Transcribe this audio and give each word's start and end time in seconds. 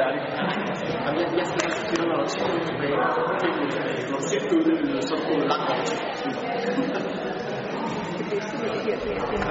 færdig. 0.00 0.20
Jamen, 1.04 1.18
jeg, 1.22 1.28
jeg 1.38 1.46
skal 1.50 1.60
også 1.68 1.82
til, 1.88 1.98
når 2.08 2.16
der 2.20 2.24
er 2.24 2.32
10 2.32 2.42
minutter 2.44 2.66
tilbage. 2.70 2.96
Når 4.10 4.18
du 4.20 4.26
bliver 4.28 4.44
uddannet, 4.54 5.04
så 5.10 5.14
får 5.24 5.34
du 5.40 5.44
langt 5.52 5.68
op. 5.72 5.82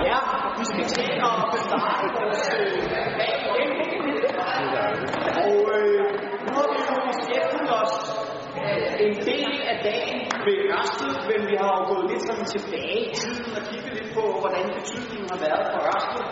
Ja, 0.09 0.19
vi 0.59 0.63
skal 0.71 0.85
til 0.95 1.09
at 1.27 1.59
starte 1.67 2.05
vores 2.17 2.43
øh, 2.55 2.71
dag 3.19 3.35
igen. 3.49 3.71
Og 5.45 5.57
øh, 5.77 6.01
nu 6.43 6.49
har 6.57 6.65
vi 6.73 6.79
jo 6.89 6.95
beskæftiget 7.09 7.69
os 7.81 7.95
øh, 8.63 8.89
en 9.05 9.13
del 9.29 9.53
af 9.71 9.77
dagen 9.89 10.19
ved 10.45 10.57
Ørsted, 10.73 11.13
men 11.29 11.39
vi 11.49 11.55
har 11.61 11.71
jo 11.77 11.81
gået 11.91 12.05
lidt 12.11 12.23
sådan 12.29 12.47
tilbage 12.55 12.99
i 13.09 13.13
tiden 13.21 13.51
og 13.57 13.61
kigget 13.69 13.93
lidt 13.97 14.09
på, 14.17 14.23
hvordan 14.41 14.63
betydningen 14.77 15.27
har 15.33 15.39
været 15.45 15.65
for 15.71 15.79
Ørsted. 15.91 16.25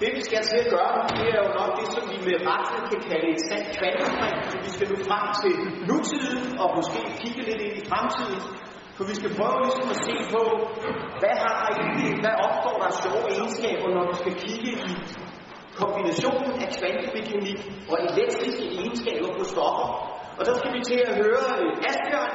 Det 0.00 0.10
vi 0.18 0.22
skal 0.28 0.42
til 0.50 0.58
at 0.64 0.68
gøre 0.76 0.98
det 1.10 1.26
er 1.34 1.40
jo 1.44 1.50
nok 1.60 1.70
det, 1.78 1.86
som 1.94 2.04
vi 2.12 2.16
med 2.28 2.36
rette 2.50 2.76
kan 2.90 3.00
kalde 3.08 3.26
et 3.34 3.42
sandt 3.48 3.66
kvantespring, 3.78 4.36
så 4.50 4.56
vi 4.64 4.70
skal 4.76 4.86
nu 4.92 4.96
frem 5.08 5.24
til 5.40 5.54
nutiden 5.88 6.44
og 6.62 6.68
måske 6.78 7.00
kigge 7.20 7.42
lidt 7.48 7.60
ind 7.66 7.76
i 7.82 7.84
fremtiden. 7.90 8.40
For 8.96 9.04
vi 9.10 9.14
skal 9.20 9.30
prøve 9.38 9.56
ligesom 9.66 9.88
at 9.94 10.00
se 10.08 10.16
på, 10.34 10.42
hvad 11.20 11.34
har 11.44 11.58
egentlig, 11.74 12.10
hvad 12.22 12.34
opstår 12.46 12.76
der 12.80 12.88
af 12.92 12.96
sjove 13.02 13.26
egenskaber, 13.34 13.86
når 13.96 14.04
vi 14.10 14.14
skal 14.22 14.34
kigge 14.44 14.70
i 14.90 14.92
kombinationen 15.80 16.52
af 16.64 16.68
kvantemekanik 16.78 17.60
og 17.90 17.96
elektriske 18.08 18.64
egenskaber 18.78 19.28
på 19.38 19.44
stoffer. 19.52 19.88
Og 20.38 20.42
så 20.48 20.52
skal 20.58 20.70
vi 20.76 20.80
til 20.90 21.00
at 21.08 21.12
høre 21.22 21.44
øh, 21.60 21.88
Asbjørn, 21.90 22.34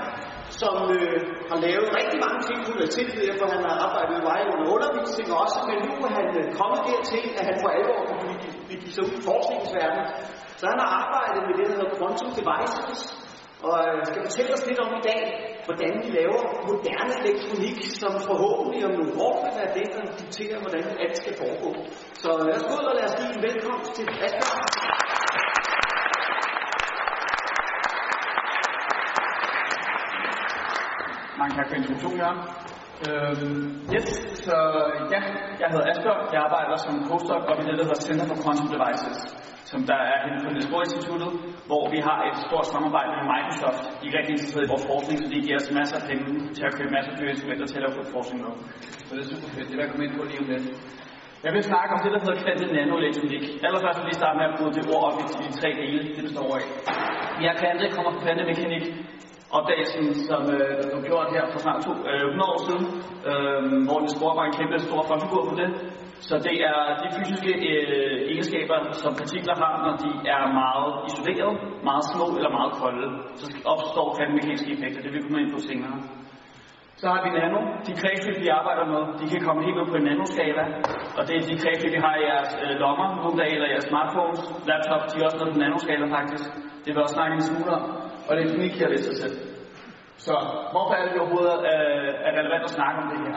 som 0.61 0.75
øh, 0.97 1.17
har 1.49 1.57
lavet 1.65 1.87
rigtig 1.99 2.17
mange 2.25 2.39
ting 2.47 2.57
på 2.63 2.69
universitetet, 2.75 3.21
derfor 3.29 3.47
han 3.55 3.63
har 3.69 3.75
arbejdet 3.85 4.15
i 4.21 4.23
vejen 4.31 4.47
under 4.53 4.67
undervisning 4.75 5.27
også, 5.43 5.59
men 5.69 5.77
nu 5.87 5.93
er 6.07 6.11
han 6.19 6.27
øh, 6.39 6.45
kommet 6.59 6.81
dertil, 6.89 7.23
at 7.39 7.43
han 7.49 7.57
for 7.61 7.69
alvor 7.77 7.99
kan 8.07 8.17
begive 8.71 8.93
sig 8.95 9.03
ud 9.07 9.15
i 9.19 9.25
forskningsverdenen. 9.29 10.07
Så 10.59 10.63
han 10.71 10.79
har 10.83 10.89
arbejdet 11.01 11.41
med 11.47 11.53
det, 11.59 11.65
der 11.69 11.75
hedder 11.79 11.95
quantum 11.99 12.29
devices, 12.39 13.01
og 13.67 13.75
øh, 13.87 13.99
skal 14.09 14.21
fortælle 14.27 14.51
os 14.57 14.65
lidt 14.69 14.79
om 14.85 14.91
i 14.99 15.03
dag, 15.09 15.21
hvordan 15.67 15.93
vi 16.03 16.09
laver 16.19 16.39
moderne 16.69 17.13
elektronik, 17.23 17.77
som 18.01 18.11
forhåbentlig 18.29 18.79
om 18.87 18.93
nogle 18.99 19.13
år 19.27 19.35
vil 19.43 19.53
være 19.59 19.71
det, 19.77 19.87
der 19.95 20.03
dikterer, 20.21 20.57
hvordan 20.63 20.83
alt 21.03 21.15
skal 21.21 21.33
foregå. 21.41 21.69
Så 22.21 22.29
lad 22.47 22.55
os 22.57 22.65
gå 22.67 22.73
ud 22.79 22.85
og 22.91 22.95
lad 22.99 23.05
os 23.09 23.15
give 23.19 23.31
en 23.35 23.41
velkomst 23.47 23.89
til 23.97 24.05
Asbjørn. 24.25 24.72
Mange 31.43 31.57
tak 31.59 31.69
for 31.69 31.77
introduktionen, 31.81 32.19
Jørgen. 32.23 32.41
Øhm, 33.07 33.65
yes, 33.95 34.07
så 34.45 34.57
ja, 35.13 35.21
jeg 35.61 35.67
hedder 35.73 35.87
Asbjørn. 35.91 36.23
Jeg 36.35 36.41
arbejder 36.47 36.75
som 36.85 36.93
postdoc 37.09 37.43
op 37.51 37.59
i 37.61 37.65
det, 37.67 37.75
der 37.79 37.85
hedder 37.87 38.01
Center 38.07 38.25
for 38.31 38.37
Quantum 38.43 38.67
Devices, 38.75 39.17
som 39.71 39.79
der 39.89 39.99
er 40.11 40.17
henne 40.25 40.39
på 40.43 40.49
Niels 40.53 40.69
Bohr 40.71 40.83
Instituttet, 40.87 41.31
hvor 41.69 41.83
vi 41.93 41.99
har 42.07 42.19
et 42.29 42.37
stort 42.47 42.67
samarbejde 42.73 43.11
med 43.17 43.25
Microsoft. 43.33 43.83
De 43.99 44.05
er 44.09 44.13
rigtig 44.19 44.33
interesserede 44.35 44.67
i 44.67 44.71
vores 44.73 44.85
forskning, 44.91 45.17
så 45.21 45.27
de 45.33 45.37
giver 45.45 45.57
os 45.61 45.69
masser 45.79 45.97
af 46.01 46.05
penge 46.09 46.27
til 46.57 46.63
at 46.69 46.73
købe 46.77 46.91
masser 46.95 47.11
af 47.13 47.17
dyre 47.19 47.31
instrumenter 47.33 47.65
til 47.69 47.77
at 47.79 47.83
lave 47.85 47.93
forskning 48.15 48.39
med. 48.45 48.53
Så 49.07 49.11
det 49.15 49.21
er 49.23 49.29
super 49.33 49.49
fedt. 49.55 49.67
Det 49.69 49.75
vil 49.75 49.83
jeg 49.85 49.91
komme 49.91 50.05
ind 50.05 50.13
på 50.17 50.21
lige 50.29 50.41
om 50.43 50.47
lidt. 50.51 50.65
Jeg 51.45 51.51
vil 51.55 51.63
snakke 51.71 51.89
om 51.95 51.99
det, 52.03 52.11
der 52.15 52.21
hedder 52.23 52.37
kvantet 52.43 52.67
nanoelektronik. 52.77 53.43
Allerførst 53.67 53.97
vil 53.99 54.09
vi 54.11 54.15
starte 54.21 54.35
med 54.39 54.45
at 54.49 54.55
bruge 54.57 54.73
det 54.77 54.83
ord 54.93 55.03
op 55.07 55.17
i 55.21 55.23
de 55.47 55.53
tre 55.59 55.69
dele, 55.81 55.99
det 56.15 56.23
består 56.27 56.49
af. 56.59 56.65
Vi 57.39 57.43
har 57.47 57.55
kommer 57.95 58.11
fra 58.15 58.21
kvantemekanik, 58.25 58.85
opdagelsen, 59.57 60.05
som 60.29 60.41
øh, 60.55 60.71
der 60.79 60.87
blev 60.91 61.01
gjort 61.09 61.27
her 61.35 61.43
for 61.51 61.59
snart 61.65 61.79
to, 61.85 61.91
øh, 62.09 62.23
100 62.29 62.53
år 62.53 62.59
siden, 62.67 62.85
øh, 63.29 63.61
hvor 63.87 63.97
Niels 63.99 64.17
Bohr 64.19 64.33
var 64.39 64.45
en 64.47 64.55
kæmpe 64.59 64.77
stor 64.87 65.01
frontfigur 65.07 65.43
på 65.49 65.55
det. 65.61 65.69
Så 66.29 66.35
det 66.47 66.55
er 66.71 66.79
de 67.01 67.07
fysiske 67.17 67.51
øh, 67.71 68.17
egenskaber, 68.33 68.77
som 69.03 69.11
partikler 69.21 69.55
har, 69.63 69.73
når 69.85 69.93
de 70.03 70.09
er 70.35 70.43
meget 70.61 70.91
isoleret, 71.09 71.53
meget 71.89 72.05
små 72.11 72.25
eller 72.37 72.51
meget 72.59 72.71
kolde. 72.81 73.07
Så 73.39 73.45
opstår 73.73 74.07
kvantemekaniske 74.17 74.69
effekter, 74.75 75.01
det 75.03 75.09
vil 75.11 75.19
vi 75.19 75.25
komme 75.25 75.41
ind 75.43 75.51
på 75.55 75.61
senere. 75.69 75.95
Så 77.01 77.05
har 77.13 77.19
vi 77.25 77.29
nano. 77.39 77.59
De 77.87 77.93
kredsløb, 78.01 78.37
vi 78.45 78.49
arbejder 78.59 78.85
med, 78.93 79.01
de 79.19 79.25
kan 79.31 79.41
komme 79.47 79.61
helt 79.65 79.77
ud 79.81 79.87
på 79.91 79.97
en 79.99 80.05
nanoskala. 80.09 80.63
Og 81.17 81.21
det 81.27 81.33
er 81.37 81.43
de 81.49 81.55
kredsløb, 81.63 81.91
vi 81.97 82.01
har 82.05 82.15
i 82.17 82.23
jeres 82.29 82.51
øh, 82.63 82.73
lommer 82.83 83.07
nogle 83.21 83.35
dage, 83.41 83.53
eller 83.57 83.69
jeres 83.73 83.87
smartphones, 83.91 84.41
laptops, 84.69 85.05
de 85.11 85.15
er 85.19 85.25
også 85.27 85.39
noget 85.39 85.53
på 85.55 85.59
nanoskala 85.63 86.05
faktisk. 86.17 86.47
Det 86.83 86.89
vil 86.93 87.01
også 87.05 87.15
snakke 87.17 87.33
en 87.39 87.45
smule 87.49 87.71
om. 87.77 87.83
Og 88.27 88.31
elektronik 88.35 88.73
her 88.79 88.89
ved 88.93 89.01
sig 89.07 89.15
selv. 89.21 89.35
Så 90.25 90.33
hvorfor 90.71 90.93
er 90.97 91.03
det 91.05 91.21
overhovedet 91.21 91.57
øh, 91.73 92.27
er 92.27 92.31
relevant 92.39 92.63
at 92.69 92.75
snakke 92.77 92.97
om 93.01 93.07
det 93.11 93.19
her? 93.25 93.35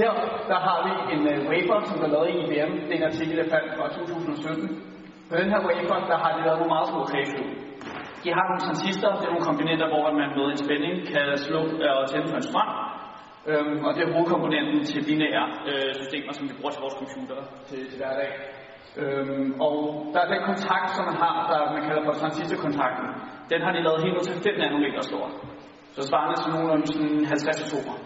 Her 0.00 0.10
der 0.50 0.58
har 0.66 0.78
vi 0.86 0.92
en 1.14 1.22
øh, 1.32 1.38
wafer, 1.50 1.78
som 1.90 1.98
er 2.04 2.10
lavet 2.14 2.28
i 2.32 2.34
IBM. 2.42 2.72
Det 2.86 2.92
er 2.94 3.00
en 3.02 3.10
artikel, 3.12 3.34
der 3.40 3.46
faldt 3.54 3.70
fra 3.76 3.86
2017. 3.88 4.92
På 5.30 5.34
den 5.40 5.48
her 5.52 5.60
wafer, 5.68 5.98
der 6.10 6.18
har 6.22 6.30
de 6.36 6.40
lavet 6.46 6.58
nogle 6.60 6.74
meget 6.76 6.88
små 6.92 7.00
kredsløb. 7.10 7.50
De 8.24 8.28
har 8.36 8.44
nogle 8.48 8.62
transistorer, 8.66 9.16
det 9.20 9.26
er 9.28 9.34
nogle 9.34 9.48
komponenter, 9.50 9.86
hvor 9.92 10.02
man 10.20 10.28
med 10.38 10.46
en 10.54 10.60
spænding 10.64 10.94
kan 11.12 11.26
slukke 11.46 11.72
øh, 11.84 11.92
og 11.98 12.04
tænde 12.10 12.28
for 12.32 12.38
en 12.40 12.48
strøm. 12.50 12.70
Øhm, 13.50 13.78
og 13.86 13.90
det 13.94 14.02
er 14.02 14.12
hovedkomponenten 14.14 14.78
til 14.90 15.00
binære 15.08 15.44
øh, 15.70 15.90
systemer, 16.00 16.32
som 16.32 16.44
vi 16.48 16.54
bruger 16.58 16.72
til 16.74 16.82
vores 16.84 16.96
computer 17.02 17.38
til, 17.68 17.80
til 17.90 17.98
hverdag. 18.00 18.30
Øhm, 19.00 19.60
og 19.66 19.74
der 20.12 20.20
er 20.22 20.28
den 20.34 20.42
kontakt, 20.50 20.88
som 20.96 21.04
man 21.10 21.18
har, 21.24 21.36
der 21.50 21.58
man 21.74 21.82
kalder 21.88 22.02
for 22.06 22.14
transistorkontakten. 22.20 23.06
Den 23.52 23.60
har 23.64 23.72
de 23.72 23.80
lavet 23.86 24.02
helt 24.04 24.14
ned 24.16 24.24
til 24.26 24.36
5 24.42 24.58
nanometer 24.62 25.02
stor. 25.10 25.24
Så 25.96 26.00
svarende 26.08 26.36
til 26.40 26.48
nogenlunde 26.52 26.86
sådan 26.92 27.24
50 27.24 27.62
atomer. 27.64 27.96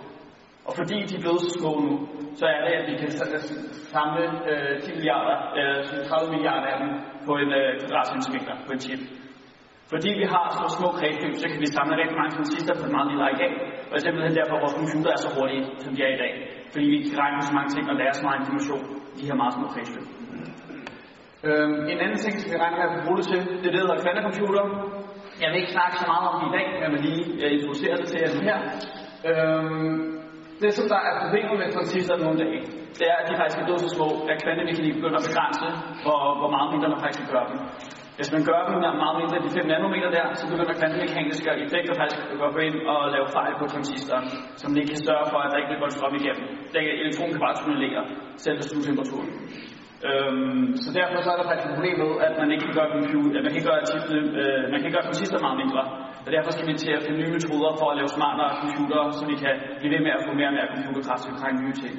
Og 0.69 0.72
fordi 0.80 0.97
de 1.08 1.14
er 1.16 1.22
blevet 1.24 1.41
så 1.47 1.50
små 1.58 1.72
nu, 1.86 1.94
så 2.41 2.44
er 2.54 2.60
det, 2.66 2.72
at 2.80 2.84
vi 2.91 2.94
kan 3.00 3.08
altså, 3.24 3.48
samle 3.94 4.24
øh, 4.50 4.72
10 4.82 4.92
milliarder, 4.98 5.36
øh, 5.58 5.78
30 6.10 6.34
milliarder 6.34 6.69
af 6.72 6.76
dem 6.82 6.91
på 7.26 7.32
en 7.42 7.50
øh, 7.58 7.70
kvadratcentimeter 7.80 8.54
på 8.66 8.70
en 8.74 8.80
chip. 8.86 9.03
Fordi 9.92 10.10
vi 10.20 10.26
har 10.34 10.47
så 10.58 10.66
små 10.76 10.88
kredsløb, 10.98 11.34
så 11.42 11.47
kan 11.50 11.60
vi 11.64 11.68
samle 11.76 11.94
rigtig 12.00 12.16
mange 12.20 12.32
transistorer 12.36 12.78
på 12.80 12.86
et 12.88 12.94
meget 12.97 13.08
lille 13.10 13.24
areal. 13.30 13.54
Og 13.88 13.92
det 13.92 13.98
er 14.00 14.06
simpelthen 14.06 14.34
derfor, 14.41 14.54
at 14.56 14.62
vores 14.64 14.76
computer 14.80 15.10
er 15.16 15.20
så 15.26 15.30
hurtige, 15.36 15.64
som 15.84 15.91
de 15.97 16.00
er 16.06 16.12
i 16.16 16.20
dag. 16.24 16.32
Fordi 16.72 16.86
vi 16.94 16.98
kan 17.08 17.18
regne 17.22 17.48
så 17.50 17.54
mange 17.58 17.70
ting 17.74 17.84
og 17.92 17.97
lære 18.00 18.14
så 18.18 18.22
meget 18.26 18.38
information 18.42 18.82
i 19.14 19.16
de 19.18 19.26
her 19.28 19.36
meget 19.42 19.54
små 19.56 19.66
kredsløb. 19.74 20.06
Øhm, 21.47 21.79
en 21.93 21.99
anden 22.05 22.21
ting, 22.25 22.34
som 22.41 22.49
vi 22.53 22.57
regner 22.65 22.79
med 22.81 22.87
at 22.89 23.05
bruge 23.05 23.19
det 23.21 23.27
til, 23.31 23.41
det 23.61 23.67
er 23.69 23.75
det, 23.75 23.81
der 23.83 23.87
hedder 23.87 24.05
kvantecomputer. 24.05 24.65
Jeg 25.43 25.49
vil 25.51 25.59
ikke 25.61 25.75
snakke 25.77 25.95
så 26.03 26.07
meget 26.12 26.27
om 26.31 26.37
det 26.41 26.47
i 26.51 26.53
dag, 26.57 26.67
men 26.73 26.81
jeg 26.84 26.91
vil 26.95 27.03
lige 27.09 27.25
jeg 27.41 27.49
introducere 27.57 27.95
det 28.01 28.07
til 28.11 28.19
jer 28.23 28.31
nu 28.37 28.41
her. 28.49 28.59
Øhm, 29.29 29.95
det, 30.62 30.71
som 30.79 30.87
der 30.93 31.01
er 31.09 31.15
problemet 31.23 31.55
med 31.61 31.69
transistorer 31.77 32.21
nogle 32.25 32.39
dage, 32.45 32.61
det 32.99 33.07
er, 33.12 33.17
at 33.21 33.27
de 33.29 33.34
faktisk 33.41 33.59
er 33.61 33.67
blevet 33.69 33.83
så 33.87 33.91
små, 33.97 34.09
at 34.31 34.37
kvantemekanik 34.45 34.95
begynder 34.99 35.21
at 35.23 35.27
begrænse, 35.29 35.67
hvor, 36.05 36.21
hvor 36.41 36.51
meget 36.55 36.69
mindre 36.73 36.89
man 36.93 37.01
faktisk 37.05 37.21
kan 37.23 37.33
gøre 37.34 37.49
dem. 37.51 37.59
Hvis 38.19 38.31
man 38.34 38.43
gør 38.49 38.61
dem 38.69 38.77
meget 39.05 39.17
mindre 39.21 39.34
end 39.37 39.45
de 39.47 39.53
5 39.59 39.73
nanometer 39.73 40.11
der, 40.19 40.27
så 40.39 40.45
begynder 40.51 40.75
kvantemekaniske 40.81 41.49
effekter 41.65 41.95
faktisk 42.01 42.21
at 42.47 42.53
gå 42.57 42.61
ind 42.69 42.78
og 42.93 42.99
lave 43.15 43.27
fejl 43.37 43.53
på 43.61 43.65
transistoren, 43.75 44.27
som 44.61 44.69
ikke 44.81 44.93
kan 44.95 45.03
sørge 45.09 45.27
for, 45.33 45.39
at 45.45 45.49
der 45.53 45.59
ikke 45.61 45.71
bliver 45.81 45.97
strøm 45.97 46.15
igennem. 46.21 46.47
Det 46.73 46.83
elektron 47.03 47.31
kan 47.33 47.41
bare 47.47 47.57
tunnelere, 47.61 48.03
selv 48.45 48.57
ved 48.59 48.67
stuetemperaturen. 48.69 49.31
Øhm, 50.09 50.67
så 50.83 50.89
derfor 50.99 51.17
så 51.25 51.31
er 51.33 51.39
der 51.39 51.49
faktisk 51.49 51.69
et 51.69 51.77
problem 51.77 51.97
med, 52.03 52.11
at 52.27 52.34
man 52.41 52.49
ikke 52.53 52.65
kan 52.67 52.77
gøre, 52.79 52.91
computer, 52.97 53.39
man 53.47 53.55
kan 53.57 53.65
gøre, 53.69 53.81
tipene, 53.91 54.21
øh, 54.41 54.62
man 54.73 54.81
kan 54.83 54.91
gøre 54.95 55.05
transistor 55.09 55.39
meget 55.47 55.59
mindre. 55.62 55.83
Og 56.27 56.31
derfor 56.34 56.51
skal 56.53 56.69
vi 56.71 56.75
til 56.84 56.93
at 56.97 57.03
finde 57.05 57.19
nye 57.23 57.34
metoder 57.37 57.71
for 57.81 57.87
at 57.91 57.97
lave 58.01 58.11
smartere 58.17 58.51
computere, 58.62 59.07
så 59.19 59.23
vi 59.33 59.37
kan 59.45 59.55
blive 59.79 59.93
ved 59.95 60.03
med 60.07 60.12
at 60.17 60.23
få 60.27 60.31
mere 60.39 60.51
og 60.53 60.57
mere 60.59 60.69
computerkraft, 60.75 61.21
så 61.23 61.29
vi 61.33 61.39
kan 61.43 61.53
nye 61.65 61.77
ting. 61.84 61.95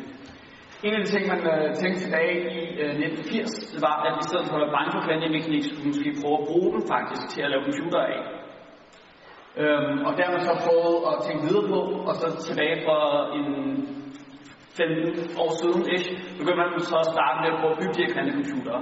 En 0.85 0.93
af 0.95 0.99
de 1.03 1.09
ting, 1.13 1.23
man 1.33 1.41
øh, 1.53 1.67
tænkte 1.81 1.99
tilbage 2.05 2.35
i 2.57 2.59
øh, 2.83 2.93
1980, 2.93 3.85
var, 3.85 3.95
at 4.07 4.13
i 4.21 4.25
stedet 4.29 4.45
for 4.47 4.55
at 4.57 4.61
være 4.63 4.75
bange 4.77 4.91
for 4.95 5.01
kvantemekanik, 5.07 5.63
skulle 5.63 5.83
vi 5.83 5.89
måske 5.91 6.09
prøve 6.21 6.37
at 6.41 6.47
bruge 6.49 6.69
den 6.75 6.83
faktisk 6.93 7.23
til 7.33 7.41
at 7.45 7.49
lave 7.51 7.63
computer 7.69 8.01
af. 8.13 8.21
Øhm, 9.61 9.97
og 10.07 10.11
der 10.17 10.23
har 10.25 10.33
man 10.37 10.43
så 10.49 10.55
prøvet 10.65 10.97
at 11.09 11.15
tænke 11.25 11.41
videre 11.47 11.67
på, 11.73 11.79
og 12.09 12.13
så 12.21 12.27
tilbage 12.47 12.77
for 12.87 13.01
en 13.37 13.47
15 14.77 15.41
år 15.43 15.51
siden, 15.61 15.81
ikke, 15.95 16.09
begyndte 16.39 16.61
man 16.61 16.87
så 16.91 16.97
at 17.05 17.09
starte 17.15 17.37
med 17.41 17.49
at 17.53 17.57
prøve 17.59 17.73
at 17.75 17.79
bygge 17.81 17.95
de 17.95 18.03
her 18.03 18.11
kvantecomputere. 18.15 18.81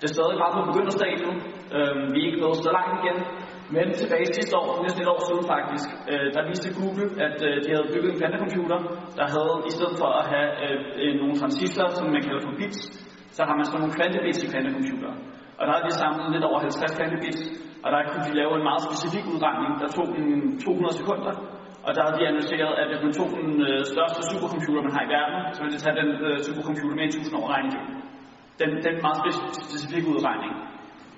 Det 0.00 0.06
er 0.08 0.14
stadig 0.16 0.36
bare 0.42 0.52
på 0.56 0.62
begynderstadiet. 0.70 1.34
Øhm, 1.76 2.04
vi 2.12 2.18
er 2.20 2.26
ikke 2.28 2.42
nået 2.44 2.58
så 2.66 2.70
langt 2.78 2.94
igen. 3.00 3.18
Men 3.74 3.86
tilbage 4.00 4.26
sidste 4.38 4.54
år, 4.60 4.68
næsten 4.84 5.00
et 5.04 5.10
år 5.14 5.22
siden 5.28 5.44
faktisk, 5.54 5.88
øh, 6.10 6.26
der 6.34 6.42
viste 6.50 6.68
Google, 6.78 7.06
at 7.26 7.36
øh, 7.48 7.54
de 7.64 7.68
havde 7.74 7.88
bygget 7.94 8.10
en 8.12 8.18
kvantecomputer, 8.20 8.78
der 9.18 9.26
havde, 9.34 9.54
i 9.68 9.72
stedet 9.76 9.94
for 10.00 10.10
at 10.20 10.24
have 10.32 10.50
øh, 10.64 10.78
øh 11.02 11.12
nogle 11.20 11.34
transistorer, 11.40 11.92
som 11.98 12.04
man 12.14 12.22
kalder 12.26 12.42
for 12.46 12.54
bits, 12.60 12.80
så 13.36 13.40
har 13.48 13.54
man 13.58 13.64
sådan 13.66 13.80
nogle 13.82 13.96
kvantebits 13.98 14.40
i 14.44 14.48
kvantecomputere. 14.52 15.14
Og 15.58 15.62
der 15.66 15.72
havde 15.74 15.86
de 15.90 15.94
samlet 16.02 16.26
lidt 16.34 16.44
over 16.48 16.58
50 16.60 16.96
kvantebits, 16.98 17.40
og 17.84 17.88
der 17.94 18.00
kunne 18.10 18.24
de 18.28 18.34
lave 18.40 18.52
en 18.58 18.64
meget 18.68 18.82
specifik 18.88 19.24
udregning, 19.32 19.72
der 19.82 19.88
tog 19.96 20.06
en 20.20 20.58
200 20.64 21.00
sekunder, 21.00 21.34
og 21.86 21.90
der 21.96 22.02
har 22.06 22.12
de 22.16 22.28
analyseret, 22.30 22.74
at 22.80 22.86
hvis 22.90 23.02
man 23.06 23.12
tog 23.18 23.28
den 23.38 23.52
øh, 23.68 23.78
største 23.92 24.20
supercomputer, 24.30 24.82
man 24.86 24.94
har 24.96 25.02
i 25.06 25.10
verden, 25.16 25.38
så 25.54 25.58
ville 25.62 25.74
det 25.76 25.82
tage 25.84 25.98
den 26.00 26.10
øh, 26.26 26.36
supercomputer 26.46 26.96
med 26.98 27.06
1000 27.08 27.38
år 27.40 27.46
regning 27.54 27.74
Den, 28.60 28.70
den 28.86 28.94
meget 29.06 29.18
specifik 29.70 30.04
udregning. 30.12 30.54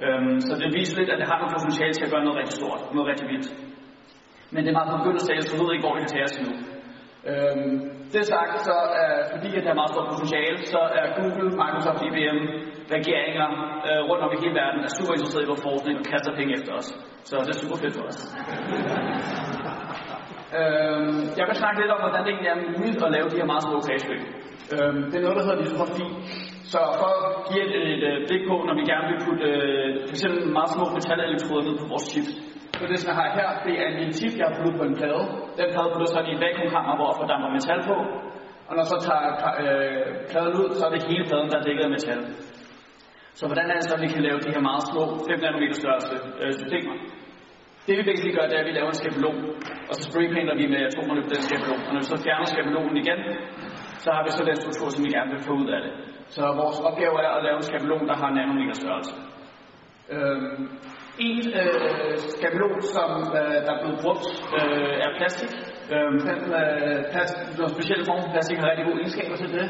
Øhm, 0.05 0.37
så 0.47 0.53
det 0.63 0.69
viser 0.79 0.95
lidt, 0.99 1.11
at 1.13 1.19
det 1.21 1.27
har 1.31 1.39
noget 1.39 1.55
potentiale 1.57 1.95
til 1.97 2.05
at 2.07 2.13
gøre 2.13 2.25
noget 2.27 2.39
rigtig 2.41 2.57
stort, 2.61 2.81
noget 2.95 3.07
rigtig 3.11 3.27
vildt. 3.33 3.49
Men 4.53 4.61
det 4.63 4.71
er 4.71 4.79
meget 4.81 4.93
begyndt 4.97 5.21
at 5.21 5.27
sige, 5.27 5.43
så 5.43 5.51
jeg 5.53 5.61
ved 5.61 5.71
ikke, 5.75 5.85
hvor 5.85 5.95
det 5.95 6.03
kan 6.05 6.13
tage 6.15 6.27
os 6.29 6.37
nu. 6.45 6.51
Øhm, 7.31 7.75
det 8.13 8.23
sagt, 8.35 8.55
så 8.69 8.77
er, 9.03 9.13
fordi 9.35 9.49
at 9.57 9.61
det 9.63 9.71
har 9.73 9.79
meget 9.83 9.93
stort 9.95 10.09
potentiale, 10.13 10.59
så 10.75 10.81
er 10.99 11.07
Google, 11.19 11.51
Microsoft, 11.63 12.01
IBM 12.09 12.39
regeringer 12.97 13.49
øh, 13.89 14.01
rundt 14.09 14.23
om 14.27 14.31
i 14.37 14.39
hele 14.43 14.55
verden 14.63 14.81
er 14.87 14.93
super 14.99 15.13
interesserede 15.15 15.47
i 15.47 15.51
vores 15.53 15.65
forskning 15.69 15.95
og 16.01 16.05
kaster 16.13 16.33
penge 16.39 16.53
efter 16.59 16.73
os. 16.79 16.89
Så 17.29 17.35
det 17.47 17.53
er 17.55 17.61
super 17.63 17.79
fedt 17.83 17.95
for 17.99 18.05
os. 18.11 18.19
Øhm, 20.57 21.19
jeg 21.39 21.45
vil 21.49 21.61
snakke 21.63 21.79
lidt 21.81 21.95
om, 21.95 22.01
hvordan 22.05 22.23
det 22.25 22.33
egentlig 22.33 22.53
er 22.55 22.61
muligt 22.79 23.05
at 23.07 23.15
lave 23.17 23.29
de 23.33 23.39
her 23.41 23.49
meget 23.53 23.65
små 23.67 23.77
kredsløb. 23.87 24.23
Øhm, 24.75 25.01
det 25.11 25.17
er 25.17 25.25
noget, 25.25 25.39
der 25.39 25.45
hedder 25.47 25.63
litografi. 25.63 26.07
Så 26.73 26.81
for 27.01 27.11
at 27.19 27.31
give 27.49 27.63
et, 27.67 27.75
et, 27.93 28.03
et 28.09 28.23
blik 28.29 28.43
på, 28.51 28.57
når 28.69 28.75
vi 28.81 28.85
gerne 28.93 29.07
vil 29.11 29.21
putte 29.27 29.47
øh, 29.51 29.89
f.eks. 30.09 30.25
meget 30.57 30.71
små 30.75 30.85
metalelektroder 30.97 31.65
ned 31.69 31.77
på 31.83 31.87
vores 31.93 32.07
chips, 32.11 32.33
så 32.79 32.83
det, 32.91 32.99
jeg 33.09 33.17
har 33.21 33.29
her, 33.39 33.49
det 33.67 33.75
er 33.83 33.89
en 34.05 34.13
chip, 34.19 34.35
jeg 34.41 34.47
har 34.49 34.55
puttet 34.59 34.75
på 34.81 34.85
en 34.91 34.97
plade. 35.01 35.25
Den 35.59 35.69
plade 35.75 35.91
putter 35.93 36.09
så 36.15 36.21
i 36.29 36.31
en 36.35 36.41
vakuumkammer, 36.45 36.95
hvor 36.99 37.11
der 37.31 37.37
får 37.43 37.51
metal 37.57 37.81
på. 37.91 37.97
Og 38.69 38.73
når 38.79 38.85
så 38.93 38.97
tager 39.07 39.25
øh, 39.63 40.07
pladen 40.31 40.55
ud, 40.61 40.69
så 40.79 40.83
er 40.87 40.93
det 40.95 41.03
hele 41.11 41.25
pladen, 41.29 41.49
der 41.51 41.59
er 41.59 41.65
dækket 41.67 41.85
af 41.89 41.93
metal. 41.97 42.21
Så 43.39 43.43
hvordan 43.49 43.67
er 43.71 43.77
det 43.79 43.85
så, 43.89 43.95
at 43.99 44.03
vi 44.05 44.11
kan 44.15 44.23
lave 44.29 44.39
de 44.45 44.51
her 44.55 44.63
meget 44.71 44.85
små 44.91 45.03
5 45.29 45.41
nanometer 45.45 45.77
størrelse 45.83 46.15
øh, 46.41 46.53
systemer? 46.59 46.95
Det 47.89 47.97
vi 47.99 48.05
basically 48.11 48.35
gør, 48.37 48.47
det 48.49 48.57
er, 48.57 48.63
at 48.65 48.71
vi 48.71 48.75
laver 48.79 48.91
en 48.95 49.01
skabelon, 49.03 49.39
og 49.89 49.95
så 49.97 50.03
spraypainter 50.09 50.55
vi 50.61 50.67
med 50.73 50.81
atomerne 50.89 51.23
på 51.27 51.31
den 51.35 51.43
skabelon. 51.49 51.81
Og 51.87 51.91
når 51.93 52.01
vi 52.03 52.09
så 52.13 52.19
fjerner 52.25 52.47
skabelonen 52.53 52.97
igen, 53.03 53.21
så 54.05 54.09
har 54.15 54.23
vi 54.27 54.31
så 54.39 54.43
den 54.51 54.57
struktur, 54.63 54.89
som 54.95 55.01
vi 55.05 55.11
gerne 55.17 55.31
vil 55.35 55.43
få 55.49 55.53
ud 55.63 55.69
af 55.77 55.81
det. 55.85 55.93
Så 56.37 56.43
vores 56.63 56.79
opgave 56.89 57.17
er 57.27 57.33
at 57.39 57.45
lave 57.47 57.57
en 57.61 57.69
skabelon, 57.71 58.05
der 58.11 58.17
har 58.23 58.31
nanometer 58.31 58.77
størrelse. 58.83 59.15
Øhm, 60.15 60.63
en 61.29 61.43
øh, 61.63 62.17
skabelon, 62.37 62.81
som 62.97 63.11
øh, 63.41 63.57
der 63.67 63.73
er 63.75 63.81
blevet 63.83 63.99
brugt, 64.05 64.27
øh, 64.59 64.95
er 65.05 65.11
plastik. 65.19 65.53
Øhm, 65.95 66.19
den 66.29 66.41
øh, 66.61 66.99
plast, 67.13 67.37
den 67.59 67.69
specielle 67.77 68.05
form 68.09 68.21
for 68.25 68.31
plastik 68.35 68.59
har 68.61 68.69
rigtig 68.71 68.87
gode 68.89 69.01
egenskaber 69.03 69.37
til 69.43 69.51
det. 69.57 69.67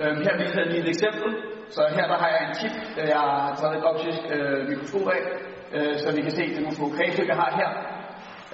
Øhm, 0.00 0.20
her 0.26 0.34
viser 0.40 0.58
jeg 0.60 0.68
lige 0.70 0.82
et 0.84 0.90
eksempel. 0.94 1.30
Så 1.74 1.80
her 1.96 2.06
der 2.12 2.18
har 2.22 2.30
jeg 2.34 2.42
en 2.48 2.54
chip, 2.60 2.74
øh, 2.98 3.06
jeg 3.14 3.20
har 3.26 3.54
taget 3.60 3.74
et 3.78 3.84
optisk 3.90 4.20
øh, 4.34 4.58
mikroskop 4.70 5.08
af, 5.16 5.22
øh, 5.76 5.94
så 6.02 6.08
vi 6.16 6.22
kan 6.26 6.34
se 6.38 6.44
det 6.54 6.60
nogle 6.62 6.78
små 6.78 6.88
kredsløb, 6.96 7.28
jeg 7.32 7.40
har 7.42 7.50
her. 7.60 7.70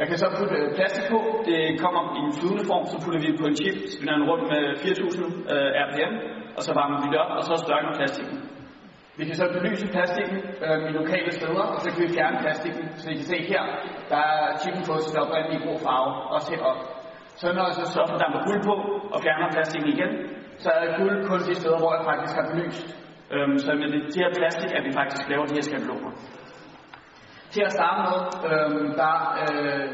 Jeg 0.00 0.06
kan 0.09 0.19
så 0.23 0.29
putte 0.38 0.56
øh, 0.61 0.69
plastik 0.76 1.06
på. 1.15 1.19
Det 1.49 1.61
kommer 1.82 2.03
i 2.19 2.20
en 2.29 2.35
flydende 2.38 2.65
form, 2.70 2.85
så 2.93 2.97
putter 3.03 3.20
vi 3.25 3.31
på 3.41 3.47
en 3.50 3.56
chip, 3.61 3.76
spinner 3.94 4.15
den 4.19 4.29
rundt 4.31 4.44
med 4.53 4.62
4.000 4.82 5.55
øh, 5.55 5.69
rpm, 5.85 6.15
og 6.56 6.62
så 6.67 6.70
varmer 6.79 6.99
vi 7.03 7.09
det 7.12 7.19
op, 7.25 7.32
og 7.38 7.43
så 7.49 7.55
størker 7.65 7.91
plastikken. 8.00 8.38
Vi 9.19 9.25
kan 9.29 9.37
så 9.41 9.47
belyse 9.55 9.87
plastikken 9.97 10.38
øh, 10.65 10.79
i 10.88 10.91
lokale 11.00 11.31
steder, 11.38 11.65
og 11.75 11.79
så 11.82 11.88
kan 11.93 12.00
vi 12.05 12.09
fjerne 12.17 12.38
plastikken. 12.44 12.85
Så 13.00 13.06
I 13.12 13.15
kan 13.20 13.29
se 13.35 13.38
her, 13.53 13.62
der 14.12 14.23
er 14.32 14.43
chippen 14.61 14.82
på 14.88 14.94
sit 15.05 15.17
oprindelige 15.23 15.62
grå 15.65 15.73
farve, 15.87 16.11
også 16.35 16.49
herop. 16.53 16.81
Så 17.41 17.47
når 17.56 17.65
jeg 17.69 17.75
så 17.81 17.85
stopper 17.93 18.17
damper 18.23 18.41
guld 18.49 18.61
på 18.69 18.75
og 19.15 19.19
fjerner 19.25 19.49
plastikken 19.56 19.88
igen, 19.94 20.12
så 20.62 20.69
er 20.81 20.97
guld 21.00 21.17
kun 21.29 21.41
de 21.49 21.55
steder, 21.61 21.79
hvor 21.82 21.93
jeg 21.97 22.05
faktisk 22.11 22.35
har 22.38 22.47
belyst. 22.50 22.88
Øhm, 23.35 23.59
så 23.65 23.70
med 23.81 23.88
det, 23.93 24.00
det 24.12 24.20
her 24.25 24.32
plastik, 24.41 24.70
at 24.79 24.85
vi 24.88 24.93
faktisk 25.00 25.23
laver 25.31 25.47
de 25.47 25.55
her 25.59 25.67
skabeloner. 25.69 26.12
Til 27.54 27.62
at 27.68 27.72
starte 27.76 28.00
med, 28.06 28.16
øh, 28.50 28.96
der, 29.00 29.14
øh, 29.42 29.86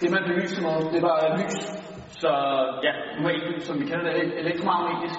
det 0.00 0.08
man 0.14 0.22
belyste 0.28 0.60
med, 0.66 0.76
det 0.94 1.02
var 1.08 1.16
øh, 1.24 1.30
lys. 1.38 1.58
Så 2.22 2.30
ja, 2.86 2.92
nu 3.16 3.20
er 3.28 3.32
ikke 3.38 3.66
som 3.66 3.76
vi 3.80 3.84
kender 3.90 4.04
det, 4.04 4.38
elektromagnetisk. 4.42 5.18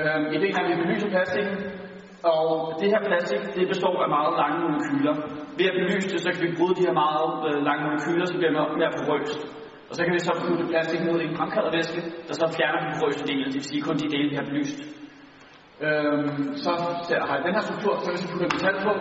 Øh, 0.00 0.20
ideen 0.36 0.54
er, 0.56 0.62
at 0.64 0.70
vi 0.70 0.82
belyser 0.82 1.08
plastikken, 1.14 1.56
og 2.32 2.44
det 2.80 2.88
her 2.92 3.02
plastik, 3.08 3.42
det 3.56 3.64
består 3.72 3.94
af 4.04 4.08
meget 4.16 4.32
lange 4.42 4.58
molekyler. 4.64 5.14
Ved 5.58 5.66
at 5.70 5.76
belyse 5.78 6.08
det, 6.12 6.20
så 6.24 6.28
kan 6.32 6.42
vi 6.46 6.56
bryde 6.58 6.76
de 6.78 6.86
her 6.88 6.96
meget 7.04 7.32
øh, 7.48 7.56
lange 7.68 7.82
molekyler, 7.86 8.26
så 8.30 8.36
bliver 8.38 8.52
det 8.52 8.78
mere 8.80 8.92
porøst. 8.98 9.40
Og 9.88 9.92
så 9.96 10.00
kan 10.04 10.12
vi 10.16 10.22
så 10.28 10.32
putte 10.42 10.64
plastik 10.72 11.00
mod 11.08 11.18
i 11.20 11.26
en 11.30 11.36
fremkaldervæske, 11.38 12.00
der 12.28 12.34
så 12.40 12.46
fjerner 12.56 12.80
de 12.82 12.98
porøse 12.98 13.24
dele, 13.30 13.44
det 13.44 13.58
vil 13.60 13.70
sige 13.70 13.82
kun 13.86 13.96
de 14.02 14.12
dele, 14.14 14.28
vi 14.30 14.36
har 14.40 14.46
belyst. 14.50 14.78
Øhm, 15.86 16.28
så 16.64 16.70
har 17.26 17.34
jeg 17.36 17.44
den 17.46 17.54
her 17.56 17.64
struktur, 17.68 17.94
så 18.04 18.08
hvis 18.10 18.22
vi 18.24 18.28
putter 18.32 18.48
metal 18.54 18.76
på, 18.86 18.92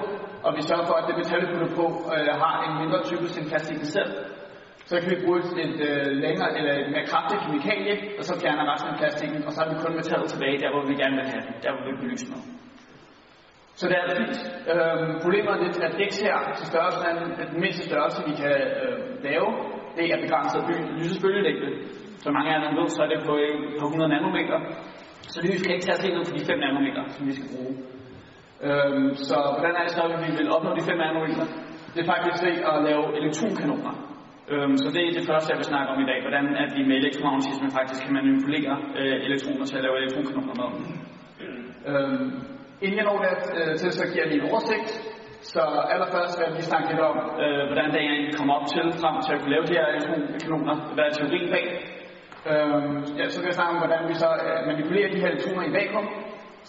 og 0.46 0.50
vi 0.58 0.62
sørger 0.70 0.86
for, 0.90 0.96
at 1.00 1.06
det 1.08 1.16
metal, 1.22 1.42
vi 1.42 1.48
putter 1.54 1.72
på, 1.80 1.86
øh, 2.14 2.32
har 2.44 2.56
en 2.68 2.74
mindre 2.82 3.00
typisk 3.10 3.34
end 3.40 3.48
plastikken 3.52 3.88
selv, 3.96 4.12
så 4.90 4.96
kan 5.02 5.10
vi 5.14 5.18
bruge 5.26 5.40
et 5.66 5.80
øh, 5.90 6.08
længere 6.26 6.50
eller 6.58 6.74
et 6.82 6.90
mere 6.94 7.06
kraftigt 7.12 7.42
kemikalie, 7.44 7.96
og 8.18 8.24
så 8.28 8.34
fjerner 8.42 8.74
resten 8.74 8.90
af 8.94 8.98
plastikken, 9.02 9.40
og 9.48 9.52
så 9.52 9.58
har 9.62 9.68
vi 9.72 9.76
kun 9.84 9.94
metallet 10.00 10.28
tilbage, 10.34 10.58
der 10.64 10.70
hvor 10.74 10.84
vi 10.90 10.94
gerne 11.02 11.16
vil 11.20 11.28
have 11.32 11.44
den, 11.48 11.56
der 11.64 11.70
hvor 11.74 11.82
vi 11.86 11.90
vil 11.92 12.02
belyse 12.04 12.28
noget. 12.32 12.46
Så 13.80 13.84
det 13.90 13.98
er 14.02 14.08
fint. 14.22 14.38
Øhm, 14.72 15.12
problemet 15.26 15.52
er 15.54 15.60
lidt, 15.66 15.78
at 15.88 15.94
X 16.10 16.12
her 16.26 16.38
til 16.58 16.66
størrelsen 16.72 17.04
af 17.10 17.14
den, 17.20 17.28
den 17.42 17.60
mindste 17.64 17.84
størrelse, 17.90 18.20
vi 18.30 18.34
kan 18.42 18.56
øh, 18.84 18.96
lave. 19.28 19.48
Det 19.98 20.06
er 20.14 20.18
begrænset 20.26 20.62
by, 20.70 20.76
lysets 20.98 21.22
bølgelængde. 21.24 21.70
Som 22.24 22.32
mange 22.38 22.50
af 22.52 22.56
jer 22.56 22.76
ved, 22.80 22.88
så 22.96 23.02
er 23.06 23.10
det 23.14 23.20
på, 23.28 23.34
øh, 23.46 23.56
på 23.80 23.86
100 23.86 24.10
nanometer. 24.16 24.58
Så 25.34 25.40
lys 25.46 25.62
kan 25.64 25.74
ikke 25.76 25.86
tage 25.88 25.98
sig 26.00 26.10
ned 26.16 26.24
på 26.30 26.34
de 26.38 26.46
5 26.46 26.60
nanometer, 26.66 27.04
som 27.16 27.24
vi 27.28 27.34
skal 27.38 27.50
bruge. 27.54 27.74
Øhm, 28.68 29.10
så 29.28 29.38
hvordan 29.54 29.76
er 29.80 29.84
det 29.88 29.94
så, 29.98 30.04
at 30.16 30.22
vi 30.26 30.32
vil 30.40 30.52
opnå 30.56 30.70
de 30.78 30.84
5 30.90 30.98
nanometer? 30.98 31.46
Det 31.94 32.00
er 32.04 32.10
faktisk 32.14 32.40
ved 32.48 32.58
at 32.72 32.76
lave 32.88 33.04
elektronkanoner. 33.20 33.94
Øhm, 34.52 34.76
så 34.82 34.88
det 34.96 35.02
er 35.04 35.12
det 35.18 35.26
første, 35.32 35.52
jeg 35.52 35.60
vil 35.62 35.72
snakke 35.74 35.90
om 35.94 36.00
i 36.04 36.08
dag. 36.12 36.20
Hvordan 36.26 36.46
at 36.64 36.70
vi 36.78 36.82
med 36.90 36.96
elektromagnetisme 37.02 37.70
faktisk 37.78 38.00
kan 38.04 38.14
manipulere 38.20 38.74
øh, 39.00 39.18
elektroner 39.28 39.66
til 39.66 39.78
at 39.78 39.84
lave 39.86 39.96
elektronkanoner 40.02 40.54
med. 40.62 40.70
Øhm, 41.92 42.30
Inden 42.84 42.98
jeg 43.00 43.06
når 43.10 43.18
der 43.26 43.34
øh, 43.60 43.74
til, 43.82 43.92
så 44.00 44.04
giver 44.12 44.24
jeg 44.24 44.32
lige 44.32 44.42
en 44.44 44.50
oversigt. 44.52 44.90
Så 45.54 45.62
allerførst 45.94 46.34
vil 46.38 46.46
jeg 46.48 46.54
lige 46.58 46.70
snakke 46.72 46.88
lidt 46.92 47.04
om, 47.12 47.18
øh, 47.44 47.64
hvordan 47.70 47.88
det 47.94 48.00
egentlig 48.02 48.34
kommer 48.40 48.54
op 48.60 48.68
til, 48.74 48.86
frem 49.02 49.16
til 49.26 49.32
at 49.34 49.40
kunne 49.42 49.54
lave 49.56 49.66
de 49.70 49.76
her 49.78 49.88
elektronkanoner. 49.92 50.76
Hvad 50.96 51.04
er 51.10 51.14
teorien 51.18 51.50
bag? 51.56 51.66
Øhm, 52.52 52.96
ja, 53.20 53.26
så 53.34 53.38
vil 53.40 53.50
jeg 53.52 53.58
snakke 53.60 53.74
om, 53.76 53.82
hvordan 53.84 54.02
vi 54.10 54.16
så 54.24 54.30
øh, 54.48 54.60
manipulerer 54.70 55.10
de 55.14 55.22
her 55.22 55.30
elektroner 55.32 55.64
i 55.70 55.74
vakuum. 55.78 56.08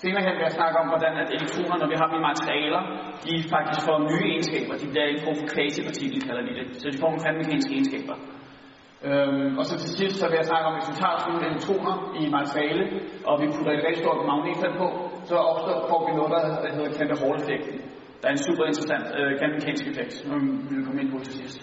Senere 0.00 0.24
hen 0.26 0.34
vil 0.38 0.46
jeg 0.48 0.58
snakke 0.58 0.76
om, 0.82 0.86
hvordan 0.92 1.14
at 1.22 1.28
elektroner, 1.36 1.76
når 1.78 1.88
vi 1.92 1.96
har 2.00 2.06
dem 2.08 2.18
i 2.20 2.26
materialer, 2.30 2.82
de 3.26 3.34
faktisk 3.54 3.80
får 3.88 3.96
nye 4.10 4.26
egenskaber. 4.32 4.72
De 4.82 4.86
bliver 4.92 5.06
en 5.06 5.22
form 5.24 5.36
for 5.40 5.48
quasi-partikel, 5.54 6.20
kalder 6.28 6.42
vi 6.48 6.52
det. 6.58 6.66
Så 6.80 6.86
de 6.92 6.98
får 7.00 7.08
nogle 7.10 7.24
kvantmekaniske 7.24 7.72
egenskaber. 7.76 8.16
Øhm, 9.08 9.50
og 9.58 9.64
så 9.68 9.74
til 9.82 9.90
sidst 9.98 10.16
så 10.20 10.26
vil 10.28 10.40
jeg 10.40 10.48
snakke 10.50 10.66
om, 10.68 10.74
hvis 10.76 10.90
vi 10.90 10.96
tager 11.02 11.16
sådan 11.18 11.32
nogle 11.32 11.46
elektroner 11.50 11.94
i 12.20 12.22
materiale, 12.38 12.84
og 13.28 13.34
vi 13.42 13.46
putter 13.54 13.72
et 13.72 13.84
rigtig 13.86 14.02
stort 14.04 14.20
magnetfelt 14.30 14.76
på, 14.82 14.86
så 15.28 15.34
opstår, 15.50 15.76
får 15.90 16.00
vi 16.06 16.12
noget, 16.18 16.30
der, 16.34 16.42
hedder 16.76 16.92
Kante 16.98 17.14
Hall-effekten. 17.22 17.76
Der 18.20 18.26
er 18.28 18.34
en 18.38 18.46
super 18.48 18.64
interessant 18.70 19.06
øh, 19.18 19.30
kvantemekanisk 19.38 19.84
effekt, 19.92 20.12
som 20.20 20.40
vi 20.68 20.72
vil 20.76 20.84
komme 20.86 21.00
ind 21.02 21.10
på 21.12 21.18
til 21.26 21.34
sidst. 21.40 21.60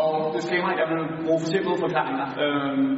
Og 0.00 0.10
det 0.34 0.40
skræmmer, 0.46 0.70
at 0.72 0.78
jeg 0.82 0.88
vil 0.92 1.02
bruge 1.24 1.40
for 1.42 1.48
simple 1.54 1.76
forklaringer. 1.84 2.26
Øhm, 2.42 2.88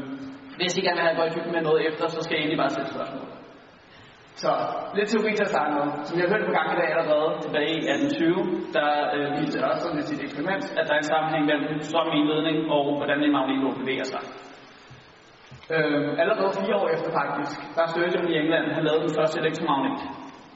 hvis 0.59 0.73
I 0.79 0.81
gerne 0.87 0.99
vil 0.99 1.05
have 1.07 1.15
et 1.17 1.21
godt 1.23 1.55
med 1.55 1.63
noget 1.69 1.81
efter, 1.89 2.05
så 2.15 2.19
skal 2.25 2.35
I 2.37 2.41
egentlig 2.41 2.61
bare 2.63 2.75
sætte 2.77 2.91
spørgsmål. 2.95 3.38
Så 4.43 4.51
lidt 4.97 5.09
teori 5.13 5.31
til 5.35 5.47
at 5.49 5.53
starte 5.55 5.73
med. 5.79 5.87
Som 6.07 6.15
jeg 6.17 6.25
har 6.25 6.33
hørt 6.35 6.49
på 6.51 6.57
gang 6.59 6.69
i 6.75 6.79
dag 6.81 6.89
allerede, 6.95 7.29
tilbage 7.45 7.73
i 7.79 7.85
1820, 7.85 8.77
der 8.77 8.91
øh, 9.17 9.27
viste 9.39 9.59
også 9.71 9.89
med 9.97 10.05
sit 10.11 10.21
eksperiment, 10.27 10.65
at 10.79 10.85
der 10.87 10.95
er 10.95 11.01
en 11.03 11.13
sammenhæng 11.13 11.45
mellem 11.51 11.81
strøm 11.89 12.09
i 12.17 12.19
en 12.23 12.29
ledning 12.33 12.59
og 12.75 12.83
hvordan 12.99 13.19
en 13.27 13.33
magnetlåg 13.37 13.75
bevæger 13.81 14.07
sig. 14.13 14.23
Øh, 15.75 16.09
allerede 16.23 16.51
fire 16.61 16.77
år 16.83 16.89
efter 16.97 17.11
faktisk, 17.21 17.55
der 17.77 17.85
Sturgeon 17.93 18.29
i 18.33 18.39
England 18.43 18.67
har 18.77 18.83
lavet 18.89 19.03
den 19.07 19.13
første 19.19 19.37
elektromagnet 19.43 19.99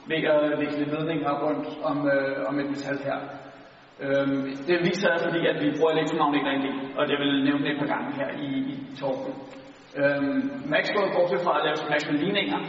ved 0.09 0.21
at 0.33 0.59
vikle 0.61 0.85
ledninger 0.93 1.31
rundt 1.43 1.67
om, 1.89 1.97
øh, 2.13 2.49
om 2.49 2.53
et 2.61 2.67
metal 2.73 2.99
her. 3.07 3.19
Øh, 4.03 4.27
det 4.67 4.77
viser 4.87 5.09
sig, 5.11 5.19
fordi 5.27 5.41
at 5.51 5.57
vi 5.63 5.67
bruger 5.77 5.91
elektromagneter 5.95 6.51
i 6.57 6.61
del, 6.67 6.77
og 6.97 7.03
det 7.09 7.17
vil 7.21 7.31
nævne 7.47 7.63
det 7.65 7.71
et 7.73 7.81
par 7.81 7.91
gange 7.93 8.09
her 8.19 8.29
i, 8.47 8.49
i 8.71 8.75
talken. 8.99 9.33
Øh, 9.99 10.21
Maxwell, 10.73 11.09
bortset 11.15 11.41
fra 11.45 11.53
at 11.59 11.63
lave 11.67 11.77
Maxwell 11.91 12.19
ligninger, 12.25 12.59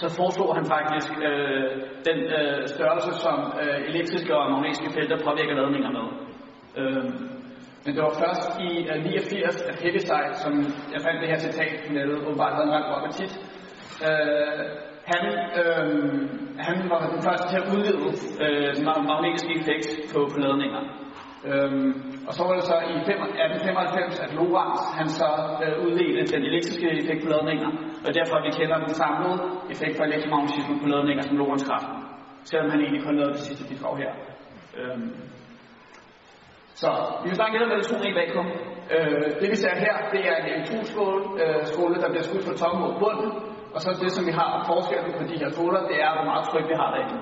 så 0.00 0.06
foreslog 0.18 0.50
han 0.58 0.66
faktisk 0.74 1.10
øh, 1.28 1.64
den 2.08 2.18
øh, 2.38 2.68
størrelse, 2.74 3.12
som 3.24 3.36
øh, 3.62 3.78
elektriske 3.90 4.36
og 4.36 4.50
magnetiske 4.52 4.90
felter 4.96 5.18
påvirker 5.26 5.54
ladninger 5.54 5.90
med. 5.98 6.06
Øh, 6.78 7.04
men 7.84 7.90
det 7.94 8.02
var 8.06 8.14
først 8.24 8.50
i 8.68 8.70
øh, 8.90 9.04
89, 9.04 9.62
at 9.70 9.76
Heaviside, 9.82 10.34
som 10.44 10.52
jeg 10.94 11.00
fandt 11.06 11.20
det 11.22 11.28
her 11.32 11.38
citat 11.46 11.72
på 11.86 11.92
nettet, 11.92 12.16
åbenbart 12.26 12.54
havde 12.54 12.68
en 12.68 12.74
ret 12.76 12.86
god 12.88 12.98
appetit, 13.00 13.32
øh, 14.08 14.64
han, 15.12 15.24
øh, 15.60 15.86
han 16.66 16.76
var 16.90 17.00
den 17.14 17.22
første 17.26 17.46
til 17.50 17.58
at 17.62 17.68
udvide 17.74 17.98
øh, 18.44 18.70
den 18.76 18.84
magnetiske 19.12 19.52
effekt 19.60 19.88
på, 20.12 20.18
på 20.32 20.38
ladninger. 20.44 20.82
Øhm, 21.44 21.92
og 22.28 22.32
så 22.36 22.42
var 22.48 22.54
det 22.58 22.64
så 22.72 22.76
i 22.92 22.94
1895, 22.94 24.20
at 24.24 24.30
Lorentz 24.38 24.80
han 24.98 25.08
så 25.08 25.28
øh, 25.64 25.74
udledte 25.84 26.32
den 26.36 26.42
elektriske 26.50 26.88
effekt 27.00 27.20
på 27.24 27.30
ladninger, 27.34 27.70
og 28.06 28.10
derfor 28.18 28.36
vi 28.46 28.50
kender 28.58 28.78
den 28.84 28.94
samlede 29.02 29.38
effekt 29.72 29.94
for 29.96 30.04
elektromagnetisme 30.04 30.74
på 30.82 30.86
ladninger 30.94 31.22
som 31.22 31.36
Lorentz-kraften, 31.40 31.96
selvom 32.48 32.70
han 32.70 32.80
egentlig 32.80 33.02
kun 33.04 33.16
lavede 33.18 33.34
det 33.38 33.44
sidste 33.48 33.64
bidrag 33.70 33.94
her. 34.02 34.12
Øhm. 34.78 35.10
Så 36.82 36.90
vi 37.22 37.26
vil 37.28 37.38
snakke 37.38 37.54
lidt 37.54 37.66
om 37.68 37.76
elektroner 37.76 38.08
i 38.10 38.18
vakuum. 38.20 38.48
Øh, 38.94 39.26
det 39.40 39.48
vi 39.52 39.56
ser 39.62 39.74
her, 39.86 39.94
det 40.14 40.20
er 40.30 40.36
en 40.36 40.48
elektronskåle, 40.52 41.22
øh, 41.42 41.60
skåle, 41.70 41.96
der 42.02 42.08
bliver 42.12 42.26
skudt 42.28 42.44
fra 42.46 42.58
toppen 42.60 42.80
mod 42.84 42.94
bunden, 43.02 43.30
og 43.74 43.80
så 43.82 43.88
det, 44.02 44.10
som 44.12 44.26
vi 44.28 44.32
har 44.40 44.50
forskellen 44.70 45.12
på 45.18 45.24
de 45.30 45.38
her 45.40 45.48
skåler, 45.54 45.80
det 45.90 45.98
er, 46.04 46.10
hvor 46.16 46.26
meget 46.30 46.44
tryk 46.50 46.66
vi 46.72 46.76
har 46.82 46.90
derinde. 46.94 47.18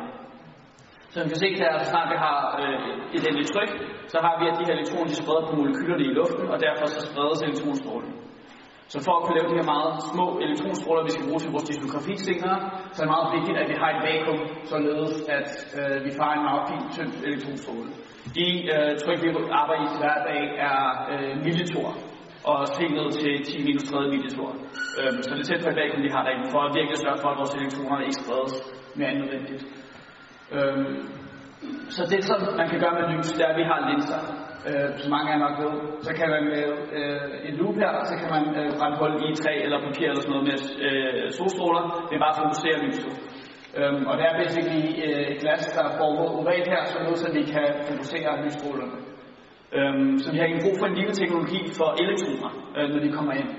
Som 1.17 1.23
man 1.25 1.33
kan 1.35 1.43
se 1.45 1.51
her, 1.63 1.73
så 1.83 1.87
snart 1.93 2.09
vi 2.15 2.19
har 2.27 2.39
øh, 2.63 2.79
et 3.17 3.23
endeligt 3.29 3.51
tryk, 3.55 3.71
så 4.13 4.17
har 4.25 4.35
vi, 4.41 4.45
at 4.51 4.57
de 4.59 4.67
her 4.69 4.75
elektroner 4.79 5.09
de 5.13 5.17
spreder 5.23 5.45
på 5.49 5.53
molekylerne 5.61 6.05
i 6.09 6.13
luften, 6.19 6.47
og 6.55 6.59
derfor 6.67 6.87
så 6.95 7.01
spredes 7.11 7.39
elektronstrålen. 7.47 8.13
Så 8.93 8.99
for 9.07 9.15
at 9.17 9.23
kunne 9.23 9.37
lave 9.39 9.49
de 9.51 9.59
her 9.61 9.69
meget 9.77 9.93
små 10.13 10.27
elektronstråler, 10.47 11.03
vi 11.09 11.13
skal 11.15 11.27
bruge 11.29 11.43
til 11.43 11.51
vores 11.55 11.67
diskografi 11.71 12.15
senere, 12.29 12.59
så 12.93 12.99
er 13.01 13.05
det 13.07 13.15
meget 13.17 13.29
vigtigt, 13.37 13.57
at 13.63 13.67
vi 13.73 13.77
har 13.83 13.89
et 13.95 14.01
vakuum, 14.09 14.41
således 14.73 15.15
at 15.39 15.49
øh, 15.79 15.97
vi 16.07 16.11
får 16.19 16.31
en 16.39 16.45
meget 16.49 16.63
fin, 16.71 16.83
tynd 16.95 17.13
elektronstråle. 17.29 17.89
De 18.39 18.47
øh, 18.75 18.91
tryk, 19.03 19.19
vi 19.25 19.29
arbejder 19.63 19.85
i 19.87 19.99
hver 20.03 20.19
dag, 20.31 20.43
er 20.71 20.81
øh, 21.13 21.33
millitor, 21.47 21.89
og 22.51 22.57
helt 22.81 22.95
ned 22.99 23.09
til 23.21 23.33
10 23.45 23.67
minus 23.69 23.85
30 23.91 24.15
millitor. 24.15 24.49
Øh, 24.99 25.13
så 25.25 25.31
det 25.35 25.43
er 25.45 25.49
tæt 25.51 25.63
på 25.65 25.71
et 25.73 25.79
vakuum, 25.81 26.03
vi 26.07 26.11
har 26.15 26.23
derinde, 26.27 26.47
for 26.55 26.61
at 26.67 26.71
virkelig 26.79 26.99
sørge 27.05 27.21
for, 27.23 27.29
at 27.33 27.39
vores 27.41 27.55
elektroner 27.59 27.97
ikke 28.07 28.19
spredes 28.23 28.55
mere 28.99 29.11
end 29.13 29.21
nødvendigt. 29.25 29.63
Øhm, 30.55 30.95
så 31.97 32.03
det, 32.13 32.21
som 32.25 32.39
man 32.61 32.69
kan 32.71 32.81
gøre 32.81 32.95
med 32.99 33.07
lys, 33.13 33.29
det 33.37 33.43
er, 33.45 33.51
at 33.53 33.61
vi 33.61 33.67
har 33.71 33.79
linser. 33.91 34.21
Øh, 34.69 34.89
som 35.01 35.11
mange 35.15 35.29
af 35.29 35.35
jer 35.35 35.45
nok 35.47 35.57
ved, 35.63 35.73
så 36.07 36.13
kan 36.19 36.29
man 36.35 36.43
med 36.53 36.67
øh, 36.99 37.49
en 37.49 37.55
loop 37.61 37.77
her, 37.83 37.93
så 38.11 38.15
kan 38.21 38.31
man 38.37 38.45
øh, 38.59 38.69
brænde 38.79 38.97
hul 39.01 39.13
i 39.27 39.29
træ 39.43 39.55
eller 39.65 39.79
papir 39.87 40.07
eller 40.09 40.23
sådan 40.23 40.35
noget 40.37 40.49
med 40.51 40.59
øh, 40.87 41.25
solstråler. 41.39 41.85
Det 42.09 42.15
er 42.15 42.23
bare 42.25 42.35
at 42.37 42.43
fokusere 42.43 42.77
lyset. 42.87 43.13
Øhm, 43.79 44.03
og 44.09 44.15
det 44.19 44.25
er 44.29 44.35
basically 44.43 44.87
øh, 45.07 45.25
et 45.33 45.39
glas, 45.43 45.63
der 45.77 45.83
er 45.89 45.93
formet 46.01 46.27
ovalt 46.39 46.69
her, 46.75 46.83
så 46.85 46.97
noget, 46.99 47.19
så 47.23 47.29
vi 47.39 47.43
kan 47.55 47.67
fokusere 47.91 48.31
lysstrålerne. 48.45 48.99
Øhm, 49.77 50.13
så 50.23 50.29
vi 50.33 50.39
har 50.39 50.47
ikke 50.47 50.65
brug 50.67 50.77
for 50.81 50.87
en 50.87 50.97
lille 51.01 51.15
teknologi 51.21 51.61
for 51.79 51.89
elektroner, 52.03 52.51
øh, 52.77 52.87
når 52.93 53.01
de 53.05 53.11
kommer 53.17 53.33
ind. 53.41 53.51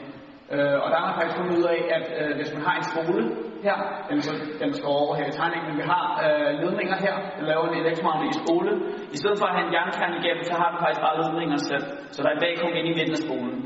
Øh, 0.54 0.78
og 0.84 0.88
der 0.92 0.98
har 1.00 1.08
man 1.08 1.16
faktisk 1.18 1.38
fundet 1.40 1.58
ud 1.60 1.66
af, 1.76 1.80
at 1.98 2.06
øh, 2.20 2.32
hvis 2.38 2.52
man 2.56 2.64
har 2.68 2.76
en 2.78 2.86
stråle 2.92 3.24
her, 3.68 3.78
den, 4.10 4.20
så, 4.28 4.32
den 4.62 4.72
står 4.80 4.94
over 5.04 5.14
her 5.20 5.28
i 5.32 5.36
tegningen, 5.40 5.68
men 5.70 5.78
vi 5.82 5.86
har 5.94 6.06
øh, 6.26 6.52
ledninger 6.64 6.98
her, 7.06 7.16
der 7.38 7.46
laver 7.52 7.66
en 7.68 7.78
elektromagnetisk 7.84 8.40
spole. 8.44 8.72
I 9.16 9.18
stedet 9.22 9.38
for 9.40 9.46
at 9.50 9.56
have 9.56 9.66
en 9.68 9.74
jernkern 9.78 10.14
igennem, 10.20 10.44
så 10.50 10.54
har 10.62 10.70
vi 10.74 10.78
faktisk 10.84 11.02
bare 11.06 11.18
ledninger 11.22 11.60
selv, 11.72 11.86
så 12.14 12.18
der 12.22 12.30
er 12.30 12.36
et 12.38 12.44
vakuum 12.46 12.74
inde 12.80 12.90
i 12.92 12.98
midten 13.00 13.16
af 13.18 13.24
spolen. 13.28 13.58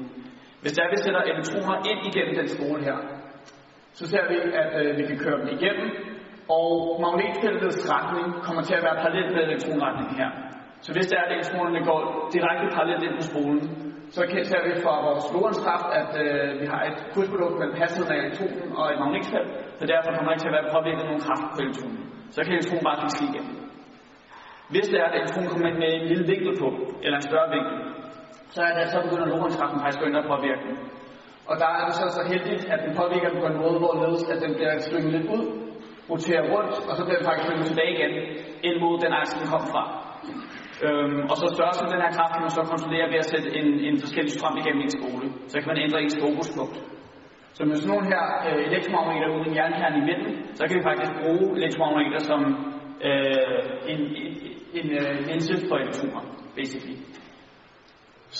Hvis 0.61 0.73
der 0.77 0.91
vi 0.93 0.97
sætter 1.05 1.21
elektroner 1.31 1.75
ind 1.91 1.99
igennem 2.09 2.33
den 2.41 2.47
spole 2.55 2.81
her, 2.87 2.97
så 3.99 4.03
ser 4.11 4.23
vi, 4.31 4.35
at 4.61 4.69
øh, 4.81 4.89
vi 4.99 5.03
kan 5.09 5.17
køre 5.23 5.37
dem 5.41 5.49
igennem, 5.57 5.87
og 6.59 6.69
magnetfeltets 7.03 7.81
retning 7.93 8.27
kommer 8.45 8.61
til 8.67 8.75
at 8.79 8.83
være 8.87 8.97
parallelt 9.03 9.31
med 9.35 9.41
elektronretningen 9.49 10.15
her. 10.21 10.29
Så 10.85 10.89
hvis 10.93 11.07
det 11.09 11.15
er, 11.17 11.23
at 11.25 11.31
elektronerne 11.35 11.81
går 11.89 12.01
direkte 12.35 12.65
parallelt 12.75 13.03
ind 13.07 13.15
på 13.19 13.25
spolen, 13.31 13.61
så 14.15 14.21
ser 14.51 14.61
vi 14.67 14.81
fra 14.83 14.93
vores 15.07 15.25
Lorentz 15.33 15.59
kraft, 15.65 15.89
at 16.01 16.11
øh, 16.23 16.61
vi 16.61 16.65
har 16.73 16.81
et 16.89 16.97
krydsprodukt 17.13 17.57
mellem 17.59 17.77
hastigheden 17.81 18.13
af 18.15 18.19
elektronen 18.23 18.71
og 18.79 18.85
et 18.93 18.99
magnetfelt, 19.03 19.49
så 19.81 19.85
derfor 19.93 20.09
kommer 20.15 20.27
der 20.29 20.35
ikke 20.35 20.45
til 20.45 20.51
at 20.53 20.57
være 20.59 20.73
påvirket 20.75 21.03
nogen 21.09 21.23
kraft 21.27 21.45
på 21.53 21.59
elektronen. 21.63 22.01
Så 22.33 22.39
kan 22.43 22.51
elektronen 22.57 22.85
bare 22.87 23.01
fiske 23.03 23.23
igen. 23.29 23.45
Hvis 24.73 24.87
det 24.91 24.97
er, 25.01 25.07
at 25.09 25.15
elektronen 25.19 25.49
kommer 25.51 25.67
ind 25.69 25.79
med 25.83 25.89
en 25.97 26.05
lille 26.11 26.25
vinkel 26.31 26.53
på, 26.61 26.67
eller 27.03 27.17
en 27.21 27.27
større 27.29 27.49
vinkel, 27.55 27.77
så, 28.55 28.59
er 28.67 28.73
det, 28.77 28.83
så 28.93 28.97
begynder 29.05 29.27
Lorentz 29.31 29.57
faktisk 29.61 29.99
at 29.99 30.07
ændre 30.07 30.07
ind 30.09 30.17
og 30.23 30.27
påvirke 30.33 30.63
den. 30.67 30.75
Og 31.49 31.55
der 31.61 31.69
er 31.79 31.83
det 31.87 31.95
så, 31.99 32.05
så 32.17 32.21
heldigt, 32.31 32.63
at 32.73 32.79
den 32.85 32.93
påvirker 33.01 33.29
den 33.31 33.39
på 33.43 33.47
en 33.51 33.57
måde, 33.63 33.77
hvor 33.81 33.93
ledes, 34.01 34.23
at 34.33 34.39
den 34.45 34.51
bliver 34.57 34.73
slynget 34.87 35.11
lidt 35.15 35.27
ud, 35.35 35.43
roterer 36.11 36.43
rundt, 36.53 36.73
og 36.89 36.93
så 36.97 37.01
bliver 37.05 37.19
den 37.19 37.27
faktisk 37.27 37.45
slynget 37.47 37.67
tilbage 37.71 37.93
igen, 37.97 38.13
ind 38.67 38.77
mod 38.83 38.93
den 39.03 39.11
akse, 39.19 39.33
den 39.41 39.47
kom 39.53 39.63
fra. 39.73 39.83
Øhm, 40.85 41.21
og 41.31 41.35
så 41.41 41.45
størrelsen 41.55 41.85
af 41.87 41.91
den 41.93 42.01
her 42.05 42.11
kraft 42.17 42.31
kan 42.33 42.43
man 42.45 42.53
så 42.57 42.63
kontrollere 42.73 43.07
ved 43.13 43.19
at 43.23 43.29
sætte 43.33 43.49
en, 43.59 43.67
en 43.87 43.95
forskellig 44.03 44.33
strøm 44.37 44.55
igennem 44.61 44.81
en 44.87 44.93
skole. 44.97 45.25
Så 45.51 45.55
kan 45.59 45.69
man 45.71 45.79
ændre 45.85 45.99
ens 46.01 46.17
fokuspunkt. 46.23 46.77
Så 47.53 47.61
med 47.65 47.75
sådan 47.75 47.91
nogle 47.93 48.07
her 48.13 48.23
øh, 48.47 48.61
elektromagneter 48.69 49.27
uden 49.35 49.47
en 49.49 49.55
jernkerne 49.59 49.97
i 50.01 50.05
midten, 50.09 50.31
så 50.57 50.63
kan 50.67 50.77
vi 50.77 50.83
faktisk 50.89 51.11
bruge 51.21 51.45
elektromagneter 51.59 52.21
som 52.29 52.39
øh, 53.07 53.61
en, 53.93 54.01
en, 54.21 54.31
en 54.79 54.87
øh, 55.01 55.13
linse 55.29 55.53
for 55.69 55.75
elektroner, 55.83 56.21
basically. 56.57 56.97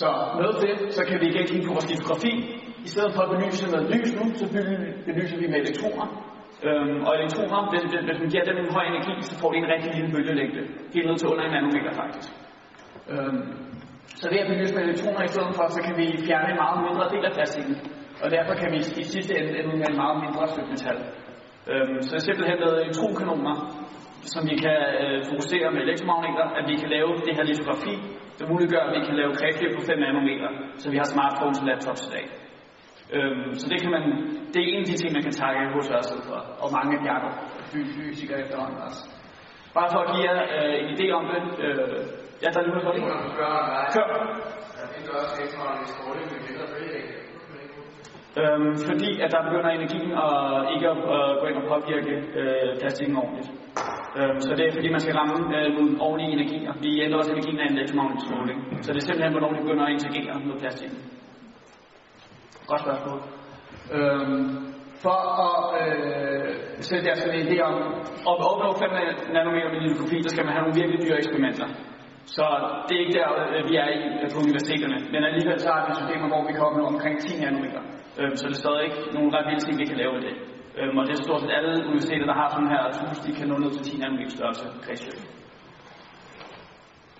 Så 0.00 0.08
med 0.36 0.52
det, 0.64 0.74
så 0.96 1.02
kan 1.08 1.16
vi 1.20 1.26
igen 1.32 1.46
kigge 1.50 1.66
på 1.66 1.72
vores 1.76 1.90
litografi. 1.92 2.32
I 2.86 2.88
stedet 2.94 3.12
for 3.14 3.22
at 3.22 3.30
belyse 3.32 3.64
med 3.72 3.80
lys 3.92 4.10
nu, 4.18 4.24
så 4.40 4.44
belyser 5.06 5.38
vi 5.42 5.46
med 5.52 5.58
elektroner. 5.64 6.06
Øhm, 6.66 6.98
og 7.06 7.12
elektroner, 7.20 7.58
hvis, 7.70 7.82
hvis 8.08 8.18
man 8.22 8.30
giver 8.32 8.44
dem 8.50 8.56
en 8.62 8.70
høj 8.76 8.84
energi, 8.92 9.14
så 9.28 9.34
får 9.40 9.50
de 9.52 9.58
en 9.58 9.70
rigtig 9.74 9.90
lille 9.96 10.10
bølgelængde. 10.14 10.62
Helt 10.94 11.06
ned 11.08 11.16
til 11.18 11.28
under 11.32 11.44
en 11.44 11.52
nanometer 11.56 11.92
faktisk. 12.02 12.28
Øhm, 13.12 13.42
så 14.20 14.26
ved 14.32 14.38
at 14.44 14.48
belyse 14.50 14.74
med 14.74 14.82
elektroner 14.88 15.22
i 15.24 15.32
stedet 15.34 15.52
for, 15.58 15.64
så 15.76 15.80
kan 15.86 15.94
vi 16.00 16.06
fjerne 16.26 16.48
en 16.52 16.60
meget 16.64 16.78
mindre 16.86 17.06
del 17.14 17.24
af 17.28 17.32
plastikken. 17.36 17.74
Og 18.22 18.28
derfor 18.36 18.54
kan 18.60 18.68
vi 18.72 18.78
i 19.02 19.04
sidste 19.14 19.32
ende 19.38 19.52
ende 19.58 19.74
med 19.80 19.88
en 19.92 19.98
meget 20.02 20.16
mindre 20.24 20.42
stykke 20.52 20.70
metal. 20.74 20.98
Øhm, 21.70 21.96
så 22.04 22.10
det 22.12 22.18
er 22.20 22.26
simpelthen 22.28 22.58
med 22.64 22.72
elektronkanoner, 22.84 23.56
som 24.32 24.42
vi 24.50 24.56
kan 24.64 24.78
øh, 25.02 25.18
fokusere 25.30 25.68
med 25.74 25.80
elektromagneter, 25.86 26.46
at 26.58 26.64
vi 26.70 26.74
kan 26.82 26.88
lave 26.96 27.10
det 27.26 27.32
her 27.36 27.44
litografi, 27.50 27.94
der 28.38 28.44
muliggør, 28.52 28.82
at 28.86 28.92
vi 28.96 29.00
kan 29.08 29.16
lave 29.20 29.32
kredsløb 29.38 29.72
på 29.78 29.82
5 29.90 29.98
nanometer, 30.04 30.50
så 30.80 30.86
vi 30.92 30.96
har 31.00 31.08
smartphones 31.14 31.58
og 31.62 31.66
laptops 31.68 32.02
i 32.08 32.10
dag. 32.16 32.26
Øhm, 33.16 33.50
så 33.60 33.64
det 33.72 33.78
kan 33.82 33.90
man, 33.96 34.04
det 34.52 34.58
er 34.60 34.68
en 34.72 34.82
af 34.84 34.88
de 34.90 34.96
ting, 35.00 35.10
man 35.16 35.24
kan 35.28 35.34
takke 35.42 35.60
hos 35.74 35.88
os 35.98 36.08
for, 36.28 36.40
og 36.62 36.68
mange 36.76 36.90
af 36.96 37.00
de 37.04 37.08
andre 37.16 37.30
fysikere 37.72 38.38
efterhånden 38.44 38.78
også. 38.86 39.02
Bare 39.76 39.88
for 39.92 40.00
at 40.04 40.08
give 40.12 40.24
jer 40.28 40.38
øh, 40.56 40.74
en 40.80 40.88
idé 40.94 41.06
om 41.18 41.24
det. 41.32 41.42
Øh, 41.64 41.98
ja, 42.42 42.46
der 42.52 42.58
er 42.60 42.64
lige 42.66 42.74
noget 42.76 43.02
Kør. 43.94 44.08
Jeg 44.80 44.86
fik 44.94 45.04
også 45.18 45.34
elektronisk 45.38 45.90
stråling 45.94 46.26
med 46.32 46.40
mindre 46.46 46.66
bølgelængde. 46.72 47.32
Øhm, 48.40 48.74
fordi 48.88 49.10
at 49.24 49.30
der 49.34 49.42
begynder 49.48 49.70
energien 49.70 50.12
at 50.26 50.34
ikke 50.74 50.86
at 50.92 50.98
at 51.16 51.24
gå 51.40 51.44
ind 51.50 51.58
og 51.62 51.66
påvirke 51.72 52.14
øh, 52.40 52.70
plastikken 52.80 53.16
ordentligt. 53.22 53.48
Øhm, 54.18 54.40
så 54.46 54.50
det 54.56 54.64
er 54.66 54.72
fordi, 54.76 54.88
man 54.96 55.02
skal 55.04 55.14
ramme 55.20 55.36
øh, 55.56 55.68
nogle 55.76 55.92
ordentlige 56.06 56.32
energier. 56.38 56.72
Vi 56.86 56.90
ændrer 57.04 57.18
også 57.18 57.32
energien 57.32 57.60
af 57.60 57.66
en 57.66 57.76
elektromagnetisk 57.78 58.26
stråling. 58.26 58.58
Så 58.84 58.88
det 58.92 58.98
er 59.00 59.06
simpelthen, 59.06 59.32
hvornår 59.34 59.50
det 59.52 59.62
begynder 59.64 59.84
at 59.86 59.92
interagere 59.96 60.34
med 60.48 60.56
plastikken. 60.62 60.98
Godt 62.70 62.80
spørgsmål. 62.84 63.18
Øhm, 63.96 64.46
for 65.04 65.20
at 65.46 65.58
øh, 65.82 66.48
sætte 66.88 67.04
jer 67.08 67.16
sådan 67.16 67.34
en 67.34 67.46
idé 67.46 67.56
om, 67.70 67.74
at 68.30 68.36
opnå 68.50 68.68
5 68.78 68.90
nanometer 69.36 69.68
med 69.72 69.80
litografi, 69.84 70.18
der 70.24 70.32
skal 70.34 70.44
man 70.44 70.54
have 70.54 70.64
nogle 70.64 70.78
virkelig 70.80 70.98
dyre 71.04 71.18
eksperimenter. 71.22 71.66
Så 72.36 72.44
det 72.86 72.94
er 72.96 73.02
ikke 73.04 73.18
der, 73.20 73.28
øh, 73.42 73.60
vi 73.68 73.74
er 73.84 73.88
i 73.98 74.00
øh, 74.22 74.26
på 74.32 74.38
universiteterne. 74.44 74.98
Men 75.12 75.20
alligevel 75.28 75.58
så 75.64 75.68
har 75.74 75.82
vi 75.88 75.92
systemer, 76.00 76.28
hvor 76.32 76.42
vi 76.48 76.52
kan 76.56 76.64
opnå 76.68 76.84
omkring 76.92 77.14
10 77.20 77.40
nanometer. 77.44 77.82
Øhm, 78.18 78.36
så 78.38 78.44
det 78.48 78.56
er 78.56 78.62
stadig 78.64 78.82
ikke 78.88 79.00
nogle 79.16 79.30
ret 79.34 79.46
vilde 79.48 79.62
ting, 79.64 79.74
vi 79.82 79.86
kan 79.90 80.00
lave 80.02 80.14
i 80.18 80.22
det. 80.28 80.34
Øhm, 80.78 80.96
og 80.98 81.02
det 81.06 81.12
er 81.12 81.22
stort 81.22 81.40
set 81.40 81.56
alle 81.58 81.72
universiteter, 81.90 82.26
der 82.30 82.36
har 82.40 82.48
sådan 82.48 82.72
her 82.74 82.82
hus, 83.00 83.18
de 83.26 83.32
kan 83.38 83.48
nå 83.48 83.56
ned 83.58 83.70
til 83.74 83.82
10 83.84 83.98
nanometer 83.98 84.34
størrelse 84.36 84.66
kredsløb. 84.84 85.20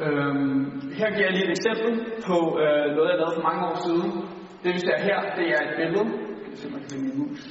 Øhm, 0.04 0.64
her 0.98 1.08
giver 1.14 1.26
jeg 1.28 1.34
lige 1.36 1.46
et 1.48 1.54
eksempel 1.58 1.92
på 2.28 2.36
øh, 2.62 2.86
noget, 2.96 3.08
jeg 3.10 3.18
lavede 3.20 3.36
for 3.38 3.48
mange 3.50 3.62
år 3.70 3.76
siden. 3.86 4.08
Det 4.62 4.70
vi 4.76 4.80
ser 4.86 4.98
her, 5.08 5.18
det 5.38 5.46
er 5.54 5.60
et 5.68 5.74
billede. 5.80 6.06
Jeg 6.42 6.48
kan 6.50 6.56
se, 6.60 6.66
man 6.74 6.80
kan 6.82 6.90
finde 6.92 7.04
min 7.08 7.18
mus. 7.20 7.42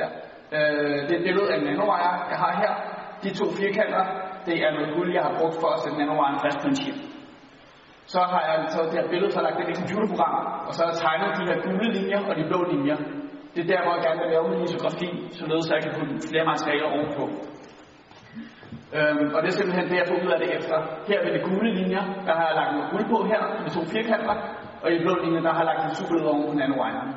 Ja. 0.00 0.08
Øh, 0.56 0.98
det 1.06 1.12
er 1.14 1.20
et 1.20 1.26
billede 1.28 1.48
af 1.52 1.56
en 1.58 1.64
nanowire, 1.68 2.14
jeg 2.32 2.38
har 2.44 2.52
her. 2.62 2.72
De 3.24 3.30
to 3.40 3.46
firkanter, 3.60 4.04
det 4.46 4.56
er 4.64 4.70
noget 4.76 4.90
guld, 4.96 5.10
jeg 5.16 5.22
har 5.26 5.34
brugt 5.40 5.56
for 5.62 5.70
at 5.74 5.80
sætte 5.82 5.98
nanowiren 5.98 6.38
fast 6.44 6.58
på 6.62 6.68
en 6.72 6.76
chip. 6.82 6.98
Så 8.12 8.20
har 8.32 8.42
jeg 8.48 8.56
taget 8.72 8.88
det 8.92 8.98
her 9.00 9.08
billede, 9.12 9.30
så 9.32 9.36
har 9.38 9.44
jeg 9.44 9.48
lagt 9.48 9.58
det 9.60 9.66
i 9.68 9.72
et 9.74 9.80
computerprogram, 9.82 10.34
og 10.66 10.72
så 10.74 10.80
har 10.82 10.90
jeg 10.92 10.98
tegnet 11.04 11.30
de 11.38 11.44
her 11.50 11.58
gule 11.66 11.88
linjer 11.96 12.20
og 12.28 12.34
de 12.38 12.44
blå 12.50 12.60
linjer. 12.72 12.98
Det 13.54 13.60
er 13.62 13.68
der, 13.72 13.80
hvor 13.82 13.92
jeg 13.96 14.02
gerne 14.06 14.20
vil 14.22 14.30
lave 14.34 14.44
min 14.50 14.60
litografi, 14.64 15.08
således 15.40 15.66
at 15.66 15.74
jeg 15.76 15.82
kan 15.84 15.92
putte 15.96 16.14
flere 16.30 16.46
materialer 16.52 16.88
ovenpå. 16.94 17.24
Øhm, 18.96 19.26
og 19.34 19.38
det 19.42 19.48
er 19.50 19.56
simpelthen 19.58 19.86
det, 19.90 19.96
jeg 20.02 20.08
får 20.10 20.18
ud 20.24 20.30
af 20.34 20.40
det 20.42 20.50
efter. 20.58 20.76
Her 21.10 21.18
ved 21.24 21.32
de 21.36 21.40
gule 21.48 21.70
linjer, 21.80 22.04
der 22.26 22.34
har 22.38 22.44
jeg 22.48 22.56
lagt 22.60 22.72
noget 22.76 22.88
guld 22.92 23.06
på 23.12 23.18
her, 23.30 23.42
med 23.64 23.70
to 23.76 23.82
firkanter, 23.94 24.36
og 24.82 24.86
i 24.90 24.94
de 24.96 25.04
blå 25.04 25.14
linjer, 25.24 25.42
der 25.46 25.52
har 25.56 25.62
jeg 25.62 25.70
lagt 25.70 25.82
en 25.82 25.96
superlød 25.98 26.26
oven 26.32 26.44
på 26.48 26.54
nanowiren. 26.60 27.10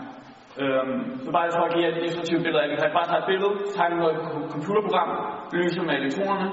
Øhm, 0.62 0.98
så 1.24 1.30
bare 1.36 1.48
for 1.58 1.64
at 1.68 1.72
give 1.74 1.84
jer 1.84 1.92
et 1.92 2.00
illustrativt 2.02 2.42
billede 2.46 2.62
af, 2.64 2.68
vi 2.72 2.76
kan 2.82 2.98
bare 3.00 3.08
tage 3.10 3.22
et 3.24 3.30
billede, 3.32 3.54
tegne 3.78 3.96
noget 4.02 4.16
computerprogram, 4.56 5.10
lyser 5.58 5.84
med 5.88 5.96
elektronerne, 6.02 6.48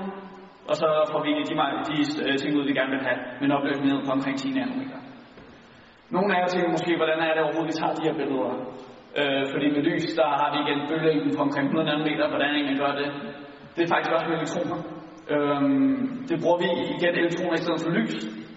og 0.71 0.77
så 0.83 0.89
får 1.13 1.21
vi 1.27 1.31
de, 1.39 1.43
de, 1.51 1.55
de 1.89 2.39
ting 2.41 2.51
ud, 2.59 2.65
vi 2.71 2.75
gerne 2.81 2.93
vil 2.95 3.03
have, 3.09 3.19
med 3.41 3.47
en 3.49 3.87
ned 3.91 3.99
på 4.07 4.11
omkring 4.17 4.37
10 4.39 4.51
nanometer. 4.59 4.99
Nogle 6.15 6.29
af 6.35 6.39
jer 6.41 6.49
tænker 6.53 6.71
måske, 6.77 6.93
hvordan 7.01 7.19
er 7.27 7.33
det 7.35 7.43
overhovedet, 7.45 7.71
vi 7.73 7.77
tager 7.81 7.95
de 7.99 8.07
her 8.09 8.17
billeder? 8.21 8.53
Øh, 9.21 9.43
fordi 9.53 9.67
med 9.77 9.83
lys, 9.89 10.05
der 10.21 10.29
har 10.41 10.49
vi 10.53 10.59
igen 10.65 10.79
bølgelængden 10.89 11.31
på 11.37 11.43
omkring 11.47 11.67
100 11.67 11.89
nanometer, 11.91 12.25
hvordan 12.33 12.51
egentlig 12.57 12.79
gør 12.85 12.93
det? 13.01 13.09
Det 13.75 13.83
er 13.85 13.91
faktisk 13.95 14.13
også 14.17 14.27
med 14.29 14.37
elektroner. 14.41 14.79
Øh, 15.33 15.61
det 16.29 16.37
bruger 16.43 16.59
vi 16.65 16.69
igen 16.95 17.15
elektroner 17.23 17.57
i 17.59 17.63
stedet 17.65 17.81
for 17.85 17.91
lys. 17.99 18.15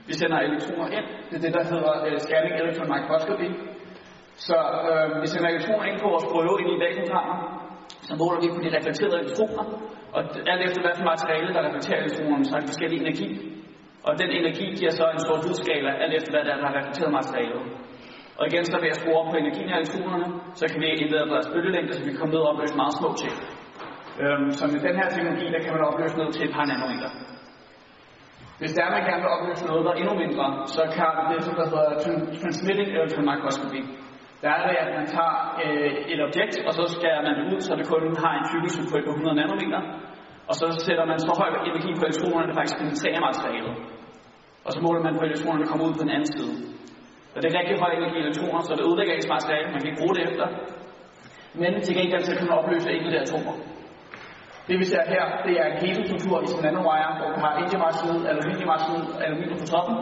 Vi 0.09 0.13
sender 0.21 0.37
elektroner 0.49 0.87
ind. 0.97 1.07
Det 1.29 1.35
er 1.39 1.43
det, 1.45 1.53
der 1.57 1.63
hedder 1.71 1.93
øh, 2.07 2.15
scanning 2.25 2.53
electron 2.61 2.89
microscopy. 2.95 3.47
Så 4.47 4.57
øh, 4.89 5.21
vi 5.21 5.27
sender 5.33 5.49
elektroner 5.53 5.85
ind 5.89 5.97
på 6.03 6.07
vores 6.13 6.25
prøve 6.31 6.55
ind 6.61 6.69
i 6.75 6.77
vakuumkammer. 6.83 7.37
Så 8.07 8.13
måler 8.21 8.39
vi 8.43 8.47
på 8.55 8.59
de 8.65 8.75
reflekterede 8.77 9.17
elektroner. 9.23 9.65
Og 10.15 10.21
alt 10.51 10.61
efter 10.67 10.79
hvad 10.83 10.93
for 10.99 11.05
materiale, 11.13 11.49
der 11.55 11.61
reflekterer 11.67 11.99
elektronerne, 12.03 12.45
så 12.45 12.51
har 12.53 12.61
de 12.61 12.71
forskellige 12.73 13.01
energi. 13.05 13.29
Og 14.07 14.11
den 14.21 14.29
energi 14.39 14.65
giver 14.79 14.93
så 14.99 15.05
en 15.15 15.21
stor 15.25 15.37
lydskala, 15.45 15.89
alt 16.03 16.13
efter 16.17 16.31
hvad 16.33 16.43
der, 16.47 16.55
der 16.59 16.65
har 16.67 16.75
reflekteret 16.79 17.11
materialet. 17.19 17.61
Og 18.39 18.43
igen, 18.49 18.63
så 18.71 18.75
ved 18.83 18.93
at 18.93 18.99
skrue 18.99 19.17
op 19.19 19.27
på 19.31 19.37
energien 19.43 19.69
af 19.73 19.77
elektronerne, 19.79 20.27
så 20.59 20.63
kan 20.71 20.79
vi 20.81 20.87
indlede 21.01 21.25
deres 21.33 21.47
bølgelængde, 21.53 21.93
så 21.93 22.01
vi 22.03 22.09
kan 22.11 22.19
komme 22.19 22.33
ned 22.35 22.41
og 22.45 22.49
opløse 22.51 22.75
meget 22.81 22.95
små 22.99 23.09
ting. 23.23 23.33
Øhm, 24.23 24.49
så 24.57 24.63
med 24.73 24.81
den 24.87 24.95
her 24.99 25.07
teknologi, 25.15 25.45
der 25.55 25.61
kan 25.63 25.73
man 25.75 25.83
opløse 25.89 26.15
ned 26.21 26.29
til 26.31 26.43
et 26.47 26.53
par 26.57 26.65
nanometer. 26.71 27.09
Hvis 28.59 28.73
der 28.77 28.85
man 28.95 29.03
gerne 29.09 29.21
vil 29.23 29.31
opløse 29.35 29.63
noget, 29.69 29.83
der 29.85 29.91
er 29.93 29.99
endnu 30.01 30.15
mindre, 30.23 30.45
så 30.75 30.81
kan 30.95 31.11
det, 31.31 31.39
som 31.47 31.53
der 31.59 31.65
hedder 31.73 31.89
transmitting 32.41 32.87
electron 32.95 33.25
microscopy 33.31 33.81
der 34.43 34.51
er 34.57 34.61
det, 34.67 34.75
at 34.83 34.89
man 34.97 35.05
tager 35.15 35.35
øh, 35.63 35.91
et 36.13 36.19
objekt, 36.27 36.55
og 36.67 36.71
så 36.77 36.83
skærer 36.95 37.21
man 37.27 37.33
det 37.39 37.45
ud, 37.53 37.59
så 37.67 37.71
det 37.79 37.85
kun 37.91 38.03
har 38.23 38.33
en 38.39 38.45
tykkelse 38.51 38.79
på 38.89 38.95
et 38.99 39.05
par 39.05 39.15
100 39.15 39.35
nanometer. 39.41 39.81
Og 40.49 40.53
så 40.59 40.65
sætter 40.85 41.05
man 41.11 41.19
så 41.25 41.31
høj 41.41 41.49
energi 41.69 41.91
på 41.99 42.03
elektronerne, 42.07 42.43
at 42.45 42.49
det 42.49 42.57
faktisk 42.59 42.77
penetrerer 42.81 43.21
materialet. 43.29 43.73
Og 44.65 44.69
så 44.73 44.79
måler 44.85 45.01
man 45.07 45.13
på 45.19 45.23
elektronerne, 45.29 45.61
der 45.63 45.69
kommer 45.71 45.85
ud 45.87 45.93
på 45.97 46.03
den 46.05 46.13
anden 46.15 46.29
side. 46.35 46.53
Og 47.33 47.37
det 47.39 47.47
er 47.47 47.59
rigtig 47.59 47.75
høj 47.83 47.91
energi 47.99 48.17
elektroner, 48.25 48.61
så 48.67 48.71
det 48.77 48.83
ødelægger 48.87 49.13
ikke 49.15 49.33
materiale, 49.35 49.67
man 49.73 49.79
kan 49.81 49.89
ikke 49.89 50.01
bruge 50.01 50.15
det 50.17 50.23
efter. 50.29 50.45
Men 51.61 51.71
til 51.85 51.93
gengæld 51.99 52.23
så 52.27 52.33
kan 52.37 52.45
man 52.47 52.57
opløse 52.59 52.87
enkelte 52.97 53.19
atomer. 53.25 53.55
Det 54.67 54.75
vi 54.81 54.85
ser 54.91 55.03
her, 55.15 55.23
det 55.47 55.55
er 55.61 55.67
en 55.71 55.77
ketostruktur 55.81 56.37
i 56.45 56.47
sin 56.51 56.61
nanowire, 56.65 57.11
hvor 57.19 57.29
vi 57.35 57.39
har 57.45 57.53
indiumarsenid, 57.61 58.19
aluminiumarsenid, 58.31 59.03
aluminium 59.25 59.59
på 59.63 59.67
toppen. 59.73 59.97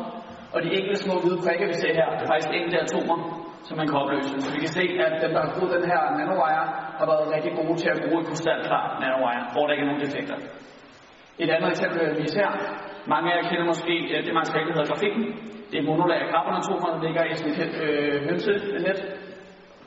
Og 0.54 0.58
de 0.64 0.70
enkelte 0.78 1.00
små 1.04 1.14
hvide 1.22 1.40
prikker, 1.46 1.66
vi 1.74 1.78
ser 1.82 1.94
her, 2.00 2.08
det 2.16 2.24
er 2.26 2.32
faktisk 2.34 2.52
enkelte 2.60 2.80
atomer, 2.86 3.18
som 3.68 3.76
man 3.80 3.88
kan 3.90 3.98
opløse. 4.02 4.34
Så 4.44 4.50
vi 4.56 4.60
kan 4.66 4.74
se, 4.80 4.86
at 5.06 5.14
dem, 5.24 5.32
der 5.36 5.42
har 5.46 5.52
brugt 5.58 5.72
den 5.78 5.86
her 5.92 6.02
nanowire, 6.18 6.66
har 7.00 7.06
været 7.12 7.32
rigtig 7.36 7.52
gode 7.60 7.76
til 7.82 7.90
at 7.94 8.00
bruge 8.06 8.20
et 8.22 8.28
krystalklar 8.30 8.86
nanowire, 9.02 9.44
hvor 9.54 9.64
der 9.66 9.74
ikke 9.74 9.86
er 9.86 9.90
nogen 9.92 10.04
defekter. 10.06 10.38
Et 11.44 11.50
andet 11.56 11.70
eksempel 11.76 12.00
øh, 12.06 12.14
vi 12.24 12.28
ser, 12.36 12.50
mange 13.14 13.28
af 13.32 13.36
jer 13.38 13.50
kender 13.50 13.66
måske 13.74 13.94
øh, 14.14 14.20
det 14.26 14.34
materiale, 14.40 14.68
der 14.68 14.76
hedder 14.78 14.92
grafikken. 14.94 15.24
Det 15.72 15.78
er 15.80 15.86
monolære 15.90 16.32
carbonatomer, 16.34 16.88
der 16.94 17.02
ligger 17.06 17.24
i 17.32 17.34
sådan 17.40 17.58
et 17.66 17.76
øh, 17.86 18.16
hønsenet. 18.28 19.00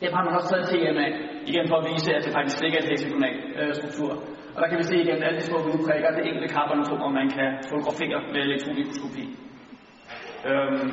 Det 0.00 0.08
har 0.14 0.22
man 0.24 0.34
også 0.38 0.48
taget 0.52 0.66
til 0.68 0.78
EMA, 0.88 1.06
igen 1.50 1.66
for 1.70 1.76
at 1.80 1.86
vise, 1.92 2.10
at 2.16 2.22
det 2.24 2.32
faktisk 2.38 2.58
ikke 2.66 2.76
er 2.78 2.82
et 2.84 2.92
hexagonal 2.92 3.36
øh, 3.58 3.72
struktur. 3.78 4.10
Og 4.54 4.58
der 4.62 4.68
kan 4.68 4.78
vi 4.80 4.86
se 4.90 4.96
igen 5.04 5.22
alle 5.26 5.38
de 5.40 5.46
små 5.48 5.58
hvide 5.64 5.80
prikker, 5.86 6.10
det 6.16 6.24
enkelte 6.28 6.54
carbonatomer, 6.56 7.08
man 7.20 7.28
kan 7.36 7.48
fotografere 7.70 8.18
med 8.32 8.40
elektronmikroskopi. 8.48 9.24
Øhm, 10.50 10.90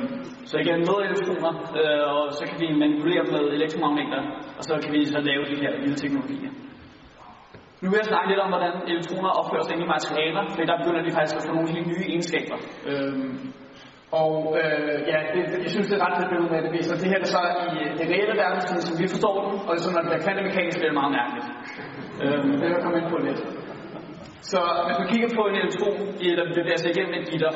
så 0.50 0.54
igen 0.64 0.80
med 0.88 0.98
elektroner, 1.08 1.52
øh, 1.80 2.02
og 2.12 2.22
så 2.38 2.42
kan 2.48 2.56
vi 2.62 2.66
manipulere 2.84 3.24
med 3.34 3.42
elektromagneter, 3.56 4.20
og 4.58 4.62
så 4.68 4.74
kan 4.82 4.90
vi 4.94 5.00
så 5.14 5.18
lave 5.28 5.42
de 5.50 5.56
her 5.62 5.72
vilde 5.80 5.98
teknologier. 6.02 6.52
Nu 7.82 7.86
vil 7.90 8.00
jeg 8.02 8.10
snakke 8.12 8.28
lidt 8.30 8.42
om, 8.44 8.50
hvordan 8.54 8.74
elektroner 8.92 9.30
opfører 9.40 9.64
sig 9.66 9.74
i 9.76 9.92
materialer, 9.96 10.42
for 10.52 10.58
der 10.70 10.76
begynder 10.80 11.02
de 11.06 11.16
faktisk 11.18 11.36
at 11.38 11.44
få 11.46 11.52
nogle 11.56 11.72
helt 11.74 11.88
nye 11.92 12.04
egenskaber. 12.10 12.56
Øhm, 12.90 13.34
og 14.22 14.34
øh, 14.60 14.98
ja, 15.12 15.18
det, 15.34 15.42
jeg 15.64 15.70
synes, 15.74 15.86
det 15.88 15.96
er 15.96 16.04
ret 16.06 16.16
fedt 16.18 16.30
billede 16.32 16.50
med 16.54 16.60
det. 16.64 16.84
Så 16.90 16.94
det 17.00 17.08
her 17.12 17.20
er 17.26 17.30
så 17.36 17.42
i 17.66 17.78
øh, 17.82 17.90
det 17.98 18.06
reelle 18.12 18.34
verden, 18.42 18.60
sådan, 18.60 18.86
som 18.88 18.96
vi 19.02 19.06
forstår 19.14 19.34
den, 19.44 19.54
og 19.68 19.72
så 19.82 19.88
når 19.92 20.00
det 20.02 20.08
bliver 20.10 20.24
kvantemekanisk, 20.26 20.76
bliver 20.78 20.92
det 20.92 21.00
meget 21.02 21.14
mærkeligt. 21.20 21.48
Øhm, 22.22 22.50
det 22.58 22.64
vil 22.66 22.74
jeg 22.76 22.82
komme 22.84 22.98
ind 23.00 23.08
på 23.14 23.18
lidt. 23.26 23.40
Så 24.50 24.60
hvis 24.86 24.98
man 25.00 25.08
kigger 25.12 25.30
på 25.38 25.42
en 25.50 25.56
elektron, 25.60 25.96
der 26.38 26.44
bevæger 26.58 26.80
sig 26.82 26.90
igennem 26.92 27.14
et 27.20 27.26
gitter, 27.30 27.52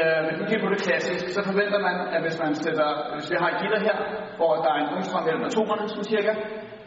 øh, 0.00 0.20
hvis 0.26 0.38
man 0.40 0.48
kigger 0.48 0.64
på 0.66 0.72
det 0.74 0.80
klassisk, 0.86 1.24
så 1.36 1.40
forventer 1.50 1.80
man, 1.88 1.96
at 2.14 2.20
hvis 2.24 2.38
man 2.44 2.52
sætter, 2.64 2.88
hvis 3.14 3.28
vi 3.32 3.36
har 3.42 3.48
et 3.50 3.58
gitter 3.60 3.80
her, 3.88 3.96
hvor 4.38 4.52
der 4.64 4.70
er 4.74 4.78
en 4.82 4.90
rumstrøm 4.92 5.24
mellem 5.28 5.44
atomerne, 5.50 5.84
som 5.94 6.02
cirka, 6.12 6.32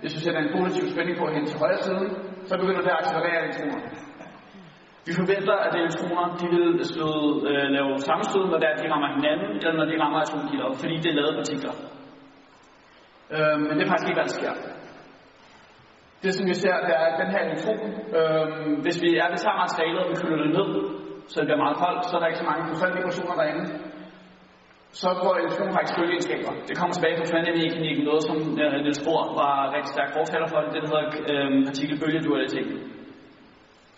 hvis 0.02 0.14
vi 0.16 0.20
sætter 0.26 0.42
en 0.42 0.54
positiv 0.58 0.86
spænding 0.94 1.16
på 1.22 1.26
hen 1.36 1.44
til 1.46 1.60
højre 1.64 1.82
side, 1.88 2.06
så 2.50 2.54
begynder 2.62 2.84
det 2.86 2.92
at 2.94 3.00
accelerere 3.02 3.40
elektroner. 3.44 3.80
Vi 5.08 5.14
forventer, 5.22 5.56
at 5.66 5.74
elektroner 5.82 6.24
de 6.40 6.46
vil 6.56 6.86
slå, 6.94 7.10
øh, 7.50 7.66
lave 7.76 7.92
sammenstød, 8.08 8.44
når 8.52 8.60
der, 8.64 8.72
de 8.82 8.92
rammer 8.94 9.10
hinanden, 9.18 9.50
eller 9.64 9.78
når 9.80 9.88
de 9.92 9.96
rammer 10.04 10.20
atomgitteret, 10.26 10.74
fordi 10.82 10.96
det 11.04 11.10
er 11.12 11.18
lavet 11.20 11.36
partikler. 11.40 11.74
Øh, 13.36 13.58
men 13.66 13.74
det 13.76 13.84
er 13.84 13.92
faktisk 13.92 14.10
ikke, 14.10 14.20
hvad 14.20 14.30
der 14.30 14.38
sker. 14.40 14.54
Det 16.24 16.34
som 16.34 16.46
vi 16.52 16.56
ser, 16.64 16.76
det 16.88 16.94
er, 17.00 17.06
at 17.10 17.20
den 17.22 17.30
her 17.34 17.42
elektron, 17.48 17.82
øh, 18.18 18.82
hvis 18.84 18.98
vi 19.04 19.10
er 19.24 19.28
det 19.34 19.40
samme 19.46 19.60
materiale, 19.64 20.00
og 20.04 20.10
vi 20.12 20.16
køler 20.22 20.40
det 20.44 20.52
ned, 20.58 20.70
så 21.30 21.36
det 21.40 21.48
bliver 21.48 21.64
meget 21.66 21.78
koldt, 21.84 22.02
så 22.06 22.14
er 22.16 22.22
der 22.22 22.30
ikke 22.32 22.44
så 22.44 22.50
mange 22.52 22.64
procentvibrationer 22.72 23.36
derinde, 23.42 23.66
så 25.02 25.10
går 25.22 25.34
elektronen 25.42 25.74
faktisk 25.78 25.96
bølgeegenskaber. 25.98 26.52
Det 26.68 26.76
kommer 26.78 26.94
tilbage 26.96 27.18
fra 27.18 27.30
kvantemekanikken, 27.32 28.04
noget 28.10 28.24
som 28.30 28.38
øh, 28.62 28.74
Niels 28.84 29.04
Bohr 29.06 29.24
var 29.42 29.56
rigtig 29.76 29.92
stærk 29.96 30.12
fortaler 30.18 30.48
for, 30.52 30.60
det, 30.62 30.72
det 30.76 30.82
hedder 30.90 31.04
øh, 31.32 31.50
partikelbølgedualiteten. 31.70 32.78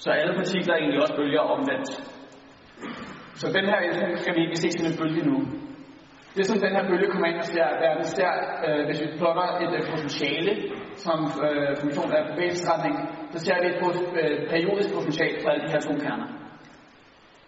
Så 0.04 0.10
alle 0.22 0.34
partikler 0.39 0.74
er 0.74 0.80
egentlig 0.80 1.02
også 1.04 1.15
bølger 1.20 1.44
omvendt. 1.56 1.89
Så 3.41 3.46
den 3.58 3.65
her 3.70 3.78
elektron 3.84 4.17
skal 4.24 4.36
vi 4.36 4.41
ikke 4.46 4.62
se 4.63 4.70
som 4.72 4.86
en 4.89 5.00
bølge 5.02 5.24
nu. 5.30 5.38
Det 6.36 6.46
som 6.46 6.60
den 6.65 6.74
her 6.76 6.84
bølge 6.89 7.12
kommer 7.12 7.28
ind 7.28 7.39
og 7.44 7.48
ser, 7.54 7.67
er, 7.86 7.89
at 7.91 7.98
den 7.98 8.10
ser, 8.17 8.32
øh, 8.65 8.86
hvis 8.88 9.02
vi 9.02 9.08
plotter 9.20 9.48
et 9.63 9.74
øh, 9.78 9.82
potentiale 9.91 10.54
som 11.06 11.20
øh, 11.46 11.72
funktion 11.82 12.12
af 12.17 12.22
bevægelsesretning, 12.32 12.96
så 13.32 13.38
ser 13.46 13.58
vi 13.62 13.67
et 13.72 13.78
øh, 14.22 14.50
periodisk 14.52 14.89
potentiale 14.98 15.38
for 15.41 15.50
alle 15.50 15.63
de 15.65 15.72
her 15.72 15.82
atomkerner. 15.84 16.41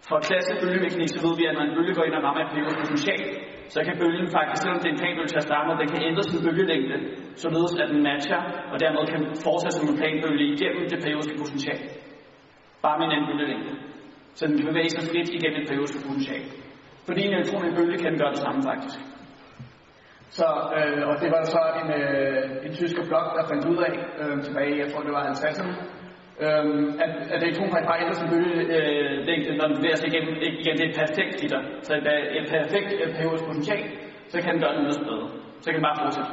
For 0.08 0.18
klassisk 0.28 0.58
bølgemekanik, 0.62 1.10
så 1.14 1.20
ved 1.26 1.34
vi, 1.40 1.44
at 1.50 1.54
når 1.56 1.64
en 1.66 1.76
bølge 1.76 1.94
går 1.96 2.04
ind 2.08 2.16
og 2.18 2.22
rammer 2.26 2.42
et 2.42 2.52
periodisk 2.54 2.78
potential, 2.82 3.22
så 3.74 3.78
kan 3.86 3.94
bølgen 4.02 4.28
faktisk, 4.36 4.58
selvom 4.60 4.78
det 4.80 4.88
er 4.88 4.94
en 4.94 5.02
planbølge 5.02 5.30
til 5.32 5.40
at 5.42 5.48
starte 5.48 5.66
med, 5.68 5.74
den 5.82 5.90
kan 5.92 6.02
ændre 6.08 6.22
sin 6.24 6.44
bølgelængde, 6.46 6.96
således 7.42 7.72
at 7.82 7.88
den 7.92 8.00
matcher, 8.08 8.40
og 8.72 8.76
dermed 8.82 9.02
kan 9.12 9.22
fortsætte 9.46 9.76
som 9.76 9.88
en 9.90 9.98
planbølge 10.00 10.44
igennem 10.54 10.84
det 10.92 10.98
periodiske 11.04 11.36
potential. 11.42 11.80
Bare 12.84 12.96
med 12.98 13.06
en 13.06 13.14
anden 13.14 13.28
bølgelængde. 13.30 13.72
Så 14.38 14.42
den 14.48 14.56
kan 14.58 14.66
bevæge 14.70 14.90
sig 14.94 15.02
frit 15.10 15.28
igennem 15.38 15.58
et 15.62 15.68
periodisk 15.70 15.96
potential. 16.08 16.42
Fordi 17.06 17.20
en 17.24 17.34
elektron 17.36 17.64
i 17.64 17.68
en 17.70 17.76
bølge 17.78 17.96
kan 18.02 18.10
den 18.12 18.20
gøre 18.22 18.34
det 18.36 18.42
samme 18.46 18.60
faktisk. 18.70 18.98
Så, 20.38 20.48
øh, 20.78 21.02
og 21.08 21.14
det 21.22 21.28
var 21.34 21.42
så 21.54 21.62
en, 21.80 21.88
øh, 22.00 22.66
en 22.66 22.72
tysk 22.78 22.96
blok, 23.08 23.28
der 23.36 23.44
fandt 23.50 23.64
ud 23.72 23.78
af 23.88 23.94
øh, 24.20 24.36
tilbage, 24.46 24.80
jeg 24.82 24.88
tror 24.90 25.02
det 25.06 25.12
var 25.18 25.24
50'erne, 25.32 25.74
Øhm, 26.40 26.84
at, 27.04 27.12
at 27.34 27.42
elektronen 27.42 27.72
faktisk 27.72 27.90
bare 27.90 28.00
ændrer 28.02 28.18
sin 28.20 28.30
bølgelængde, 28.32 29.50
øh, 29.50 29.56
når 29.58 29.66
den 29.68 29.76
bevæger 29.78 29.98
sig 30.00 30.08
igennem, 30.10 30.32
igennem 30.60 30.78
det 30.78 30.86
er 30.86 30.92
et 30.92 31.00
perfekt 31.02 31.32
gitter. 31.40 31.62
Så 31.86 31.90
det 31.94 32.12
er 32.14 32.40
et 32.40 32.48
perfekt 32.56 32.88
et 33.04 33.12
periodisk 33.18 33.44
potential, 33.48 33.84
så 34.32 34.36
kan 34.42 34.50
den 34.52 34.60
gøre 34.64 34.74
noget 34.74 35.00
bedre. 35.08 35.28
Så 35.62 35.66
kan 35.68 35.78
den 35.78 35.86
bare 35.88 36.00
fortsætte. 36.02 36.32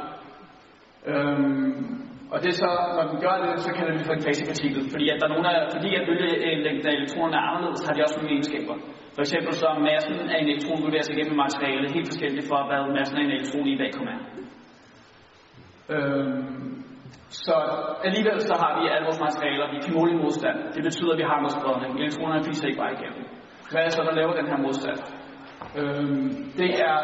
Øhm, 1.10 2.02
og 2.32 2.36
det 2.42 2.48
er 2.52 2.58
så, 2.64 2.70
når 2.96 3.04
den 3.10 3.18
gør 3.24 3.36
det, 3.44 3.52
så 3.66 3.70
kan 3.76 3.82
det 3.86 3.92
blive 3.94 4.16
en 4.18 4.26
fasepartikel. 4.28 4.80
Fordi 4.92 5.06
at 5.12 5.16
der 5.20 5.26
er 5.26 5.34
nogle 5.34 5.48
af, 5.52 5.58
fordi 5.76 5.90
at 5.98 6.04
bølgelængden 6.08 6.86
af 6.90 6.94
elektronerne 6.98 7.36
er 7.40 7.46
anderledes, 7.50 7.86
har 7.86 7.94
de 7.94 8.04
også 8.06 8.16
nogle 8.18 8.32
egenskaber. 8.34 8.74
For 9.14 9.22
eksempel 9.26 9.52
så 9.62 9.68
massen 9.88 10.16
af 10.32 10.36
en 10.40 10.48
elektron 10.48 10.84
bevæger 10.86 11.06
sig 11.06 11.14
igennem 11.16 11.36
materialet 11.44 11.94
helt 11.96 12.08
forskelligt 12.12 12.46
fra, 12.50 12.58
hvad 12.68 12.80
massen 12.98 13.16
af 13.18 13.22
en 13.24 13.32
elektron 13.36 13.66
i 13.74 13.78
dag 13.82 13.90
kommer 13.96 14.12
er. 14.16 14.22
Øhm, 15.94 16.61
så 17.46 17.56
alligevel 18.06 18.38
så 18.50 18.54
har 18.62 18.72
vi 18.78 18.84
alle 18.92 19.06
vores 19.08 19.20
materialer, 19.26 19.72
vi 19.74 19.78
kan 19.84 19.92
måle 19.98 20.14
modstand. 20.24 20.58
Det 20.76 20.82
betyder, 20.88 21.12
at 21.14 21.20
vi 21.22 21.26
har 21.30 21.38
noget 21.40 21.56
spredning. 21.58 21.92
Elektronerne 22.02 22.44
fiser 22.48 22.66
ikke 22.68 22.80
bare 22.82 22.92
igennem. 22.98 23.24
Hvad 23.70 23.80
er 23.80 23.86
det 23.88 23.94
så, 23.96 24.02
der 24.08 24.14
laver 24.20 24.32
den 24.40 24.48
her 24.50 24.58
modstand? 24.66 24.98
Øhm, 25.78 26.28
det 26.60 26.70
er 26.88 26.94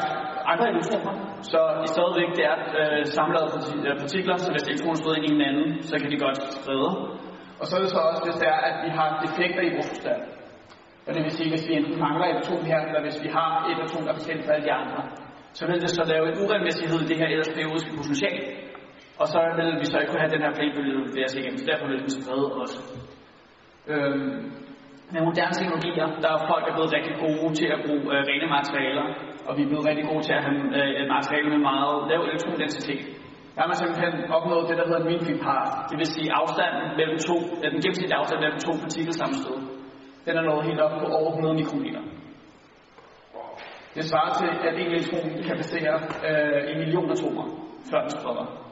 andre 0.53 0.67
elektroner, 0.73 1.15
så 1.53 1.61
i 1.87 1.89
stadigvæk 1.95 2.31
det 2.39 2.45
er 2.53 2.59
øh, 2.81 3.03
samlede 3.17 3.47
øh, 3.89 3.95
partikler, 4.03 4.37
så 4.45 4.49
hvis 4.53 4.65
elektroner 4.69 4.99
støder 5.01 5.17
ind 5.19 5.27
i 5.29 5.35
hinanden, 5.35 5.67
så 5.91 5.95
kan 6.01 6.11
de 6.13 6.19
godt 6.27 6.39
sprede. 6.59 6.91
Og 7.61 7.65
så 7.67 7.73
er 7.77 7.83
det 7.85 7.91
så 7.97 8.01
også, 8.11 8.23
hvis 8.27 8.39
det 8.43 8.49
er, 8.57 8.61
at 8.69 8.77
vi 8.85 8.91
har 8.99 9.09
defekter 9.25 9.63
i 9.69 9.71
vores 9.75 9.89
forstand. 9.93 10.23
Og 11.07 11.11
det 11.15 11.21
vil 11.25 11.33
sige, 11.39 11.51
hvis 11.53 11.65
vi 11.69 11.73
enten 11.79 11.97
mangler 12.05 12.27
et 12.27 12.39
atom 12.43 12.61
her, 12.71 12.81
eller 12.89 13.03
hvis 13.07 13.19
vi 13.25 13.29
har 13.39 13.51
et 13.71 13.79
atom, 13.85 14.03
der 14.05 14.11
er 14.13 14.19
forskelligt 14.21 14.47
fra 14.47 14.55
alle 14.55 14.67
de 14.69 14.75
andre, 14.83 15.01
så 15.59 15.63
vil 15.69 15.81
det 15.85 15.91
så 15.99 16.03
lave 16.13 16.25
en 16.31 16.37
uregelmæssighed 16.43 16.99
i 17.05 17.09
det 17.11 17.17
her 17.21 17.29
ellers 17.35 17.53
periodiske 17.57 17.93
potentiale. 17.99 18.43
Og 19.21 19.27
så 19.33 19.41
vil 19.59 19.71
vi 19.81 19.87
så 19.91 19.97
ikke 19.99 20.11
kunne 20.11 20.25
have 20.25 20.35
den 20.37 20.45
her 20.47 20.53
planbølge, 20.59 20.93
ved 20.97 21.07
bevæger 21.09 21.31
sig 21.31 21.41
igennem, 21.41 21.59
så 21.61 21.67
derfor 21.71 21.87
vil 21.91 22.01
den 22.05 22.13
sprede 22.17 22.47
os. 22.63 22.73
Øhm, 23.93 24.39
med 25.15 25.21
moderne 25.29 25.55
teknologier, 25.59 26.07
der 26.25 26.31
er 26.37 26.41
folk, 26.51 26.63
der 26.65 26.71
er 26.73 26.77
blevet 26.79 26.93
rigtig 26.97 27.15
gode 27.25 27.51
til 27.61 27.69
at 27.75 27.81
bruge 27.85 28.03
øh, 28.15 28.21
rene 28.31 28.47
materialer, 28.57 29.07
og 29.47 29.53
vi 29.57 29.63
er 29.65 29.71
blevet 29.71 29.87
rigtig 29.91 30.07
gode 30.11 30.23
til 30.27 30.35
at 30.39 30.43
have 30.47 30.59
øh, 30.79 31.05
materialer 31.17 31.51
med 31.55 31.63
meget 31.71 31.97
lav 32.11 32.21
elektrodensitet. 32.29 33.05
Der 33.55 33.61
har 33.63 33.69
man 33.71 33.79
simpelthen 33.83 34.15
opnået 34.39 34.65
det, 34.69 34.77
der 34.81 34.87
hedder 34.89 35.03
en 35.05 35.11
minfilpar. 35.13 35.63
Det 35.91 35.97
vil 36.01 36.09
sige 36.17 36.29
afstanden 36.41 36.85
mellem 36.99 37.19
to, 37.29 37.37
øh, 37.63 37.69
den 37.73 37.81
gennemsnitlige 37.83 38.21
afstand 38.21 38.41
mellem 38.45 38.61
to 38.67 38.73
partikelsammenstød. 38.85 39.59
Den 40.27 40.35
er 40.41 40.45
nået 40.51 40.63
helt 40.69 40.81
op 40.85 40.95
på 41.03 41.07
over 41.21 41.31
100 41.31 41.55
mikrometer. 41.61 42.03
Det 43.97 44.05
svarer 44.11 44.33
til, 44.41 44.51
at 44.69 44.75
en 44.81 44.89
elektron 44.93 45.29
kan 45.47 45.57
passere 45.63 45.95
øh, 46.29 46.61
en 46.71 46.79
million 46.83 47.11
atomer, 47.15 47.47
før 47.91 48.01
den 48.05 48.11
spreder. 48.17 48.68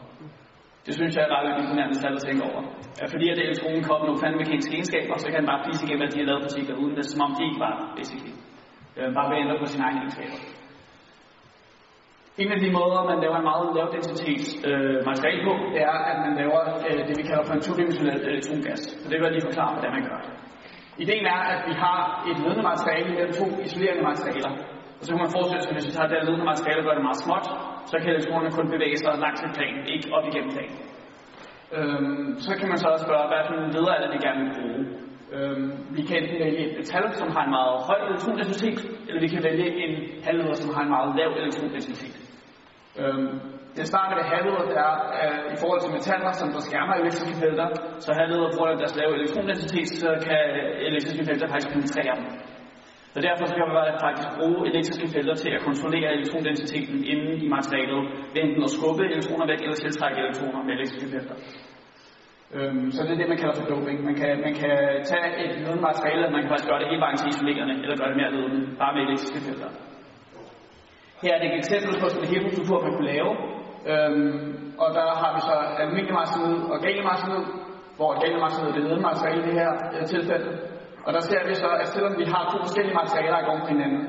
Det 0.87 0.95
synes 0.99 1.13
jeg 1.17 1.23
er 1.27 1.31
ret 1.35 1.47
imponerende 1.63 1.97
tal 2.03 2.15
at 2.19 2.23
tænke 2.27 2.43
over. 2.51 2.61
At 3.03 3.09
fordi 3.15 3.27
at 3.33 3.39
elektronen 3.47 3.83
kommer 3.89 4.05
nogle 4.07 4.21
kvantemekaniske 4.23 4.73
egenskaber, 4.77 5.15
så 5.23 5.27
kan 5.31 5.39
den 5.41 5.51
bare 5.53 5.65
fise 5.67 5.81
igennem, 5.85 6.07
at 6.07 6.13
de 6.15 6.19
har 6.21 6.29
lavet 6.31 6.43
partikler, 6.47 6.75
uden 6.83 6.95
det, 6.99 7.07
som 7.13 7.21
om 7.27 7.31
de 7.37 7.43
ikke 7.49 7.61
var, 7.67 7.75
basically. 7.99 8.35
Øh, 8.99 9.09
bare 9.17 9.27
ved 9.29 9.37
at 9.37 9.43
ændre 9.45 9.57
på 9.63 9.67
sine 9.73 9.85
egne 9.87 9.99
egenskaber. 10.03 10.39
En 12.43 12.51
af 12.57 12.61
de 12.65 12.71
måder, 12.79 13.01
man 13.11 13.19
laver 13.25 13.37
en 13.43 13.49
meget 13.53 13.67
lav 13.77 13.87
densitets 13.97 14.49
øh, 14.69 14.99
materiale 15.11 15.43
på, 15.49 15.53
det 15.75 15.81
er, 15.93 15.99
at 16.11 16.19
man 16.25 16.33
laver 16.41 16.61
øh, 16.89 17.01
det, 17.09 17.15
vi 17.21 17.25
kalder 17.31 17.45
for 17.49 17.55
en 17.59 17.65
todimensionel 17.69 18.21
elektrongas. 18.31 18.83
Øh, 18.87 18.97
så 19.01 19.07
det 19.11 19.17
vil 19.17 19.27
jeg 19.29 19.35
lige 19.37 19.49
forklare, 19.49 19.73
hvordan 19.75 19.93
man 19.97 20.05
gør 20.11 20.19
det. 20.25 20.33
Ideen 21.05 21.27
er, 21.37 21.41
at 21.53 21.61
vi 21.69 21.75
har 21.85 22.01
et 22.31 22.37
ledende 22.43 22.65
materiale 22.73 23.09
mellem 23.17 23.33
to 23.41 23.47
isolerende 23.67 24.05
materialer. 24.11 24.53
Og 24.99 25.03
så 25.05 25.09
kan 25.13 25.23
man 25.25 25.35
forestille 25.37 25.63
sig, 25.63 25.71
at 25.73 25.77
hvis 25.77 25.89
vi 25.89 25.95
tager 25.97 26.09
det 26.13 26.19
ledende 26.29 26.47
materiale 26.53 26.81
og 26.81 26.87
gør 26.87 26.97
det 26.99 27.07
meget 27.09 27.23
småt, 27.25 27.47
så 27.91 27.97
kan 27.99 28.09
elektronerne 28.15 28.51
kun 28.59 28.69
bevæge 28.75 28.97
sig 28.97 29.13
langs 29.25 29.41
til 29.41 29.51
planen, 29.57 29.83
ikke 29.95 30.09
op 30.17 30.25
igennem 30.31 30.51
planen. 30.57 30.79
Øhm, 31.77 32.39
så 32.47 32.53
kan 32.59 32.69
man 32.69 32.79
så 32.79 32.89
også 32.93 33.05
spørge, 33.09 33.27
hvad 33.31 33.43
for 33.47 33.55
en 33.55 33.71
leder 33.77 33.93
er 33.95 34.01
det, 34.03 34.11
vi 34.15 34.19
gerne 34.27 34.41
vil 34.45 34.55
bruge. 34.59 34.83
Øhm, 35.37 35.69
vi 35.97 36.03
kan 36.09 36.17
enten 36.23 36.39
vælge 36.45 36.63
et 36.69 36.77
metal, 36.79 37.05
som 37.21 37.29
har 37.35 37.43
en 37.45 37.53
meget 37.59 37.75
høj 37.89 37.99
elektrondensitet, 38.09 38.79
eller 39.09 39.21
vi 39.27 39.31
kan 39.35 39.43
vælge 39.49 39.69
en 39.85 39.93
halvleder, 40.27 40.57
som 40.63 40.75
har 40.75 40.83
en 40.87 40.93
meget 40.97 41.11
lav 41.19 41.31
elektrondensitet. 41.43 42.17
Øhm, 43.01 43.31
det 43.77 43.87
starter 43.93 44.17
med 44.21 44.27
halvleder, 44.35 44.65
er 44.85 44.93
at 45.25 45.35
i 45.55 45.57
forhold 45.63 45.81
til 45.83 45.93
metaller, 45.99 46.33
som 46.41 46.49
der 46.55 46.61
skærmer 46.69 46.95
elektriske 46.95 47.35
felter. 47.43 47.69
Så 48.05 48.11
halvleder 48.21 48.49
på 48.53 48.57
grund 48.59 48.71
af 48.75 48.79
deres 48.83 48.97
lave 49.01 49.13
elektrondensitet, 49.19 49.89
så 50.03 50.11
kan 50.27 50.41
elektriske 50.89 51.25
felter 51.29 51.47
faktisk 51.53 51.69
penetrere 51.75 52.15
dem. 52.19 52.27
Så 53.17 53.23
derfor 53.29 53.45
skal 53.51 53.61
man 53.61 53.77
faktisk 54.07 54.31
bruge 54.39 54.61
elektriske 54.71 55.07
felter 55.15 55.35
til 55.43 55.51
at 55.57 55.65
kontrollere 55.69 56.11
elektrodensiteten 56.19 56.99
inde 57.13 57.31
i 57.45 57.49
materialet, 57.57 58.01
ved 58.33 58.41
enten 58.47 58.63
at 58.69 58.73
skubbe 58.77 59.03
elektroner 59.13 59.47
væk 59.51 59.61
eller 59.65 59.79
tiltrække 59.85 60.19
elektroner 60.25 60.61
med 60.67 60.73
elektriske 60.79 61.09
felter. 61.15 61.37
Øhm, 62.57 62.87
så 62.95 63.01
det 63.05 63.13
er 63.13 63.21
det, 63.21 63.29
man 63.33 63.41
kalder 63.43 63.57
for 63.61 63.67
doping. 63.73 63.99
Man 64.09 64.17
kan, 64.21 64.33
man 64.47 64.55
kan 64.63 64.75
tage 65.11 65.29
et 65.45 65.53
ledende 65.59 65.83
materiale, 65.89 66.23
og 66.27 66.33
man 66.35 66.41
kan 66.43 66.51
faktisk 66.53 66.69
gøre 66.71 66.81
det 66.83 66.89
hele 66.91 67.03
vejen 67.05 67.19
til 67.19 67.29
isolerende, 67.33 67.75
eller 67.85 67.97
gøre 68.01 68.11
det 68.13 68.19
mere 68.21 68.33
ledende, 68.37 68.61
bare 68.81 68.93
med 68.95 69.03
elektriske 69.07 69.41
felter. 69.47 69.71
Her 71.23 71.33
er 71.35 71.41
det 71.43 71.49
et 71.53 71.59
eksempel 71.63 71.93
på 72.01 72.07
sådan 72.09 72.25
en 72.25 72.33
heterostruktur, 72.33 72.79
man 72.87 72.93
kunne 72.95 73.11
lave. 73.15 73.33
Øhm, 73.91 74.39
og 74.83 74.89
der 74.99 75.07
har 75.23 75.31
vi 75.37 75.41
så 75.49 75.57
aluminiumarsenid 75.83 76.57
og 76.73 76.77
galliumarsenid, 76.85 77.43
hvor 77.99 78.11
galliumarsenid 78.21 78.67
er 78.71 78.75
det 78.77 78.83
ledende 78.85 79.07
materiale 79.11 79.41
i 79.43 79.47
det 79.49 79.55
her 79.61 79.71
øh, 79.95 80.05
tilfælde. 80.15 80.51
Og 81.07 81.11
der 81.17 81.23
ser 81.31 81.43
vi 81.49 81.55
så, 81.63 81.71
at 81.83 81.89
selvom 81.95 82.15
vi 82.21 82.25
har 82.35 82.43
to 82.53 82.57
forskellige 82.67 82.97
materialer, 83.03 83.39
i 83.43 83.47
går 83.49 83.59
på 83.65 83.69
hinanden, 83.75 84.03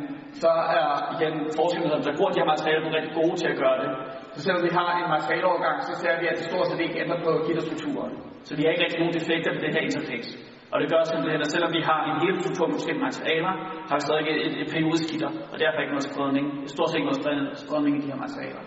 så 0.44 0.52
er 0.80 0.90
igen 1.16 1.34
forskerne, 1.60 1.88
der 2.08 2.14
bruger 2.18 2.32
de 2.34 2.40
her 2.42 2.50
materialer, 2.54 2.96
rigtig 2.98 3.14
gode 3.22 3.36
til 3.42 3.48
at 3.54 3.58
gøre 3.64 3.78
det. 3.84 3.90
Så 4.34 4.40
selvom 4.46 4.62
vi 4.68 4.72
har 4.80 4.90
en 5.02 5.10
materialeovergang, 5.16 5.78
så 5.90 5.94
ser 6.02 6.14
vi, 6.22 6.26
at 6.32 6.36
det 6.40 6.46
stort 6.50 6.68
set 6.70 6.82
ikke 6.86 6.98
ændrer 7.04 7.20
på 7.26 7.32
gitterstrukturen. 7.48 8.14
Så 8.48 8.52
vi 8.58 8.62
har 8.64 8.72
ikke 8.74 8.84
rigtig 8.86 9.00
nogen 9.02 9.16
defekter 9.20 9.50
ved 9.54 9.62
det 9.66 9.72
her 9.76 9.84
interface. 9.90 10.32
Og 10.72 10.78
det 10.82 10.88
gør 10.94 11.02
simpelthen, 11.04 11.42
at 11.46 11.50
selvom 11.56 11.72
vi 11.78 11.82
har 11.90 12.00
en 12.12 12.18
hel 12.24 12.36
struktur 12.42 12.66
med 12.68 12.76
forskellige 12.78 13.06
materialer, 13.10 13.54
har 13.90 13.96
vi 13.98 14.04
stadig 14.08 14.24
et, 14.34 14.40
et, 14.48 14.54
et 14.62 14.68
periodisk 14.74 15.06
gitter, 15.12 15.32
og 15.52 15.56
derfor 15.62 15.80
ikke 15.84 15.96
noget 15.96 16.10
spredning. 16.12 16.46
Stort 16.74 16.88
set 16.90 16.98
ikke 17.00 17.10
noget 17.10 17.22
spredning 17.66 17.94
i 17.98 18.02
de 18.04 18.10
her 18.12 18.20
materialer. 18.26 18.64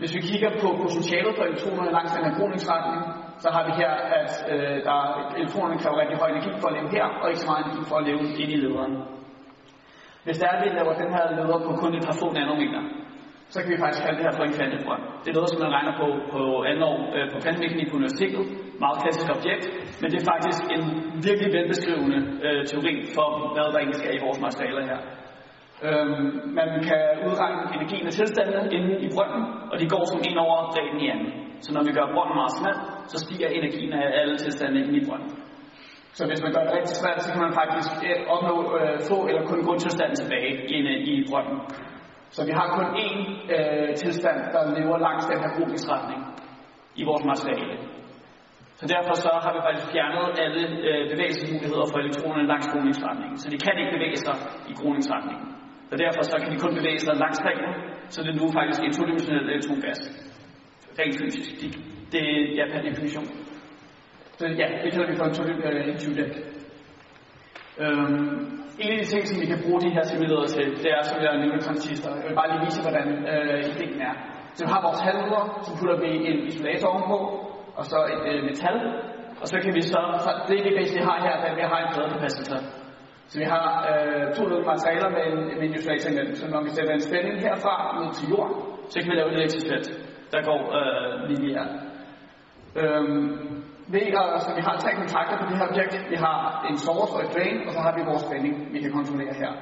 Hvis 0.00 0.12
vi 0.16 0.20
kigger 0.30 0.50
på 0.62 0.68
potentialet 0.82 1.32
for 1.36 1.44
elektronerne 1.48 1.90
langs 1.96 2.10
den 2.16 2.24
her 2.26 2.34
så 3.42 3.48
har 3.54 3.62
vi 3.68 3.72
her, 3.82 3.92
at 4.20 4.30
øh, 4.52 4.76
der, 4.86 4.98
elektronerne 5.38 5.80
kræver 5.82 6.00
rigtig 6.02 6.18
høj 6.22 6.28
energi 6.34 6.52
for 6.60 6.68
at 6.68 6.74
leve 6.76 6.90
her, 6.96 7.06
og 7.20 7.26
ikke 7.30 7.42
så 7.44 7.48
meget 7.50 7.62
energi 7.64 7.82
for 7.90 7.96
at 8.00 8.04
leve 8.08 8.20
ind 8.42 8.50
i 8.54 8.56
lederen. 8.64 8.94
Hvis 10.24 10.38
der 10.38 10.46
er, 10.48 10.56
at 10.56 10.62
vi 10.64 10.68
laver 10.78 10.92
den 11.02 11.10
her 11.16 11.24
leder 11.38 11.58
på 11.66 11.70
kun 11.82 11.94
et 11.98 12.04
par 12.08 12.16
få 12.20 12.28
nanometer, 12.32 12.82
så 13.52 13.56
kan 13.60 13.70
vi 13.72 13.78
faktisk 13.82 14.02
kalde 14.04 14.18
det 14.18 14.26
her 14.26 14.36
for 14.38 14.44
en 14.48 14.56
kvantebrønd. 14.58 15.02
Det 15.22 15.28
er 15.30 15.36
noget, 15.38 15.50
som 15.52 15.60
man 15.64 15.74
regner 15.76 15.94
på 16.00 16.06
på 16.32 16.40
andet 16.70 16.84
år 16.92 17.00
øh, 17.14 17.26
på 17.32 17.36
kvantemekanik 17.44 17.88
på 17.90 17.96
universitetet. 18.00 18.44
Meget 18.84 18.98
klassisk 19.02 19.28
objekt, 19.36 19.64
men 20.00 20.08
det 20.10 20.18
er 20.20 20.26
faktisk 20.32 20.62
en 20.76 20.84
virkelig 21.28 21.50
velbeskrivende 21.56 22.20
øh, 22.46 22.60
teori 22.70 22.94
for, 23.16 23.28
hvad 23.54 23.64
der 23.72 23.78
egentlig 23.80 24.00
sker 24.02 24.14
i 24.18 24.24
vores 24.26 24.40
materialer 24.46 24.82
her. 24.90 25.00
Øhm, 25.86 26.24
man 26.58 26.68
kan 26.88 27.02
udregne 27.26 27.62
energien 27.76 28.06
af 28.06 28.12
tilstandene 28.12 28.72
inde 28.76 28.92
i 29.06 29.08
brønden, 29.14 29.42
og 29.70 29.76
de 29.80 29.86
går 29.94 30.04
som 30.12 30.20
en 30.28 30.38
over 30.44 30.56
bredden 30.72 31.00
i 31.04 31.08
anden. 31.14 31.43
Så 31.64 31.70
når 31.74 31.82
vi 31.88 31.92
gør 31.98 32.06
brønden 32.14 32.36
meget 32.40 32.54
smal, 32.58 32.76
så 33.12 33.16
stiger 33.24 33.48
energien 33.58 33.92
af 34.02 34.06
alle 34.20 34.36
tilstande 34.44 34.76
ind 34.80 34.96
i 35.00 35.06
brønden. 35.08 35.30
Så 36.18 36.22
hvis 36.28 36.42
man 36.44 36.52
gør 36.54 36.62
det 36.66 36.72
rigtig 36.78 36.96
svært, 37.02 37.18
så 37.24 37.30
kan 37.32 37.42
man 37.46 37.54
faktisk 37.62 37.92
eh, 38.08 38.18
opnå 38.34 38.56
øh, 38.78 38.96
få 39.10 39.18
eller 39.28 39.42
kun 39.50 39.60
grundtilstanden 39.66 40.16
tilbage 40.22 40.50
inde 40.76 40.92
i 41.12 41.14
brønden. 41.30 41.58
Så 42.36 42.40
vi 42.48 42.52
har 42.58 42.68
kun 42.76 42.86
én 43.06 43.18
øh, 43.56 43.88
tilstand, 44.02 44.38
der 44.54 44.62
lever 44.78 44.96
langs 45.06 45.24
den 45.30 45.38
her 45.42 45.50
groningsretning 45.56 46.20
i 47.00 47.02
vores 47.08 47.24
materiale. 47.32 47.76
Så 48.80 48.84
derfor 48.94 49.14
så 49.24 49.30
har 49.44 49.52
vi 49.56 49.60
faktisk 49.66 49.86
fjernet 49.94 50.26
alle 50.44 50.62
øh, 50.88 51.02
bevægelsesmuligheder 51.12 51.86
for 51.90 51.98
elektronerne 52.04 52.46
langs 52.52 52.66
groningsretningen. 52.72 53.36
Så 53.42 53.46
de 53.52 53.58
kan 53.64 53.74
ikke 53.80 53.94
bevæge 53.96 54.18
sig 54.26 54.36
i 54.70 54.72
groningsretningen. 54.80 55.48
Så 55.90 55.94
derfor 56.04 56.22
så 56.30 56.36
kan 56.42 56.50
de 56.52 56.58
kun 56.64 56.74
bevæge 56.78 57.00
sig 57.06 57.14
langs 57.24 57.40
ringen, 57.46 57.72
så 58.12 58.18
det 58.24 58.30
er 58.32 58.38
nu 58.42 58.46
faktisk 58.58 58.80
en 58.82 58.92
todimensionel 58.98 59.44
elektrongas. 59.50 60.00
Rent 60.98 61.16
fysisk. 61.20 61.50
Det, 61.60 61.70
det 62.12 62.24
er 62.60 62.66
per 62.72 62.82
definition. 62.88 63.26
Så 64.38 64.46
ja, 64.46 64.66
det 64.82 64.92
kalder 64.92 65.10
vi 65.10 65.16
for 65.16 65.24
en 65.24 65.34
todimensionel 65.34 66.30
Øhm, 67.82 68.64
en 68.82 68.90
af 68.92 68.98
de 69.02 69.06
ting, 69.12 69.22
som 69.28 69.36
vi 69.42 69.46
kan 69.52 69.60
bruge 69.64 69.80
de 69.84 69.94
her 69.96 70.04
simulerede 70.10 70.48
til, 70.54 70.66
det 70.82 70.90
er, 70.96 71.02
som 71.10 71.18
jeg 71.24 71.32
nævnte, 71.42 71.66
transistor. 71.66 72.10
Jeg 72.20 72.26
vil 72.28 72.38
bare 72.40 72.50
lige 72.50 72.64
vise, 72.66 72.80
hvordan 72.86 73.08
øh, 73.32 73.58
ideen 73.70 74.00
er. 74.08 74.14
Så 74.54 74.60
vi 74.64 74.70
har 74.74 74.80
vores 74.88 75.00
halvleder, 75.06 75.42
så 75.64 75.70
putter 75.78 75.96
vi 76.04 76.10
en 76.30 76.38
isolator 76.48 76.88
ovenpå, 76.92 77.18
og 77.78 77.84
så 77.90 77.98
et 78.14 78.24
øh, 78.30 78.40
metal, 78.48 78.78
og 79.40 79.46
så 79.50 79.56
kan 79.64 79.72
vi 79.78 79.82
så, 79.92 80.00
så 80.24 80.30
det 80.48 80.58
vi 80.66 80.70
basically 80.78 81.04
har 81.10 81.16
her, 81.26 81.36
er, 81.42 81.48
at 81.50 81.56
vi 81.58 81.64
har 81.72 81.78
en 81.82 81.90
pladekapacitor. 81.94 82.60
Så 83.30 83.36
vi 83.42 83.46
har 83.54 83.66
øh, 83.90 84.24
to 84.36 84.42
løbende 84.50 84.70
materialer 84.72 85.08
med 85.16 85.22
en, 85.30 85.38
med 85.58 85.64
en 85.68 85.74
isolator 85.78 86.08
imellem. 86.10 86.34
Så 86.40 86.44
når 86.52 86.62
vi 86.66 86.70
sætter 86.76 86.92
en 86.94 87.06
spænding 87.08 87.36
herfra 87.46 87.74
ud 88.00 88.10
til 88.16 88.24
jord, 88.32 88.50
så 88.90 88.96
kan 89.00 89.08
vi 89.10 89.16
lave 89.16 89.28
et 89.30 89.36
elektrisk 89.38 89.66
felt, 89.72 89.88
der 90.34 90.42
går 90.50 90.62
øh, 90.78 91.28
lige 91.30 91.52
her. 91.56 91.66
Øhm, 92.80 93.26
ved 93.94 94.06
at, 94.20 94.42
så 94.44 94.50
vi 94.58 94.62
har 94.68 94.74
tre 94.84 94.92
kontakter 95.00 95.36
på 95.38 95.44
det 95.50 95.56
her 95.60 95.68
objekt. 95.72 95.94
Vi 96.12 96.16
har 96.26 96.38
en 96.70 96.78
source 96.86 97.12
og 97.16 97.20
et 97.24 97.30
drain, 97.34 97.58
og 97.66 97.70
så 97.76 97.80
har 97.86 97.92
vi 97.96 98.02
vores 98.10 98.22
spænding, 98.28 98.54
vi 98.74 98.78
kan 98.84 98.92
kontrollere 98.98 99.34
her. 99.42 99.52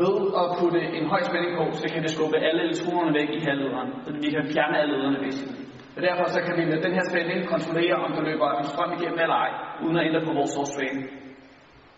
Ved 0.00 0.16
at 0.40 0.46
putte 0.58 0.80
en 0.98 1.06
høj 1.12 1.22
spænding 1.30 1.52
på, 1.58 1.64
så 1.82 1.86
kan 1.92 2.02
vi 2.04 2.08
skubbe 2.14 2.36
alle 2.46 2.60
elektronerne 2.66 3.12
væk 3.18 3.28
i 3.38 3.40
halvlederen. 3.46 3.90
Så 4.04 4.10
vi 4.24 4.28
kan 4.34 4.44
fjerne 4.54 4.74
alle 4.80 4.92
lederne 4.96 5.18
basically. 5.24 5.64
Og 5.96 6.00
derfor 6.06 6.24
så 6.34 6.40
kan 6.46 6.54
vi 6.58 6.64
med 6.72 6.78
den 6.86 6.92
her 6.98 7.04
spænding 7.10 7.38
kontrollere, 7.54 7.96
om 8.04 8.10
der 8.16 8.22
løber 8.30 8.48
en 8.60 8.68
strøm 8.72 8.90
igennem 8.96 9.18
eller 9.24 9.38
ej, 9.44 9.52
uden 9.84 9.96
at 9.98 10.06
ændre 10.08 10.22
på 10.28 10.32
vores 10.38 10.50
source 10.54 10.74
drain. 10.76 10.98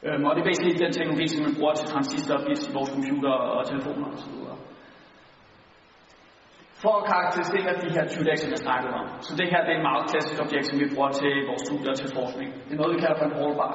Øhm, 0.07 0.25
og 0.27 0.33
det 0.35 0.41
er 0.43 0.49
basically 0.51 0.77
den 0.85 0.93
teknologi, 0.97 1.27
som 1.29 1.43
man 1.47 1.55
bruger 1.59 1.75
til 1.77 1.87
transistorer, 1.93 2.43
i 2.53 2.55
vores 2.77 2.91
computer 2.97 3.35
og 3.57 3.61
telefoner 3.71 4.07
osv. 4.15 4.35
For 6.83 6.93
at 7.01 7.05
karakterisere 7.13 7.73
de 7.85 7.89
her 7.97 8.05
20 8.09 8.25
dage, 8.29 8.39
som 8.43 8.51
jeg 8.55 8.63
snakkede 8.67 8.93
om. 9.01 9.07
Så 9.27 9.33
det 9.39 9.47
her 9.53 9.61
det 9.65 9.73
er 9.73 9.79
et 9.81 9.87
meget 9.91 10.05
klassisk 10.11 10.39
objekt, 10.45 10.67
som 10.69 10.77
vi 10.83 10.87
bruger 10.95 11.13
til 11.21 11.33
vores 11.49 11.63
studier 11.67 11.91
og 11.95 11.99
til 12.01 12.09
forskning. 12.19 12.49
Det 12.67 12.73
er 12.75 12.81
noget, 12.81 12.93
vi 12.97 13.01
kalder 13.05 13.19
for 13.21 13.27
en 13.31 13.37
rollbar. 13.41 13.73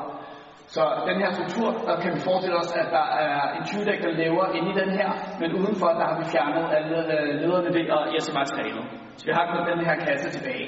Så 0.76 0.84
den 1.10 1.18
her 1.24 1.32
struktur, 1.38 1.70
der 1.88 1.96
kan 2.02 2.12
vi 2.16 2.20
forestille 2.28 2.58
os, 2.64 2.72
at 2.82 2.88
der 2.98 3.08
er 3.26 3.38
en 3.58 3.64
20 3.66 3.86
dæk, 3.90 4.00
der 4.06 4.12
lever 4.24 4.46
inde 4.58 4.70
i 4.74 4.76
den 4.82 4.92
her, 5.00 5.10
men 5.42 5.50
udenfor, 5.60 5.90
der 6.00 6.06
har 6.10 6.16
vi 6.22 6.26
fjernet 6.34 6.66
alle 6.78 6.98
øh, 7.16 7.30
lederne 7.42 7.72
ved 7.78 7.86
og 7.96 8.04
ISM-materialet. 8.16 8.86
Så 9.18 9.24
vi 9.28 9.32
har 9.38 9.46
kun 9.52 9.64
den 9.72 9.82
her 9.88 9.96
kasse 10.06 10.28
tilbage. 10.38 10.68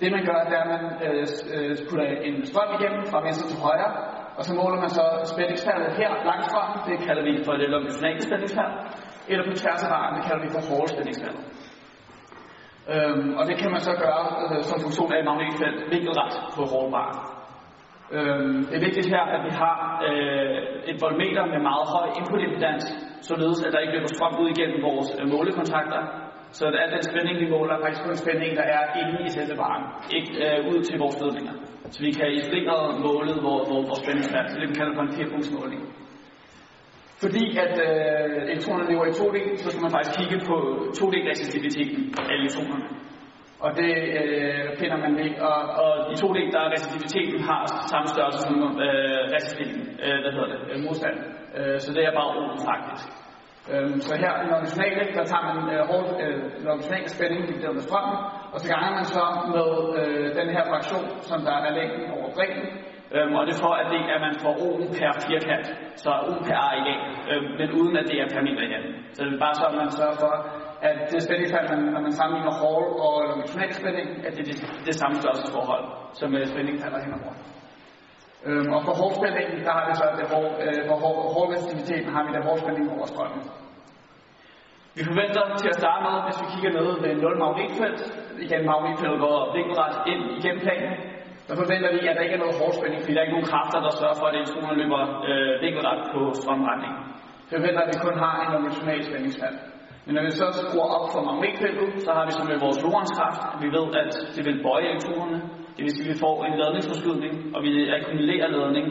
Det 0.00 0.08
man 0.16 0.22
gør, 0.28 0.38
det 0.48 0.54
er, 0.58 0.64
at 0.66 0.70
man 0.74 0.84
øh, 1.06 1.24
øh, 1.54 1.70
putter 1.88 2.06
en 2.28 2.36
strøm 2.50 2.70
igennem 2.78 3.02
fra 3.10 3.18
venstre 3.26 3.46
til 3.50 3.58
højre, 3.66 3.90
og 4.38 4.42
så 4.46 4.52
måler 4.60 4.78
man 4.84 4.90
så 4.98 5.04
spændingsfaldet 5.32 5.90
her 6.00 6.10
langt 6.30 6.46
frem, 6.52 6.68
det 6.88 6.96
kalder 7.06 7.22
vi 7.28 7.32
for 7.46 7.54
det 7.60 7.68
longitudinale 7.74 8.20
spændingsfald, 8.28 8.72
eller 9.32 9.46
på 9.50 9.56
tværs 9.62 9.82
af 9.86 9.90
vejen, 9.96 10.14
det 10.16 10.24
kalder 10.26 10.42
vi 10.44 10.50
for 10.54 10.62
hårdspændingsfaldet. 10.70 11.44
Øhm, 12.94 13.28
og 13.38 13.42
det 13.48 13.56
kan 13.60 13.70
man 13.74 13.82
så 13.88 13.92
gøre 14.04 14.24
øh, 14.42 14.62
som 14.70 14.78
funktion 14.86 15.12
af 15.12 15.18
et 15.18 15.28
magnetfelt 15.30 15.78
vinkelret 15.94 16.34
på 16.56 16.62
hårdbar. 16.72 17.10
Øhm, 18.16 18.56
det 18.68 18.74
er 18.76 18.86
vigtigt 18.88 19.08
her, 19.14 19.24
at 19.34 19.40
vi 19.46 19.52
har 19.62 19.76
øh, 20.08 20.58
et 20.90 20.96
voltmeter 21.04 21.44
med 21.52 21.60
meget 21.70 21.86
høj 21.94 22.06
inputimpedans, 22.18 22.84
således 23.28 23.58
at 23.64 23.72
der 23.72 23.80
ikke 23.82 23.94
løber 23.96 24.10
strøm 24.14 24.34
ud 24.42 24.48
igennem 24.54 24.78
vores 24.88 25.08
øh, 25.18 25.24
målekontakter. 25.34 26.00
Så 26.56 26.62
at 26.70 26.74
al 26.82 26.90
den 26.94 27.02
spænding, 27.10 27.36
vi 27.42 27.48
måler, 27.54 27.72
er 27.74 27.82
faktisk 27.84 28.02
kun 28.06 28.16
spænding, 28.24 28.52
der 28.60 28.66
er 28.76 28.82
inde 29.00 29.16
i 29.26 29.28
selve 29.36 29.54
varen, 29.62 29.84
ikke 30.16 30.30
øh, 30.44 30.58
ud 30.70 30.78
til 30.88 30.96
vores 31.02 31.16
ledninger. 31.22 31.54
Så 31.92 31.98
vi 32.06 32.10
kan 32.18 32.28
isolere 32.38 32.98
målet 33.06 33.36
vores, 33.48 33.68
vores 33.88 34.00
spændingsfald, 34.02 34.46
så 34.48 34.56
det 34.60 34.68
vi 34.70 34.78
kalder 34.80 34.94
for 34.96 35.04
en 35.06 35.12
firepunktsmåling. 35.16 35.80
Fordi 37.22 37.44
at 37.64 37.74
øh, 37.86 38.42
elektronerne 38.46 38.90
lever 38.90 39.06
i 39.06 39.14
2D, 39.20 39.38
så 39.62 39.68
skal 39.70 39.82
man 39.86 39.94
faktisk 39.96 40.14
kigge 40.18 40.38
på 40.50 40.56
2D-resistiviteten 40.98 42.02
af 42.28 42.32
elektronerne. 42.38 42.86
Og 43.64 43.70
det 43.80 43.92
øh, 44.20 44.66
finder 44.80 44.98
man 45.04 45.12
ved, 45.20 45.30
og, 45.50 45.58
og 45.82 45.92
i 46.12 46.14
2D, 46.22 46.38
der 46.54 46.60
er 46.64 46.70
resistiviteten 46.74 47.38
har 47.48 47.60
samme 47.92 48.08
størrelse 48.14 48.40
som 48.46 48.54
øh, 48.86 49.20
resistiviteten, 49.34 49.84
øh, 50.04 50.18
hvad 50.22 50.32
hedder 50.34 50.50
det, 50.54 50.60
øh, 50.70 50.78
modstand. 50.86 51.16
Øh, 51.58 51.76
så 51.84 51.88
det 51.96 52.02
er 52.04 52.12
bare 52.18 52.30
O 52.38 52.42
faktisk. 52.70 53.06
Øh, 53.72 53.90
så 54.06 54.12
her 54.24 54.32
i 54.42 54.46
longitudinale, 54.52 55.02
der 55.16 55.24
tager 55.30 55.44
man 55.50 55.58
øh, 55.74 55.80
hårdt 55.90 56.10
øh, 56.24 56.36
longitudinal 56.66 57.08
spænding 57.16 57.42
divideret 57.48 57.74
med 57.78 57.84
strømmen, 57.88 58.16
og 58.52 58.58
så 58.60 58.66
ganger 58.72 58.90
man 58.98 59.06
så 59.16 59.24
med 59.54 59.68
øh, 60.00 60.26
den 60.38 60.48
her 60.54 60.64
fraktion, 60.70 61.06
som 61.30 61.38
der 61.46 61.54
er 61.66 61.72
længden 61.78 62.04
over 62.16 62.28
bredden, 62.36 62.66
Øhm, 63.16 63.32
og 63.38 63.42
det 63.46 63.52
er 63.54 63.62
for, 63.66 63.74
at, 63.80 63.86
det, 63.92 64.00
at 64.14 64.20
man 64.26 64.34
får 64.44 64.54
ohm 64.66 64.84
per 64.98 65.12
firkant, 65.26 65.66
så 66.02 66.10
ohm 66.28 66.40
per 66.46 66.56
areal, 66.68 67.00
øhm, 67.30 67.50
men 67.58 67.68
uden 67.80 67.94
at 68.00 68.06
det 68.10 68.16
er 68.22 68.28
per 68.34 68.42
meter 68.46 68.62
igen. 68.68 68.84
Så 69.14 69.20
det 69.24 69.32
er 69.34 69.44
bare 69.46 69.56
så, 69.60 69.64
at 69.70 69.76
man 69.82 69.90
sørger 69.98 70.18
for, 70.24 70.34
at 70.88 70.96
det 71.10 71.22
spændingsfald, 71.26 71.66
man, 71.72 71.80
når 71.94 72.02
man 72.08 72.14
sammenligner 72.18 72.54
Hall 72.60 72.84
og 73.04 73.14
longitudinal 73.30 73.72
spænding, 73.80 74.08
at 74.26 74.32
det 74.36 74.42
er 74.44 74.48
det, 74.50 74.56
det 74.88 74.94
samme 75.00 75.14
størrelsesforhold, 75.20 75.84
som 76.20 76.28
øh, 76.34 76.42
uh, 76.42 76.46
spændingfalder 76.52 77.00
henover. 77.06 77.32
Øhm, 78.46 78.70
og 78.76 78.80
for 78.86 78.94
hårdspændingen, 79.00 79.58
der 79.66 79.72
har 79.76 79.84
vi 79.88 79.92
så 80.00 80.06
det 80.20 80.26
hår, 80.32 80.46
øh, 80.64 80.80
for 80.88 80.96
hårdresistiviteten 81.36 82.10
har 82.14 82.22
vi 82.26 82.30
der 82.36 82.42
hårdspænding 82.48 82.86
over 82.94 83.06
strømmen. 83.12 83.42
Vi 84.96 85.02
forventer 85.10 85.44
til 85.62 85.68
at 85.72 85.78
starte 85.82 86.00
med, 86.06 86.14
hvis 86.26 86.38
vi 86.42 86.46
kigger 86.52 86.72
ned 86.78 86.88
ved 87.04 87.12
0 87.14 87.38
magnetfelt, 87.44 88.00
igen 88.44 88.62
magnetfeltet 88.70 89.20
går 89.26 89.38
vinkelret 89.56 89.96
ind 90.12 90.22
igennem 90.38 90.60
planen, 90.66 90.94
der 91.50 91.56
forventer 91.62 91.90
vi, 91.96 92.00
at 92.10 92.16
der 92.16 92.24
ikke 92.26 92.36
er 92.38 92.44
noget 92.44 92.58
hårdspænding, 92.60 93.00
fordi 93.02 93.12
der 93.14 93.20
er 93.20 93.26
ikke 93.26 93.36
nogen 93.36 93.52
kræfter, 93.52 93.78
der 93.86 93.92
sørger 94.00 94.18
for, 94.20 94.26
at 94.28 94.34
elektronerne 94.38 94.78
løber 94.82 95.02
øh, 95.28 95.52
vinkelret 95.64 96.00
på 96.12 96.20
strømretningen. 96.40 97.00
Det 97.46 97.54
forventer, 97.58 97.82
at 97.84 97.90
vi 97.92 97.96
kun 98.06 98.16
har 98.24 98.34
en 98.42 98.50
longitudinal 98.54 99.02
spændingsfald. 99.08 99.56
Men 100.04 100.12
når 100.16 100.24
vi 100.28 100.32
så 100.40 100.46
skruer 100.58 100.88
op 100.96 101.06
for 101.14 101.20
magnetfeltet, 101.28 101.88
så 102.04 102.10
har 102.16 102.24
vi 102.28 102.32
så 102.38 102.42
med 102.50 102.56
vores 102.64 102.78
Lorentz-kraft, 102.84 103.42
vi 103.62 103.68
ved, 103.76 103.86
at 104.02 104.12
det 104.34 104.42
vil 104.48 104.56
bøje 104.66 104.86
elektronerne. 104.92 105.38
Det 105.76 105.82
vil 105.84 105.92
sige, 105.96 106.06
at 106.06 106.12
vi 106.12 106.18
får 106.24 106.36
en 106.48 106.54
ladningsforskydning, 106.60 107.34
og 107.54 107.60
vi 107.66 107.72
akkumulerer 107.96 108.48
ladning 108.56 108.86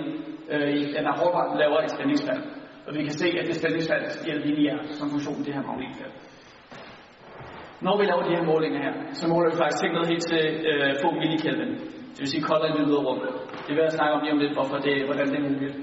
øh, 0.54 0.70
i 0.80 0.82
den 0.96 1.04
er 1.10 1.16
hårdvarmt 1.20 1.60
lavere 1.62 1.84
et 1.88 1.92
spændingsfald. 1.96 2.44
Og 2.88 2.92
vi 2.96 3.02
kan 3.08 3.16
se, 3.22 3.28
at 3.40 3.46
det 3.48 3.56
spændingsfald 3.62 4.04
stiger 4.18 4.38
lineært 4.46 4.86
som 4.98 5.06
funktion 5.14 5.38
af 5.40 5.46
det 5.46 5.54
her 5.58 5.64
magnetfelt. 5.70 6.16
Når 7.86 7.96
vi 8.00 8.04
laver 8.10 8.24
de 8.28 8.36
her 8.38 8.46
målinger 8.52 8.80
her, 8.86 8.94
så 9.20 9.26
måler 9.32 9.50
vi 9.52 9.58
faktisk 9.62 9.80
ting 9.82 9.92
ned 9.94 10.06
helt 10.12 10.26
til 10.32 10.44
øh, 10.70 10.90
få 11.02 11.08
millikelvin. 11.22 11.74
Det 12.14 12.20
vil 12.22 12.32
sige 12.34 12.48
koldt 12.50 12.64
og 12.66 12.70
det 12.74 12.86
ydre 12.88 13.02
rum. 13.08 13.20
Det 13.66 13.72
vil 13.76 13.84
jeg 13.88 13.98
snakke 13.98 14.14
om 14.16 14.22
lige 14.24 14.34
om 14.36 14.42
lidt, 14.44 14.54
hvorfor 14.58 14.78
det, 14.88 14.96
hvordan 15.08 15.28
det 15.32 15.38
er 15.40 15.48
muligt. 15.50 15.76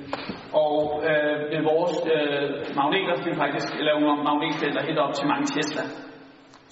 Og 0.65 0.75
øh, 1.09 1.35
med 1.53 1.63
vores 1.71 1.95
øh, 2.15 2.47
magneter 2.81 3.15
kan 3.21 3.31
vi 3.33 3.37
faktisk 3.45 3.69
lave 3.89 4.01
magnetfelter 4.29 4.81
helt 4.89 5.01
op 5.05 5.13
til 5.15 5.27
mange 5.33 5.47
Tesla. 5.55 5.85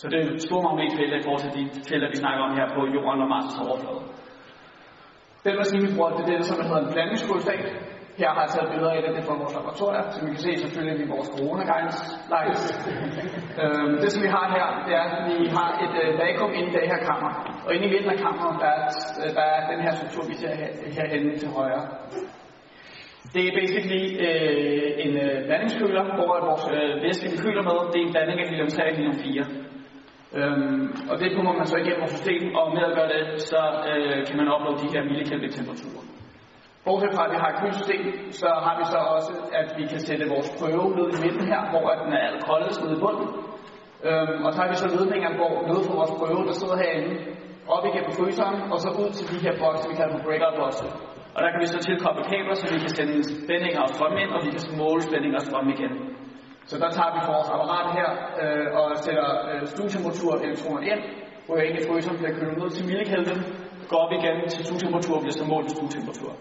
Så 0.00 0.04
det 0.10 0.18
er 0.20 0.26
store 0.48 0.62
magnetfelter 0.68 1.16
i 1.18 1.24
forhold 1.26 1.42
til 1.44 1.52
de 1.58 1.62
felter, 1.88 2.08
vi 2.14 2.18
snakker 2.24 2.42
om 2.46 2.52
her 2.58 2.66
på 2.76 2.80
jorden 2.94 3.20
og 3.24 3.28
Mars' 3.34 3.58
overflade. 3.64 4.02
Den 5.44 5.54
maskine, 5.60 5.82
vi 5.86 5.90
bruger, 5.96 6.10
det 6.16 6.22
er 6.24 6.30
det, 6.32 6.46
som 6.50 6.56
hedder 6.68 6.82
en 6.86 6.92
blandingskodestat. 6.94 7.64
Her 8.20 8.30
har 8.34 8.42
jeg 8.44 8.50
taget 8.54 8.70
billeder 8.72 8.92
af 8.96 9.00
det, 9.02 9.10
det 9.14 9.20
er 9.22 9.28
fra 9.28 9.40
vores 9.42 9.54
laboratorier, 9.58 10.04
som 10.14 10.20
vi 10.26 10.30
kan 10.34 10.42
se 10.46 10.52
selvfølgelig 10.64 10.96
i 11.06 11.08
vores 11.14 11.28
corona 11.34 11.62
guidelines. 11.70 12.62
øhm, 13.60 13.92
det, 14.02 14.08
som 14.14 14.22
vi 14.26 14.30
har 14.36 14.46
her, 14.56 14.66
det 14.86 14.94
er, 15.00 15.06
at 15.14 15.22
vi 15.30 15.36
har 15.58 15.70
et 15.84 15.94
øh, 16.02 16.10
vakuum 16.20 16.52
inde 16.58 16.68
i 16.70 16.74
det 16.76 16.84
her 16.92 17.00
kammer. 17.08 17.30
Og 17.66 17.70
inde 17.74 17.86
i 17.88 17.92
midten 17.94 18.10
af 18.14 18.18
kammeret, 18.24 18.54
der 18.62 18.70
er, 18.78 18.82
øh, 19.20 19.28
der 19.38 19.44
er 19.54 19.60
den 19.72 19.80
her 19.84 19.92
struktur, 19.98 20.22
vi 20.30 20.34
ser 20.42 20.52
her, 20.60 20.70
herhenne 20.96 21.32
til 21.42 21.48
højre. 21.58 21.82
Det 23.34 23.42
er 23.48 23.52
basically 23.60 24.04
øh, 24.26 24.88
en 25.04 25.12
øh, 25.24 25.36
blandingskøler, 25.46 26.04
hvor 26.16 26.32
vores 26.48 26.64
øh, 26.76 26.92
væske, 27.04 27.26
vi 27.32 27.38
køler 27.44 27.62
med, 27.68 27.78
det 27.92 27.98
er 28.00 28.06
en 28.06 28.14
blanding 28.14 28.38
af 28.40 28.46
helium 28.50 28.68
3 28.68 28.82
og 28.90 28.96
helium 28.96 29.18
4. 29.24 29.44
Øhm, 30.38 30.82
og 31.10 31.14
det 31.20 31.28
pumper 31.34 31.54
man 31.60 31.66
så 31.72 31.76
igennem 31.76 32.00
vores 32.04 32.14
system, 32.16 32.42
og 32.58 32.66
med 32.74 32.82
at 32.88 32.94
gøre 32.98 33.10
det, 33.14 33.22
så 33.50 33.60
øh, 33.90 34.18
kan 34.26 34.36
man 34.40 34.48
opnå 34.54 34.70
de 34.82 34.88
her 34.94 35.02
millikelvin 35.08 35.52
temperaturer. 35.58 36.03
Bortset 36.84 37.10
fra, 37.16 37.24
at 37.26 37.32
vi 37.34 37.38
har 37.42 37.50
et 37.50 37.58
kølesystem, 37.60 38.02
så 38.42 38.48
har 38.66 38.74
vi 38.80 38.84
så 38.94 39.00
også, 39.16 39.32
at 39.60 39.68
vi 39.78 39.84
kan 39.92 40.00
sætte 40.08 40.24
vores 40.34 40.48
prøve 40.58 40.86
ned 40.98 41.08
i 41.16 41.18
midten 41.24 41.44
her, 41.52 41.60
hvor 41.72 41.86
den 42.02 42.12
er 42.22 42.28
koldest 42.48 42.78
nede 42.82 42.96
i 42.98 43.02
bunden. 43.04 43.28
Øhm, 44.08 44.38
og 44.46 44.50
så 44.52 44.58
har 44.62 44.68
vi 44.72 44.76
så 44.84 44.88
ledninger, 44.96 45.30
hvor 45.38 45.52
noget 45.70 45.82
fra 45.86 45.94
vores 46.00 46.12
prøve, 46.20 46.42
der 46.48 46.54
sidder 46.60 46.76
herinde, 46.82 47.14
op 47.74 47.84
igennem 47.90 48.12
fryseren, 48.18 48.56
og 48.72 48.78
så 48.84 48.88
ud 49.02 49.10
til 49.18 49.26
de 49.32 49.38
her 49.44 49.54
bokse, 49.62 49.84
vi 49.90 49.94
kalder 49.98 50.12
for 50.16 50.22
breakout 50.26 50.56
bokse. 50.60 50.86
Og 51.34 51.40
der 51.42 51.50
kan 51.52 51.60
vi 51.62 51.68
så 51.74 51.78
tilkoble 51.88 52.24
kabler, 52.32 52.54
så 52.60 52.66
vi 52.74 52.78
kan 52.84 52.92
sende 52.98 53.14
spændinger 53.44 53.80
og 53.86 53.90
strøm 53.94 54.16
ind, 54.22 54.30
og 54.36 54.40
vi 54.46 54.50
kan 54.54 54.62
måle 54.82 55.02
spændinger 55.08 55.38
og 55.40 55.46
strøm 55.48 55.68
igen. 55.76 55.92
Så 56.70 56.74
der 56.82 56.90
tager 56.96 57.12
vi 57.14 57.20
for 57.26 57.32
vores 57.38 57.50
apparat 57.54 57.88
her 57.98 58.10
øh, 58.42 58.66
og 58.78 58.86
sætter 59.04 59.28
øh, 59.50 59.60
stuetemperatur 59.72 60.32
elektroner 60.46 60.82
ind, 60.92 61.02
hvor 61.46 61.54
jeg 61.58 61.66
ind 61.68 61.76
i 61.80 61.86
fryseren 61.88 62.16
bliver 62.20 62.34
kølet 62.38 62.56
ned 62.60 62.70
til 62.76 62.84
millikelvin, 62.90 63.40
går 63.90 63.98
op 64.04 64.12
igen 64.18 64.36
til 64.52 64.60
stuetemperatur 64.66 65.14
og 65.18 65.22
bliver 65.24 65.38
så 65.40 65.46
målt 65.52 65.70
stuetemperatur. 65.76 66.32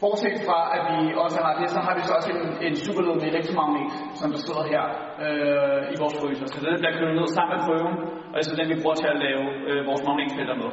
Bortset 0.00 0.38
fra, 0.46 0.58
at 0.76 0.82
vi 0.92 1.00
også 1.24 1.38
har 1.44 1.52
det, 1.60 1.66
så 1.74 1.80
har 1.86 1.94
vi 1.98 2.02
så 2.08 2.12
også 2.18 2.30
en, 2.36 2.42
en 2.66 2.74
superledende 2.86 3.26
elektromagnet, 3.32 3.88
som 4.20 4.28
der 4.34 4.40
sidder 4.46 4.64
her 4.72 4.84
øh, 5.24 5.80
i 5.92 5.94
vores 6.02 6.16
fryser. 6.20 6.46
Så 6.52 6.58
det 6.64 6.80
bliver 6.82 6.96
kølet 6.98 7.14
ned 7.20 7.28
sammen 7.36 7.52
med 7.54 7.60
prøven, 7.66 7.94
og 8.30 8.34
det 8.34 8.42
er 8.42 8.48
så 8.50 8.56
den, 8.60 8.68
vi 8.72 8.80
bruger 8.82 8.98
til 9.02 9.08
at 9.14 9.18
lave 9.26 9.44
øh, 9.68 9.80
vores 9.88 10.02
magnetfelter 10.06 10.56
med. 10.62 10.70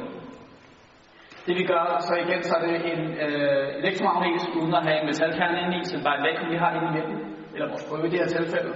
Det 1.46 1.54
vi 1.60 1.64
gør, 1.72 1.84
så 2.08 2.12
igen, 2.24 2.40
så 2.48 2.52
er 2.58 2.62
det 2.66 2.76
en 2.92 3.02
øh, 3.24 3.66
elektromagnet, 3.80 4.42
uden 4.58 4.74
at 4.78 4.82
have 4.86 4.98
en 5.00 5.06
metalkerne 5.10 5.56
inde 5.62 5.74
i, 5.78 5.82
så 5.84 5.92
det 5.96 6.04
bare 6.08 6.18
et 6.18 6.24
vakuum, 6.26 6.50
vi 6.54 6.58
har 6.62 6.70
inde 6.76 6.88
i 6.90 6.94
midten, 6.96 7.16
eller 7.54 7.66
vores 7.72 7.84
prøve 7.88 8.06
i 8.08 8.10
det 8.12 8.20
her 8.22 8.30
tilfælde. 8.36 8.72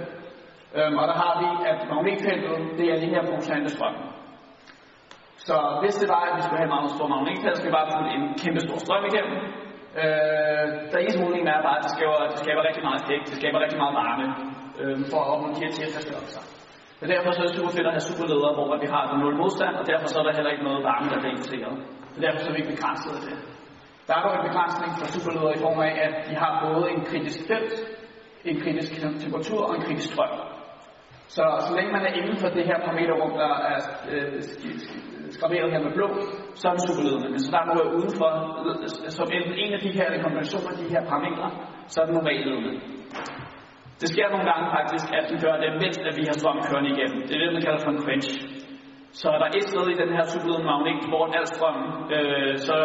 Øhm, 0.77 0.95
og 1.01 1.05
der 1.11 1.17
har 1.23 1.33
vi, 1.41 1.49
at 1.71 1.79
magnetfeltet, 1.91 2.55
det 2.77 2.85
er 2.91 2.97
lige 3.01 3.13
her 3.15 3.23
producerende 3.29 3.69
strøm. 3.75 3.97
Så 5.47 5.55
hvis 5.81 5.95
det 6.01 6.07
var, 6.13 6.21
at 6.27 6.33
vi 6.37 6.41
skulle 6.45 6.61
have 6.63 6.73
meget 6.75 6.89
stor 6.95 7.07
magnetfelt, 7.13 7.53
så 7.53 7.59
skal 7.59 7.69
vi 7.71 7.77
bare 7.79 7.89
putte 7.93 8.09
en 8.17 8.25
kæmpe 8.41 8.59
stor 8.65 8.77
strøm 8.85 9.03
igennem, 9.11 9.37
Øh, 10.01 10.65
der 10.91 10.99
eneste 10.99 11.21
mulighed 11.23 11.47
er 11.47 11.61
bare, 11.67 11.77
at 11.79 11.83
det 11.85 11.91
skaber, 11.95 12.15
det 12.33 12.39
skaber 12.43 12.61
rigtig 12.69 12.83
meget 12.87 13.01
stik, 13.05 13.21
det 13.29 13.35
skaber 13.41 13.59
rigtig 13.63 13.79
meget 13.83 13.95
varme 14.01 14.27
øh, 14.81 14.97
for 15.11 15.19
at 15.23 15.27
opnå 15.33 15.47
de 15.55 15.63
her 15.65 15.71
teststørrelser. 15.77 16.43
Men 16.99 17.07
derfor 17.13 17.29
så 17.31 17.39
er 17.41 17.47
det 17.47 17.55
super 17.57 17.73
fedt 17.77 17.87
at 17.89 17.95
have 17.97 18.07
superledere, 18.09 18.53
hvor 18.57 18.67
vi 18.83 18.87
har 18.93 19.03
nul 19.21 19.35
modstand, 19.43 19.73
og 19.79 19.85
derfor 19.91 20.07
så 20.09 20.17
er 20.19 20.25
der 20.27 20.33
heller 20.37 20.53
ikke 20.55 20.67
noget 20.69 20.81
varme, 20.89 21.07
der 21.11 21.19
bliver 21.21 21.35
importeret. 21.35 21.75
Så 22.13 22.19
derfor 22.25 22.39
så 22.39 22.47
er 22.49 22.55
vi 22.55 22.59
ikke 22.61 22.73
begrænset 22.75 23.11
af 23.17 23.21
det. 23.27 23.35
Der 24.07 24.13
er 24.15 24.21
dog 24.25 24.33
en 24.39 24.47
begrænsning 24.49 24.91
for 24.99 25.05
superledere 25.15 25.53
i 25.57 25.61
form 25.65 25.79
af, 25.87 25.93
at 26.05 26.13
de 26.29 26.33
har 26.43 26.51
både 26.65 26.85
en 26.95 27.01
kritisk 27.09 27.39
felt, 27.49 27.75
en 28.49 28.57
kritisk 28.63 28.91
temperatur 29.23 29.61
og 29.67 29.73
en 29.77 29.83
kritisk 29.87 30.07
strøm. 30.13 30.33
Så 31.35 31.43
så 31.67 31.71
længe 31.77 31.91
man 31.91 32.03
er 32.07 32.13
inden 32.19 32.37
for 32.43 32.49
det 32.57 32.63
her 32.69 32.77
parameterrum, 32.85 33.33
der 33.43 33.51
er 33.71 33.79
øh, 34.11 34.41
skraveret 35.37 35.71
her 35.73 35.81
med 35.87 35.93
blå, 35.97 36.07
så 36.59 36.63
er 36.69 36.73
det 36.75 36.83
superledende. 36.87 37.29
Men 37.33 37.39
så 37.43 37.49
der 37.55 37.61
må 37.67 37.73
være 37.79 37.95
udenfor, 37.97 38.29
som 39.17 39.27
enten 39.37 39.55
en 39.63 39.71
af 39.77 39.81
de 39.85 39.91
her 39.97 40.07
kombinationer 40.23 40.71
de 40.81 40.93
her 40.93 41.03
parametre, 41.09 41.47
så 41.91 41.95
er 42.01 42.05
det 42.07 42.15
normalledende. 42.19 42.73
Det 44.01 44.07
sker 44.13 44.27
nogle 44.33 44.47
gange 44.51 44.67
faktisk, 44.77 45.05
at 45.17 45.23
den 45.31 45.37
gør 45.45 45.55
det, 45.63 45.69
mens 45.83 45.97
at 46.09 46.15
vi 46.19 46.23
har 46.29 46.35
strøm 46.41 46.59
kørende 46.69 46.91
igennem. 46.93 47.19
Det 47.27 47.33
er 47.35 47.41
det, 47.43 47.53
man 47.55 47.63
kalder 47.65 47.81
for 47.85 47.91
en 47.95 48.03
quench. 48.05 48.29
Så 49.21 49.27
er 49.35 49.39
der 49.43 49.49
et 49.57 49.65
sted 49.71 49.85
i 49.93 49.97
den 50.03 50.11
her 50.15 50.23
superledende 50.31 50.67
magnet, 50.71 51.03
hvor 51.11 51.23
al 51.37 51.47
strøm, 51.53 51.77
øh, 52.15 52.53
så 52.67 52.75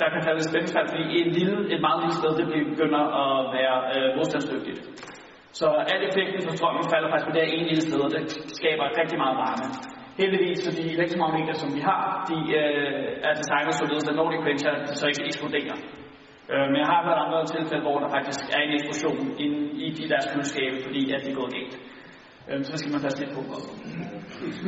der 0.00 0.08
kan 0.12 0.20
falde 0.26 0.42
spændingsfald, 0.48 0.88
fordi 0.92 1.06
et, 1.20 1.28
lille, 1.38 1.56
et 1.74 1.80
meget 1.86 1.98
lille 2.02 2.16
sted, 2.20 2.30
det 2.40 2.46
begynder 2.72 3.02
at 3.22 3.32
være 3.56 3.76
øh, 3.94 4.08
modstandsdygtigt. 4.16 4.78
Så 5.58 5.66
al 5.92 6.00
effekten 6.08 6.40
fra 6.46 6.56
strømmen 6.58 6.84
falder 6.92 7.08
faktisk 7.10 7.28
på 7.28 7.34
det 7.34 7.42
her 7.44 7.52
ene 7.56 7.68
lille 7.70 7.84
sted, 7.88 8.00
og 8.06 8.10
det 8.14 8.22
skaber 8.58 8.84
rigtig 9.00 9.18
meget 9.22 9.36
varme. 9.42 9.66
Heldigvis, 10.20 10.58
så 10.64 10.70
de 10.78 10.84
elektromagneter, 10.96 11.54
som 11.62 11.70
vi 11.76 11.80
har, 11.90 12.02
de 12.30 12.38
øh, 12.60 13.28
er 13.28 13.32
designet 13.40 13.74
således, 13.80 14.04
at 14.10 14.16
når 14.18 14.28
de 14.32 14.38
quencher, 14.44 14.72
de 14.88 14.94
så 15.00 15.06
ikke 15.10 15.24
eksploderer. 15.30 15.76
Øh, 16.52 16.66
men 16.70 16.78
jeg 16.82 16.88
har 16.94 17.02
været 17.08 17.20
andre 17.24 17.40
tilfælde, 17.54 17.84
hvor 17.86 17.98
der 18.02 18.08
faktisk 18.16 18.40
er 18.54 18.60
en 18.66 18.72
eksplosion 18.78 19.18
inde 19.44 19.60
i 19.84 19.86
de 19.96 20.04
deres 20.12 20.26
køleskabe, 20.32 20.76
fordi 20.86 21.00
at 21.14 21.20
det 21.24 21.30
er 21.32 21.38
gået 21.40 21.52
galt. 21.56 21.74
Øh, 22.48 22.60
så 22.68 22.72
skal 22.78 22.90
man 22.94 23.00
passe 23.04 23.18
lidt 23.22 23.32
på. 23.36 23.42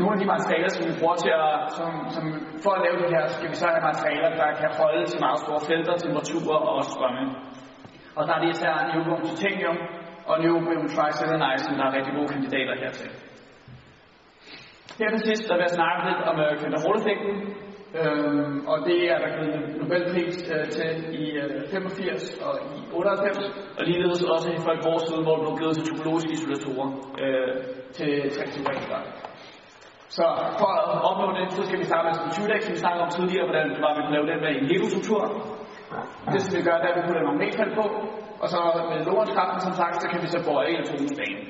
Nogle 0.00 0.12
af 0.14 0.20
de 0.22 0.26
materialer, 0.34 0.70
som 0.74 0.82
vi 0.88 0.94
bruger 1.00 1.18
til 1.24 1.32
at, 1.44 1.50
som, 1.78 1.90
som, 2.14 2.24
for 2.64 2.72
at 2.76 2.80
lave 2.86 2.96
det 3.02 3.08
her, 3.14 3.22
skal 3.36 3.48
vi 3.52 3.56
så 3.62 3.66
have 3.74 3.84
materialer, 3.90 4.30
der 4.42 4.48
kan 4.60 4.70
holde 4.80 5.02
til 5.10 5.18
meget 5.26 5.38
store 5.44 5.62
felter, 5.68 5.94
temperaturer 6.04 6.60
og 6.70 6.78
strømme. 6.92 7.24
Og 8.16 8.22
der 8.26 8.32
er 8.36 8.40
det 8.42 8.50
især 8.54 8.74
neobium 8.90 9.20
titanium 9.28 9.78
og 10.30 10.34
neobium 10.42 10.86
triselenite, 10.94 11.70
der 11.78 11.84
er 11.88 11.92
rigtig 11.96 12.12
gode 12.18 12.30
kandidater 12.34 12.74
hertil. 12.82 13.10
Her 15.00 15.08
til 15.10 15.22
sidst, 15.28 15.44
der 15.48 15.54
vil 15.56 15.66
jeg 15.68 15.76
snakke 15.78 16.00
lidt 16.08 16.22
om 16.30 16.36
øh, 16.44 16.50
uh, 16.52 16.56
Kvinter-effekten, 16.60 17.34
øhm, 18.00 18.56
og 18.70 18.76
det 18.88 18.98
er 19.12 19.18
der 19.22 19.30
givet 19.36 19.56
Nobelpris 19.80 20.36
uh, 20.54 20.64
til 20.76 20.90
i 21.22 21.24
øh, 21.42 21.62
uh, 21.62 21.70
85 21.70 22.38
og 22.46 22.54
i 22.76 22.80
98, 22.92 23.38
og 23.78 23.82
ligeledes 23.88 24.22
også 24.34 24.48
i 24.56 24.60
folk 24.66 24.80
vores 24.88 25.04
siden, 25.08 25.22
hvor 25.26 25.34
det 25.36 25.44
blev 25.44 25.54
givet 25.60 25.74
til 25.76 25.86
topologiske 25.90 26.32
isolatorer 26.36 26.88
uh, 27.22 27.52
til 27.96 28.10
3. 28.30 28.46
Så 30.16 30.24
for 30.60 30.70
at 30.80 31.00
opnå 31.08 31.28
det, 31.38 31.46
så 31.56 31.62
skal 31.68 31.78
vi 31.82 31.86
starte 31.90 32.04
med 32.06 32.12
en 32.14 32.22
computer, 32.26 32.56
som 32.64 32.72
vi 32.74 32.80
snakkede 32.84 33.04
om 33.06 33.12
tidligere, 33.16 33.46
hvordan 33.48 33.66
var, 33.84 33.90
vi 33.96 34.02
kunne 34.02 34.16
lave 34.16 34.28
den 34.30 34.38
med 34.44 34.50
en 34.58 34.66
legostruktur. 34.72 35.22
Det 36.32 36.40
skal 36.42 36.56
vi 36.58 36.64
gøre, 36.68 36.80
der 36.84 36.90
vi 36.96 37.02
putter 37.06 37.22
en 37.22 37.28
magnetfelt 37.30 37.74
på, 37.80 37.84
og 38.42 38.46
så 38.52 38.60
med 38.90 38.98
Lorentz-kraften, 39.08 39.60
som 39.66 39.74
sagt, 39.80 39.94
så 40.02 40.06
kan 40.12 40.20
vi 40.24 40.28
så 40.34 40.40
bøje 40.48 40.68
elektronens 40.74 41.16
bane. 41.20 41.40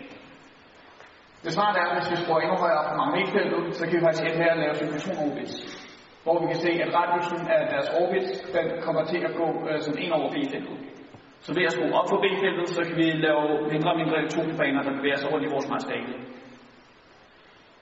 Det 1.47 1.55
smarte 1.57 1.79
er, 1.83 1.89
at 1.91 1.97
hvis 1.97 2.11
vi 2.13 2.17
skruer 2.23 2.41
endnu 2.41 2.57
højere 2.65 2.81
op 2.81 2.89
på 2.91 2.97
magnetfeltet, 3.03 3.61
så 3.79 3.83
kan 3.85 3.95
vi 3.97 4.05
faktisk 4.07 4.25
ende 4.25 4.39
med 4.43 4.49
at 4.55 4.59
lave 4.63 4.75
cyklotronorbit, 4.81 5.53
hvor 6.25 6.37
vi 6.43 6.47
kan 6.53 6.61
se, 6.67 6.71
at 6.85 6.91
radiusen 6.99 7.41
af 7.57 7.61
deres 7.73 7.89
orbit, 8.01 8.27
den 8.57 8.67
kommer 8.85 9.03
til 9.13 9.21
at 9.29 9.33
gå 9.41 9.47
øh, 9.69 9.79
som 9.87 9.95
en 10.05 10.13
over 10.19 10.29
B-feltet. 10.35 10.77
Så 11.45 11.51
ved 11.57 11.65
at 11.69 11.73
skrue 11.77 11.97
op 11.99 12.09
på 12.13 12.17
B-feltet, 12.25 12.67
så 12.77 12.81
kan 12.87 12.97
vi 13.03 13.07
lave 13.27 13.43
mindre 13.73 13.91
og 13.93 13.99
mindre 14.01 14.17
elektronbaner, 14.21 14.83
der 14.87 14.93
bevæger 14.99 15.19
sig 15.21 15.29
rundt 15.33 15.47
i 15.47 15.53
vores 15.55 15.69
materiale. 15.75 16.15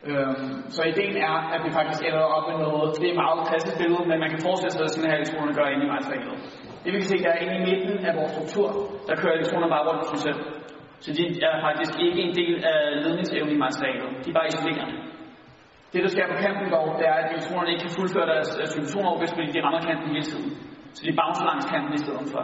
Øhm, 0.08 0.52
så 0.76 0.82
ideen 0.92 1.16
er, 1.28 1.36
at 1.54 1.60
vi 1.66 1.70
faktisk 1.78 2.00
ender 2.08 2.24
op 2.36 2.44
med 2.50 2.56
noget, 2.66 2.88
det 3.02 3.08
er 3.10 3.22
meget 3.24 3.48
klassisk 3.50 3.76
billede, 3.80 4.04
men 4.10 4.18
man 4.24 4.30
kan 4.32 4.40
forestille 4.46 4.72
sig, 4.74 4.84
at 4.86 4.92
sådan 4.94 5.10
her 5.10 5.18
elektroner 5.20 5.52
gør 5.58 5.66
inde 5.74 5.84
i 5.86 5.92
materialet. 5.96 6.36
Det 6.82 6.88
vi 6.92 6.98
kan 7.00 7.10
se, 7.12 7.18
der 7.24 7.32
er 7.34 7.40
inde 7.44 7.56
i 7.60 7.64
midten 7.68 7.94
af 8.08 8.12
vores 8.18 8.32
struktur, 8.36 8.68
der 9.08 9.14
kører 9.20 9.34
elektroner 9.38 9.68
bare 9.74 9.84
rundt 9.88 10.02
om 10.04 10.08
sig 10.12 10.20
selv. 10.26 10.40
Så 11.00 11.08
de 11.16 11.22
er 11.48 11.56
faktisk 11.68 11.94
ikke 12.06 12.20
en 12.26 12.34
del 12.40 12.64
af 12.72 12.80
ledningsevnen 13.04 13.54
i 13.56 13.58
materialet. 13.66 14.10
De 14.24 14.30
er 14.30 14.36
bare 14.38 14.50
isolerende. 14.52 14.96
Det, 15.92 16.02
der 16.04 16.08
sker 16.14 16.26
på 16.32 16.36
kanten 16.44 16.66
dog, 16.76 16.86
det 16.98 17.06
er, 17.12 17.16
at 17.22 17.30
elektronerne 17.32 17.70
ikke 17.72 17.84
kan 17.86 17.96
fuldføre 17.98 18.30
deres 18.32 18.50
cyklotronorbis, 18.72 19.32
fordi 19.34 19.48
de 19.54 19.64
rammer 19.64 19.80
kanten 19.88 20.08
hele 20.14 20.26
tiden. 20.32 20.50
Så 20.94 21.00
de 21.06 21.18
bouncer 21.20 21.44
langs 21.50 21.66
kanten 21.72 21.92
i 21.98 22.02
stedet 22.04 22.26
for. 22.32 22.42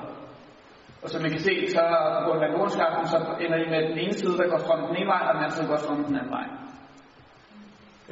Og 1.02 1.08
som 1.10 1.22
man 1.22 1.30
kan 1.30 1.42
se, 1.48 1.54
så 1.74 1.82
på 2.24 2.30
grund 2.30 2.44
af 2.44 2.52
jordskaften, 2.56 3.06
så 3.12 3.18
ender 3.44 3.58
I 3.64 3.66
med 3.74 3.82
den 3.90 3.98
ene 3.98 4.12
side, 4.12 4.38
der 4.38 4.50
går 4.52 4.58
strømmen 4.58 4.88
den 4.88 4.96
ene 4.96 5.10
vej, 5.14 5.22
og 5.28 5.34
den 5.34 5.42
anden 5.42 5.56
side 5.56 5.68
går 5.68 5.76
strømmen 5.76 6.06
den 6.06 6.16
anden 6.16 6.32
vej. 6.38 6.46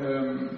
Øhm. 0.03 0.49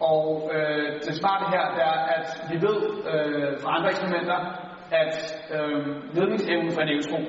Og 0.00 0.50
øh, 0.54 1.00
det 1.04 1.14
smarte 1.20 1.44
her 1.54 1.64
det 1.74 1.82
er, 1.92 1.98
at 2.16 2.26
vi 2.50 2.56
ved 2.66 2.78
øh, 3.12 3.60
fra 3.62 3.76
andre 3.76 3.88
eksperimenter, 3.88 4.38
at 5.02 5.14
øh, 5.54 5.86
ledningsevnen 6.14 6.72
for 6.72 6.80
en 6.80 6.88
elektron 6.88 7.24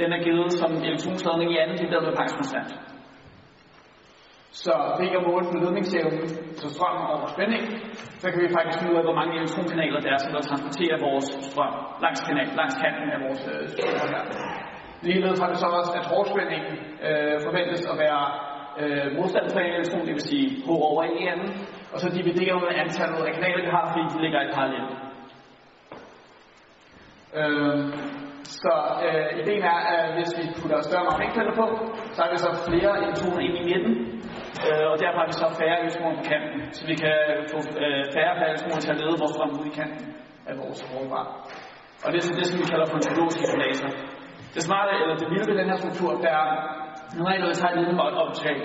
den 0.00 0.08
er 0.16 0.20
givet 0.26 0.52
som 0.60 0.70
elektronslagning 0.88 1.48
i 1.52 1.58
anden 1.62 1.78
del, 1.78 1.90
med 1.90 1.98
hedder 2.00 2.36
konstant. 2.40 2.70
Så 4.62 4.74
ved 5.00 5.10
at 5.18 5.26
måle 5.28 5.46
den 5.50 5.58
ledningsevne, 5.62 6.22
så 6.60 6.66
strøm 6.74 6.96
og 7.12 7.28
spænding, 7.34 7.64
så 8.20 8.26
kan 8.30 8.40
vi 8.44 8.54
faktisk 8.56 8.76
finde 8.78 8.92
ud 8.92 9.00
af, 9.00 9.06
hvor 9.08 9.18
mange 9.20 9.32
elektronkanaler 9.38 10.00
der 10.00 10.10
er, 10.14 10.20
som 10.24 10.32
der 10.36 10.42
transporterer 10.48 11.04
vores 11.08 11.26
strøm 11.48 11.74
langs, 12.04 12.20
kanal, 12.26 12.48
langs 12.60 12.76
kanten 12.82 13.08
af 13.14 13.20
vores 13.26 13.42
øh, 13.52 13.62
strøm 13.72 14.08
her. 14.14 14.22
Ligeledes 15.06 15.40
har 15.42 15.50
vi 15.52 15.56
så 15.62 15.68
også, 15.80 15.92
at 16.00 16.06
hårdspændingen 16.12 16.74
øh, 17.06 17.36
forventes 17.46 17.82
at 17.92 17.96
være 18.04 18.22
øh, 18.80 19.06
modstand 19.18 19.46
for 19.52 19.58
en 19.60 19.74
elektron, 19.76 20.06
det 20.06 20.14
vil 20.18 20.28
sige 20.32 20.48
H 20.66 20.68
over 20.90 21.02
i 21.04 21.22
anden, 21.32 21.50
og 21.92 21.98
så 22.02 22.08
dividerer 22.18 22.58
med 22.64 22.72
antallet 22.84 23.22
af 23.28 23.32
kanaler, 23.36 23.62
vi 23.66 23.70
har, 23.76 23.84
fordi 23.90 24.04
de 24.12 24.22
ligger 24.24 24.40
i 24.46 24.50
parallel. 24.56 24.86
Øh, 27.40 27.78
så 28.62 28.74
øh, 29.06 29.28
ideen 29.40 29.64
er, 29.74 29.80
at 29.94 30.04
hvis 30.16 30.30
vi 30.38 30.44
putter 30.58 30.78
større 30.88 31.06
magnetfelter 31.08 31.54
på, 31.62 31.66
så 32.14 32.18
har 32.22 32.30
vi 32.34 32.38
så 32.46 32.50
flere 32.68 32.92
elektroner 33.02 33.40
ind 33.46 33.54
i 33.60 33.64
midten, 33.70 33.94
øh, 34.66 34.84
og 34.90 34.96
derfor 35.02 35.18
har 35.22 35.28
vi 35.30 35.36
så 35.42 35.48
færre 35.60 35.76
elektroner 35.82 36.16
på 36.20 36.24
kanten, 36.32 36.60
så 36.76 36.82
vi 36.90 36.94
kan 37.04 37.16
få 37.52 37.58
øh, 37.82 38.02
færre 38.14 38.34
færre 38.38 38.50
elektroner 38.52 38.80
til 38.84 38.92
at 38.94 39.00
lede 39.02 39.16
vores 39.22 39.32
strøm 39.34 39.52
ud 39.60 39.66
i 39.70 39.74
kanten 39.80 40.06
af 40.50 40.54
vores 40.60 40.80
rumvar. 40.90 41.26
Og 42.04 42.08
det 42.10 42.18
er 42.18 42.38
det, 42.40 42.46
som 42.50 42.58
vi 42.62 42.66
kalder 42.72 42.86
for 42.88 42.96
en 42.98 43.04
psykologisk 43.06 43.38
isolator. 43.44 43.90
Det 44.54 44.62
smarte, 44.68 44.90
eller 45.02 45.16
det 45.20 45.28
vilde 45.32 45.46
ved 45.50 45.56
den 45.60 45.70
her 45.70 45.78
struktur, 45.82 46.10
der 46.24 46.32
er, 46.42 46.48
normalt 47.18 47.40
når 47.42 47.50
vi 47.52 47.58
tager 47.60 47.72
et 47.74 47.78
lille 47.80 47.94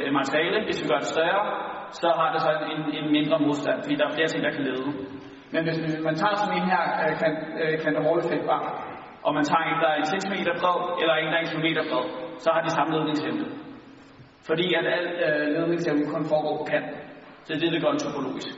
øh, 0.05 0.11
materiale, 0.19 0.57
hvis 0.67 0.79
vi 0.81 0.87
gør 0.91 0.99
det 1.03 1.09
større, 1.15 1.43
så 2.01 2.07
har 2.19 2.27
det 2.33 2.39
så 2.45 2.51
en, 2.73 2.81
en 2.99 3.07
mindre 3.17 3.37
modstand, 3.47 3.77
fordi 3.83 3.95
der 3.99 4.05
er 4.07 4.13
flere 4.17 4.29
ting, 4.31 4.41
der 4.45 4.53
kan 4.57 4.63
lede. 4.69 4.87
Men 5.53 5.61
hvis 5.65 5.77
man 6.07 6.15
tager 6.21 6.35
sådan 6.41 6.57
en 6.59 6.67
her 6.73 6.83
øh, 7.61 7.75
kvantemorlefæltbar, 7.81 8.61
øh, 8.65 8.82
og 9.25 9.31
man 9.37 9.45
tager 9.49 9.63
en, 9.69 9.77
der 9.83 9.89
er 9.93 9.99
en 10.03 10.11
centimeter 10.13 10.53
bred, 10.61 10.79
eller 11.01 11.15
en, 11.15 11.29
der 11.31 11.37
er 11.37 11.43
en 11.45 11.53
kilometer 11.53 11.83
bred, 11.89 12.05
så 12.43 12.49
har 12.53 12.61
de 12.61 12.71
samme 12.77 12.91
ledningsevne. 12.95 13.45
Fordi 14.47 14.65
at 14.79 14.85
al 14.95 15.05
øh, 15.25 15.45
ledningsevne 15.55 16.05
kun 16.13 16.23
foregår 16.31 16.55
på 16.57 16.65
kanten. 16.73 16.97
Så 17.43 17.49
det 17.53 17.63
er 17.63 17.63
det, 17.63 17.73
der 17.73 17.83
gør 17.85 17.93
en 17.93 18.03
topologisk. 18.05 18.49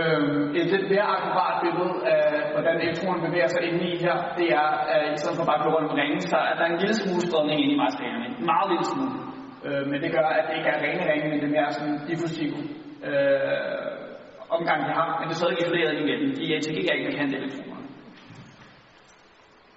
Øhm, 0.00 0.44
et 0.58 0.66
lidt 0.74 0.86
mere 0.92 1.06
akkurat 1.16 1.54
billede 1.64 1.94
af, 2.14 2.22
hvordan 2.54 2.76
elektronen 2.84 3.20
bevæger 3.26 3.50
sig 3.54 3.62
inde 3.68 3.84
i 3.92 3.96
her, 4.04 4.16
det 4.38 4.48
er, 4.60 4.68
at 4.94 5.02
i 5.14 5.16
stedet 5.20 5.36
for 5.38 5.44
bare 5.50 5.58
at 5.60 5.64
gå 5.66 5.70
rundt 5.76 5.92
med 5.94 6.20
så 6.32 6.38
er 6.50 6.54
der 6.58 6.66
en 6.66 6.78
lille 6.82 6.96
smule 7.00 7.22
spredning 7.28 7.58
inde 7.62 7.74
i 7.74 7.82
materialerne. 7.84 8.26
En 8.40 8.46
meget 8.52 8.68
lille 8.72 8.86
smule. 8.92 9.14
Øh, 9.66 9.84
men 9.90 9.98
det 10.02 10.10
gør, 10.16 10.26
at 10.38 10.44
det 10.48 10.54
ikke 10.58 10.70
er 10.74 10.80
rene 10.84 11.04
ringe, 11.10 11.28
men 11.30 11.38
det 11.40 11.48
er 11.50 11.56
mere 11.58 11.72
sådan 11.76 11.98
diffusiv 12.08 12.52
øh, 13.08 13.84
omgang, 14.56 14.80
vi 14.88 14.92
har. 15.00 15.08
Men 15.18 15.24
det 15.28 15.34
er 15.34 15.40
stadig 15.42 15.58
isoleret 15.62 15.94
i 16.00 16.04
midten. 16.08 16.28
De 16.38 16.44
øh, 16.50 16.56
interagerer 16.58 16.94
ikke 16.96 17.18
kan 17.18 17.34
elektroner. 17.40 17.73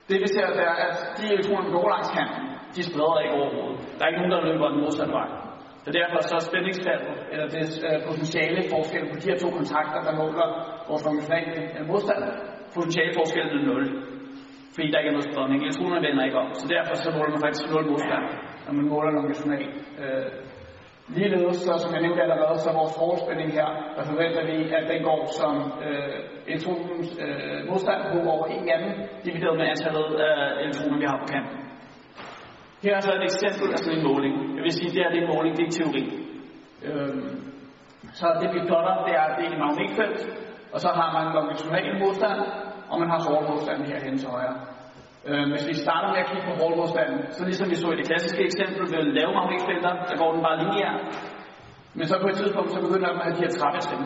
Det 0.10 0.18
vi 0.24 0.28
ser, 0.36 0.48
det 0.58 0.64
er, 0.72 0.78
at 0.88 0.98
de 1.18 1.24
elektroner, 1.34 1.64
der 1.68 1.74
går 1.78 1.90
langs 1.96 2.10
kanten, 2.18 2.44
de 2.76 2.82
spreder 2.90 3.20
ikke 3.24 3.36
overhovedet. 3.40 3.78
Der 3.96 4.02
er 4.04 4.10
ikke 4.10 4.22
nogen, 4.22 4.36
der 4.36 4.42
løber 4.48 4.68
den 4.74 4.82
modsatte 4.86 5.14
vej. 5.20 5.30
Så 5.86 5.90
derfor 6.00 6.18
så 6.30 6.36
er 6.40 6.44
spændingsfaldet, 6.50 7.16
eller 7.32 7.48
det 7.56 7.64
øh, 7.88 7.98
potentiale 8.10 8.60
forskel 8.74 9.04
på 9.12 9.16
de 9.22 9.28
her 9.30 9.38
to 9.44 9.50
kontakter, 9.60 10.00
der 10.08 10.14
måler 10.22 10.48
vores 10.90 11.04
funktionale 11.08 11.54
øh, 11.78 11.84
modstand, 11.92 12.22
potentiale 12.78 13.12
forskellen 13.20 13.52
er 13.60 13.64
0. 13.66 14.08
Fordi 14.76 14.88
der 14.92 15.00
ikke 15.00 15.12
er 15.14 15.18
noget 15.18 15.30
spredning. 15.32 15.60
Elektronerne 15.66 16.06
vender 16.08 16.24
ikke 16.28 16.40
om. 16.44 16.50
Så 16.62 16.66
derfor 16.76 16.94
så 17.04 17.10
måler 17.18 17.32
man 17.36 17.42
faktisk 17.46 17.64
0 17.66 17.92
modstand, 17.94 18.26
når 18.66 18.74
man 18.80 18.86
måler 18.94 19.12
longitudinal. 19.18 19.66
Øh, 20.02 20.28
ligeledes, 21.16 21.58
så, 21.68 21.74
som 21.84 21.94
jeg 21.94 22.02
nævnte 22.02 22.22
allerede, 22.26 22.58
så 22.60 22.70
vores 22.80 22.94
forspænding 23.02 23.50
her, 23.58 23.70
der 23.96 24.04
forventer 24.12 24.44
vi, 24.50 24.58
at 24.78 24.86
den 24.92 25.02
går 25.10 25.22
som 25.40 25.54
øh, 25.86 26.20
elektronens 26.50 27.10
øh, 27.24 27.60
modstand 27.70 28.02
på 28.12 28.18
over 28.34 28.46
en 28.56 28.70
anden, 28.76 28.94
divideret 29.26 29.58
med 29.60 29.68
antallet 29.74 30.08
af 30.28 30.36
øh, 30.44 30.64
elektroner, 30.64 30.98
vi 31.02 31.08
har 31.12 31.20
på 31.24 31.28
kanten. 31.34 31.58
Her 32.84 32.96
er 32.96 33.04
så 33.08 33.12
et 33.20 33.26
eksempel 33.30 33.68
af 33.74 33.80
sådan 33.80 33.98
en 33.98 34.08
måling. 34.10 34.36
Jeg 34.58 34.64
vil 34.66 34.74
sige, 34.80 34.90
det 34.94 35.00
her 35.04 35.10
det 35.14 35.20
er 35.20 35.26
en 35.28 35.34
måling, 35.36 35.54
det 35.58 35.66
er 35.68 35.74
teori. 35.78 36.04
Øhm, 36.88 37.30
så 38.20 38.26
det 38.42 38.50
vi 38.56 38.60
plotter, 38.70 38.96
det 39.08 39.14
er, 39.22 39.28
det 39.38 39.44
er 39.46 39.52
et 39.54 39.60
magnetfelt, 39.66 40.20
og 40.74 40.80
så 40.84 40.90
har 41.00 41.10
man 41.16 41.34
longitudinal 41.36 42.00
modstand, 42.04 42.40
og 42.92 42.96
man 43.02 43.10
har 43.14 43.20
hårdmodstand 43.28 43.80
herhen 43.90 44.18
til 44.18 44.30
højre. 44.30 44.56
Øhm, 45.30 45.50
hvis 45.54 45.68
vi 45.72 45.76
starter 45.86 46.10
med 46.14 46.20
at 46.24 46.30
kigge 46.30 46.46
på 46.50 46.54
hårdmodstanden, 46.60 47.20
så 47.36 47.42
ligesom 47.50 47.68
vi 47.74 47.78
så 47.84 47.88
i 47.92 47.98
det 48.00 48.08
klassiske 48.10 48.42
eksempel 48.50 48.84
med 48.94 49.02
lave 49.18 49.32
magnetfelter, 49.38 49.94
så 50.10 50.14
går 50.22 50.30
den 50.34 50.42
bare 50.46 50.58
lineær. 50.62 50.94
Men 51.98 52.06
så 52.10 52.16
på 52.22 52.28
et 52.32 52.38
tidspunkt, 52.42 52.70
så 52.72 52.80
begynder 52.86 53.10
man 53.14 53.22
at 53.22 53.28
have 53.28 53.38
de 53.38 53.46
her 53.46 53.54
trappetrin. 53.60 54.06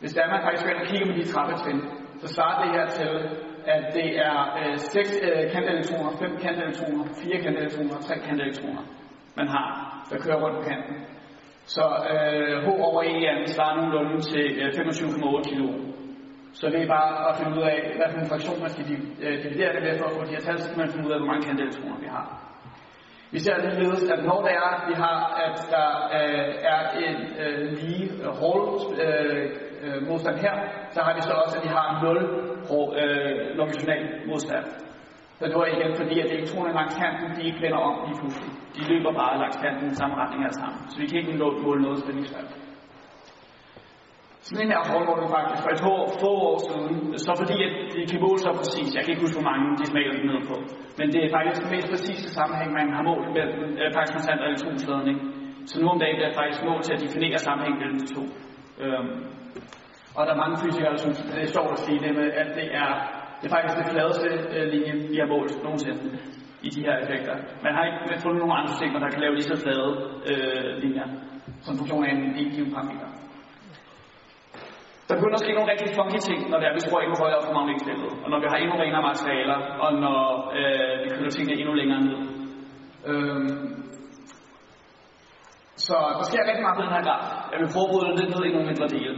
Hvis 0.00 0.14
der 0.16 0.32
man 0.34 0.42
faktisk 0.46 0.64
går 0.66 0.74
og 0.82 0.86
kigger 0.90 1.06
på 1.10 1.16
de 1.18 1.24
trappetrin, 1.32 1.80
så 2.22 2.26
starter 2.34 2.60
det 2.64 2.72
her 2.78 2.86
til 2.98 3.10
at 3.74 3.82
det 3.96 4.08
er 4.28 4.36
øh, 4.60 4.76
6 4.78 5.20
øh, 5.26 5.52
kantelektroner, 5.54 6.10
5 6.18 6.36
kantelektroner, 6.44 7.04
4 7.22 7.42
kantelektroner 7.44 7.96
3 8.08 8.18
kantelektroner, 8.28 8.82
man 9.38 9.48
har, 9.54 9.68
der 10.10 10.16
kører 10.24 10.40
rundt 10.42 10.56
på 10.58 10.64
kanten. 10.70 10.96
Så 11.74 11.84
øh, 12.12 12.54
H 12.64 12.66
over 12.88 13.02
E 13.02 13.14
er 13.30 13.46
svarer 13.46 13.74
nogenlunde 13.76 14.20
til 14.20 14.46
øh, 14.62 14.68
25,8 14.68 15.48
kilo. 15.50 15.68
Så 16.58 16.64
det 16.72 16.80
er 16.82 16.94
bare 16.98 17.10
at 17.28 17.36
finde 17.38 17.52
ud 17.58 17.64
af, 17.72 17.78
hvad 17.96 18.08
for 18.12 18.18
en 18.20 18.30
fraktion 18.32 18.60
man 18.64 18.70
skal 18.74 18.84
øh, 19.24 19.36
dividere 19.44 19.72
det 19.74 19.82
med 19.86 19.98
for 19.98 20.06
at 20.08 20.14
få 20.16 20.22
de 20.24 20.34
her 20.36 20.44
tal, 20.46 20.58
så 20.58 20.66
skal 20.66 20.80
man 20.82 20.92
finde 20.92 21.06
ud 21.08 21.12
af, 21.14 21.18
hvor 21.20 21.30
mange 21.30 21.46
kantelektroner 21.48 21.98
vi 22.04 22.08
har. 22.16 22.26
Vi 23.34 23.38
ser 23.44 23.56
ligeledes, 23.64 24.02
at 24.14 24.20
når 24.28 24.40
det 24.46 24.52
er, 24.64 24.70
vi 24.90 24.94
har, 25.04 25.18
at 25.46 25.56
der 25.74 25.88
øh, 26.18 26.50
er 26.74 26.80
en 27.04 27.16
øh, 27.42 27.58
lige 27.82 28.06
Hall 28.40 28.62
øh, 29.04 29.42
øh, 29.84 29.98
modstand 30.08 30.36
her, 30.44 30.54
så 30.94 31.00
har 31.04 31.12
vi 31.16 31.20
så 31.28 31.32
også, 31.42 31.54
at 31.58 31.64
vi 31.66 31.70
har 31.78 31.86
0 32.02 32.16
øh, 33.00 33.56
longitudinal 33.58 34.04
modstand. 34.30 34.66
Så 35.38 35.44
det 35.50 35.56
var 35.60 35.66
igen 35.66 35.92
fordi, 36.00 36.16
at 36.20 36.28
elektronerne 36.36 36.74
langs 36.80 36.94
kanten, 37.02 37.26
de 37.36 37.42
ikke 37.48 37.60
vender 37.64 37.80
om 37.88 37.94
lige 38.08 38.18
pludselig. 38.20 38.50
De 38.76 38.82
løber 38.92 39.12
bare 39.20 39.38
langs 39.42 39.56
kanten 39.64 39.86
i 39.92 39.94
samme 40.00 40.14
retning 40.20 40.40
alle 40.46 40.58
sammen. 40.62 40.80
Så 40.90 40.96
vi 41.00 41.06
kan 41.06 41.18
ikke 41.18 41.38
måle 41.66 41.82
noget 41.82 41.98
spændingsfald. 41.98 42.48
Sådan 44.46 44.62
en 44.64 44.72
her 44.74 44.82
formål 44.92 45.20
faktisk 45.36 45.60
for 45.64 45.72
et 45.76 45.82
år, 45.92 46.02
få 46.22 46.30
år 46.48 46.56
siden, 46.68 46.94
så 47.24 47.30
fordi 47.40 47.56
at 47.66 47.72
det 47.94 48.04
kan 48.10 48.20
måle 48.26 48.40
så 48.46 48.50
præcis, 48.60 48.88
jeg 48.96 49.02
kan 49.02 49.10
ikke 49.12 49.24
huske, 49.24 49.38
hvor 49.38 49.50
mange 49.50 49.64
de 49.80 49.84
smager 49.92 50.12
ned 50.30 50.40
på, 50.50 50.56
men 50.98 51.06
det 51.12 51.20
er 51.22 51.30
faktisk 51.36 51.58
den 51.64 51.70
mest 51.74 51.88
præcise 51.92 52.28
sammenhæng, 52.38 52.70
man 52.80 52.88
har 52.96 53.04
målt 53.10 53.28
mellem 53.36 53.62
øh, 53.80 53.88
faktisk 53.94 54.14
konstant 54.16 54.40
og 54.42 54.46
elektronslagning. 54.50 55.16
Så 55.68 55.74
nu 55.80 55.86
om 55.94 55.98
dagen 56.02 56.16
bliver 56.18 56.38
faktisk 56.40 56.60
mål 56.68 56.80
til 56.82 56.92
at 56.96 57.02
definere 57.06 57.38
sammenhængen 57.46 57.80
mellem 57.82 57.98
de 58.02 58.08
to. 58.16 58.22
Øhm, 58.82 59.14
og 60.16 60.22
der 60.26 60.32
er 60.34 60.42
mange 60.44 60.56
fysikere, 60.62 60.92
der 60.94 61.00
synes, 61.04 61.18
det 61.36 61.42
er 61.46 61.54
sjovt 61.56 61.72
at 61.76 61.80
sige 61.86 61.98
det 62.04 62.12
med, 62.18 62.28
at 62.42 62.48
det 62.58 62.66
er, 62.82 62.90
det 63.38 63.46
er 63.48 63.54
faktisk 63.56 63.76
det 63.80 63.88
fladeste 63.92 64.28
øh, 64.54 64.64
linje, 64.72 64.94
vi 65.12 65.16
har 65.22 65.28
målt 65.34 65.54
nogensinde 65.66 66.02
i 66.66 66.68
de 66.74 66.80
her 66.86 66.96
effekter. 67.02 67.34
Man 67.64 67.72
har 67.76 67.82
ikke 67.86 68.22
fundet 68.24 68.40
nogen 68.42 68.56
andre 68.58 68.70
systemer, 68.72 68.98
der 69.04 69.10
kan 69.12 69.20
lave 69.24 69.34
lige 69.38 69.50
så 69.52 69.56
flade 69.64 69.90
øh, 70.30 70.70
linjer, 70.84 71.08
som 71.66 71.72
funktion 71.80 72.04
af 72.06 72.10
en 72.14 72.50
given 72.54 72.72
parameter. 72.76 73.08
Der 75.08 75.14
begynder 75.16 75.38
at 75.38 75.44
ske 75.44 75.56
nogle 75.56 75.72
rigtig 75.72 75.88
funky 75.98 76.18
ting, 76.28 76.40
når 76.50 76.58
det 76.58 76.66
er, 76.68 76.74
vi 76.78 76.84
skruer 76.84 77.02
endnu 77.02 77.16
højere 77.22 77.38
op 77.38 77.46
på 77.48 77.54
magnetfeltet, 77.58 78.10
og 78.22 78.28
når 78.30 78.38
vi 78.42 78.46
har 78.50 78.58
endnu 78.62 78.74
renere 78.82 79.08
materialer, 79.10 79.58
og 79.84 79.90
når 80.04 80.20
øh, 80.58 80.94
vi 81.02 81.08
køler 81.14 81.32
tingene 81.34 81.54
endnu 81.60 81.74
længere 81.80 82.00
ned. 82.08 82.18
Øhm, 83.10 83.74
så 85.86 85.96
der 86.18 86.24
sker 86.30 86.42
rigtig 86.48 86.64
meget 86.66 86.78
på 86.78 86.84
den 86.86 86.94
her 86.96 87.04
graf. 87.08 87.24
Jeg 87.52 87.58
vil 87.60 87.72
prøve 87.72 87.86
at 87.86 87.92
bryde 87.92 88.06
det 88.08 88.16
lidt 88.20 88.30
ned 88.34 88.42
i 88.48 88.52
nogle 88.54 88.68
mindre 88.70 88.88
dele. 88.96 89.14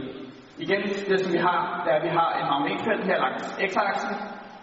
Igen, 0.65 0.81
det 1.09 1.17
som 1.23 1.31
vi 1.35 1.41
har, 1.47 1.59
det 1.83 1.89
er, 1.91 1.97
at 1.99 2.05
vi 2.07 2.11
har 2.19 2.29
en 2.39 2.47
magnetfelt 2.51 3.03
her 3.09 3.17
langs 3.25 3.45
x-aksen, 3.69 4.13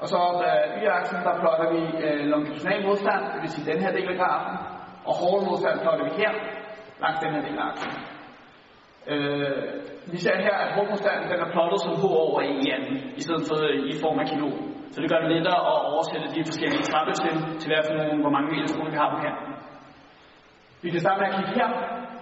og 0.00 0.06
så 0.10 0.16
op 0.28 0.40
ad 0.50 0.58
y-aksen, 0.82 1.18
der 1.26 1.34
plotter 1.42 1.66
vi 1.74 1.80
øh, 2.04 2.20
longitudinal 2.32 2.82
modstand, 2.88 3.20
det 3.32 3.40
vil 3.42 3.50
sige 3.54 3.70
den 3.72 3.78
her 3.84 3.92
del 3.96 4.08
af 4.12 4.16
grafen, 4.20 4.54
og 5.08 5.12
hård 5.20 5.40
modstand 5.48 5.76
plotter 5.84 6.04
vi 6.08 6.12
her, 6.22 6.32
langs 7.02 7.18
den 7.24 7.30
her 7.34 7.42
del 7.46 7.58
af 7.58 7.66
aksen. 7.70 7.92
Øh, 9.12 9.50
vi 10.12 10.18
ser 10.24 10.36
her, 10.46 10.56
at 10.64 10.68
hårdmodstanden 10.74 11.30
den 11.32 11.40
er 11.44 11.50
plottet 11.54 11.80
som 11.84 11.94
H 12.00 12.04
over 12.24 12.40
E 12.48 12.50
i 12.64 12.68
anden, 12.76 12.96
i 13.20 13.22
stedet 13.26 13.44
for 13.48 13.56
øh, 13.68 13.78
i 13.90 13.94
form 14.04 14.18
af 14.22 14.26
kilo. 14.32 14.48
Så 14.92 14.98
det 15.02 15.10
gør 15.10 15.20
det 15.24 15.30
lettere 15.34 15.60
at 15.70 15.78
oversætte 15.92 16.28
de 16.36 16.48
forskellige 16.50 16.84
trappetrin 16.90 17.38
til 17.60 17.68
hvad 17.70 17.82
for 17.86 17.94
nogle, 17.98 18.22
hvor 18.24 18.34
mange 18.36 18.48
meter 18.52 18.68
skole 18.74 18.90
vi 18.94 18.98
har 19.02 19.10
på 19.14 19.18
kanten. 19.24 19.52
Vi 20.84 20.88
kan 20.90 21.00
starte 21.00 21.18
med 21.20 21.28
at 21.30 21.36
kigge 21.36 21.54
her. 21.60 21.68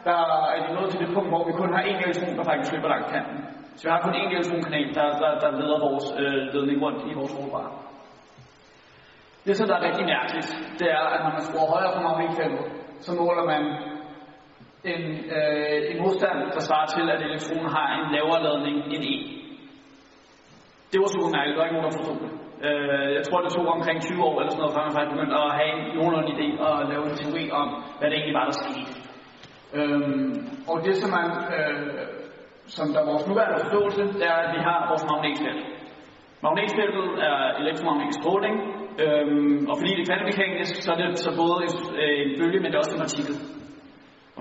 Der 0.09 0.19
er 0.55 0.61
vi 0.65 0.71
nået 0.77 0.91
til 0.91 1.01
det 1.03 1.11
punkt, 1.15 1.31
hvor 1.33 1.43
vi 1.49 1.53
kun 1.61 1.71
har 1.75 1.83
én 1.91 1.99
elektron, 2.05 2.37
der 2.39 2.45
faktisk 2.51 2.73
løber 2.73 2.89
langs 2.95 3.09
kanten. 3.15 3.39
Så 3.77 3.83
vi 3.85 3.91
har 3.95 4.01
kun 4.07 4.15
én 4.21 4.31
elektronkanal, 4.35 4.89
der, 4.99 5.07
der, 5.23 5.31
der 5.43 5.51
leder 5.61 5.79
vores 5.87 6.07
øh, 6.23 6.41
ledning 6.55 6.79
rundt 6.85 7.01
i 7.11 7.13
vores 7.21 7.33
råvarer. 7.39 7.73
Det, 9.47 9.57
som 9.57 9.67
der 9.69 9.77
er 9.77 9.87
rigtig 9.89 10.07
mærkeligt, 10.15 10.49
det 10.79 10.89
er, 10.99 11.05
at 11.15 11.21
når 11.25 11.33
man 11.37 11.45
skruer 11.49 11.73
højere 11.75 11.93
på 11.97 12.01
magnetfeltet, 12.07 12.65
så 13.05 13.11
måler 13.21 13.45
man 13.53 13.63
en, 14.85 15.03
øh, 15.37 15.79
en 15.91 15.99
modstand, 16.03 16.39
der 16.55 16.63
svarer 16.69 16.89
til, 16.95 17.05
at 17.15 17.21
elektronen 17.29 17.71
har 17.77 17.87
en 17.97 18.05
lavere 18.15 18.43
ladning 18.47 18.77
end 18.95 19.05
E. 19.13 19.17
Det 20.93 20.99
var 21.03 21.09
super 21.15 21.31
mærkeligt, 21.37 21.55
der 21.55 21.61
var 21.61 21.69
ikke 21.69 21.79
nogen, 21.79 21.89
der 21.91 21.99
forstod 21.99 22.19
det. 22.25 22.33
Øh, 22.67 23.09
jeg 23.19 23.23
tror, 23.27 23.41
det 23.41 23.51
tog 23.53 23.67
omkring 23.77 23.99
20 24.03 24.25
år 24.29 24.35
eller 24.39 24.53
sådan 24.53 24.63
noget, 24.63 24.75
før 24.77 24.85
man 24.87 24.95
faktisk 24.97 25.15
begyndte 25.15 25.37
at 25.45 25.51
have 25.59 25.71
en 25.75 25.83
nogenlunde 25.97 26.33
idé 26.37 26.49
og 26.67 26.73
lave 26.93 27.03
en 27.09 27.17
teori 27.21 27.45
om, 27.61 27.67
hvad 27.99 28.07
det 28.09 28.17
egentlig 28.17 28.39
var, 28.41 28.47
der 28.49 28.57
skete. 28.61 28.83
Øhm, 29.79 30.31
og 30.71 30.77
det, 30.87 30.95
som, 31.01 31.11
man, 31.17 31.27
øh, 31.57 31.77
som 32.77 32.87
der 32.93 33.01
er 33.01 33.11
vores 33.13 33.25
nuværende 33.29 33.59
forståelse, 33.63 34.03
det 34.19 34.27
er, 34.33 34.39
at 34.45 34.51
vi 34.57 34.61
har 34.69 34.79
vores 34.91 35.05
magnetfelt. 35.11 35.63
Magnetfeltet 36.45 37.09
er 37.29 37.39
elektromagnetisk 37.61 38.19
stråling, 38.23 38.57
Øhm, 39.05 39.67
og 39.71 39.75
fordi 39.79 39.91
det 39.97 40.03
er 40.03 40.09
kvantemekanisk, 40.11 40.75
så 40.85 40.89
er 40.93 40.99
det 41.01 41.19
så 41.27 41.31
både 41.43 41.57
en, 41.67 41.75
øh, 42.01 42.15
en 42.23 42.31
bølge, 42.39 42.59
men 42.61 42.69
det 42.69 42.77
er 42.77 42.85
også 42.85 42.97
en 42.97 43.05
partikel. 43.07 43.37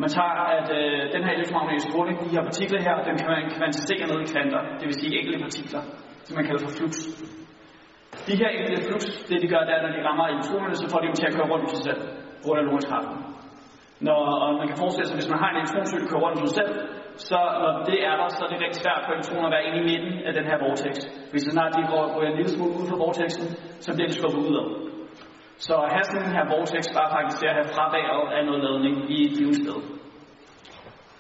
Og 0.01 0.05
man 0.07 0.15
tager, 0.19 0.35
at 0.59 0.67
øh, 0.79 1.01
den 1.15 1.21
her 1.25 1.33
elektromagnetiske 1.37 1.89
stråling, 1.91 2.15
de 2.25 2.35
her 2.35 2.43
partikler 2.49 2.79
her, 2.87 2.95
den 3.07 3.15
kan 3.21 3.27
man 3.33 3.41
kvantificere 3.57 4.05
ned 4.11 4.19
i 4.25 4.27
kvanter, 4.33 4.61
det 4.79 4.85
vil 4.89 4.97
sige 5.01 5.13
enkelte 5.19 5.39
partikler, 5.45 5.81
som 6.25 6.33
man 6.37 6.45
kalder 6.47 6.61
for 6.65 6.73
flux. 6.77 6.91
De 8.27 8.33
her 8.41 8.49
enkelte 8.55 8.81
flux, 8.87 9.01
det 9.29 9.37
de 9.43 9.47
gør, 9.53 9.61
det 9.67 9.73
er, 9.75 9.81
når 9.85 9.93
de 9.97 10.01
rammer 10.07 10.25
elektronerne, 10.33 10.75
så 10.81 10.85
får 10.91 10.99
de 11.01 11.07
dem 11.09 11.17
til 11.19 11.27
at 11.29 11.33
køre 11.37 11.47
rundt 11.51 11.65
i 11.67 11.69
sig 11.73 11.83
selv, 11.87 12.01
rundt 12.03 12.43
grund 12.45 12.57
af 12.61 12.65
lorenzkraften. 12.67 13.17
Når, 14.07 14.19
og 14.43 14.49
man 14.61 14.67
kan 14.69 14.77
forestille 14.83 15.07
sig, 15.07 15.15
at 15.15 15.19
hvis 15.21 15.31
man 15.33 15.39
har 15.43 15.49
en 15.49 15.57
elektroncykel, 15.59 16.03
der 16.03 16.09
kører 16.11 16.23
rundt 16.25 16.37
i 16.37 16.41
sig 16.45 16.55
selv, 16.59 16.71
så 17.29 17.39
når 17.63 17.71
det 17.89 17.97
er 18.09 18.15
der, 18.19 18.27
så 18.35 18.41
er 18.45 18.49
det 18.51 18.59
rigtig 18.65 18.81
svært 18.83 19.01
for 19.05 19.11
elektroner 19.15 19.47
at 19.49 19.53
være 19.55 19.65
inde 19.67 19.79
i 19.81 19.85
midten 19.89 20.13
af 20.27 20.33
den 20.37 20.45
her 20.49 20.57
vortex. 20.65 20.93
Hvis 21.31 21.41
så 21.45 21.51
snart 21.55 21.71
de 21.77 21.81
går, 21.91 22.03
går 22.13 22.21
en 22.31 22.37
lille 22.39 22.51
smule 22.55 22.73
ud 22.79 22.85
fra 22.89 22.97
vortexen, 23.05 23.45
så 23.85 23.89
bliver 23.95 24.09
de 24.09 24.15
skubbet 24.19 24.41
ud 24.49 24.55
af. 24.61 24.67
Så 25.66 25.74
at 25.86 25.89
have 25.95 26.05
sådan 26.12 26.36
her 26.38 26.45
vortex 26.55 26.84
bare 26.97 27.09
faktisk 27.16 27.38
til 27.39 27.47
at 27.51 27.55
have 27.59 27.70
fraværet 27.76 28.26
af 28.36 28.41
noget 28.47 28.62
ladning 28.68 28.95
i 29.16 29.18
et 29.28 29.34
givet 29.38 29.55
sted. 29.62 29.80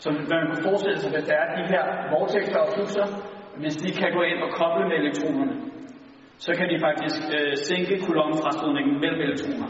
Så 0.03 0.07
man 0.33 0.41
kan 0.49 0.63
forestille 0.67 0.99
sig, 1.03 1.11
at 1.19 1.27
der 1.29 1.37
er 1.43 1.47
de 1.59 1.63
her 1.73 1.83
vortexer 2.15 2.59
og 2.65 2.69
fluxer, 2.75 3.07
hvis 3.61 3.75
de 3.83 3.89
kan 3.99 4.09
gå 4.17 4.21
ind 4.31 4.39
og 4.45 4.51
koble 4.59 4.83
med 4.89 4.97
elektronerne, 5.03 5.55
så 6.45 6.51
kan 6.57 6.67
de 6.71 6.77
faktisk 6.87 7.21
øh, 7.37 7.53
sænke 7.69 7.95
kolonnefrastødningen 8.07 8.93
mellem 9.03 9.21
elektroner. 9.27 9.69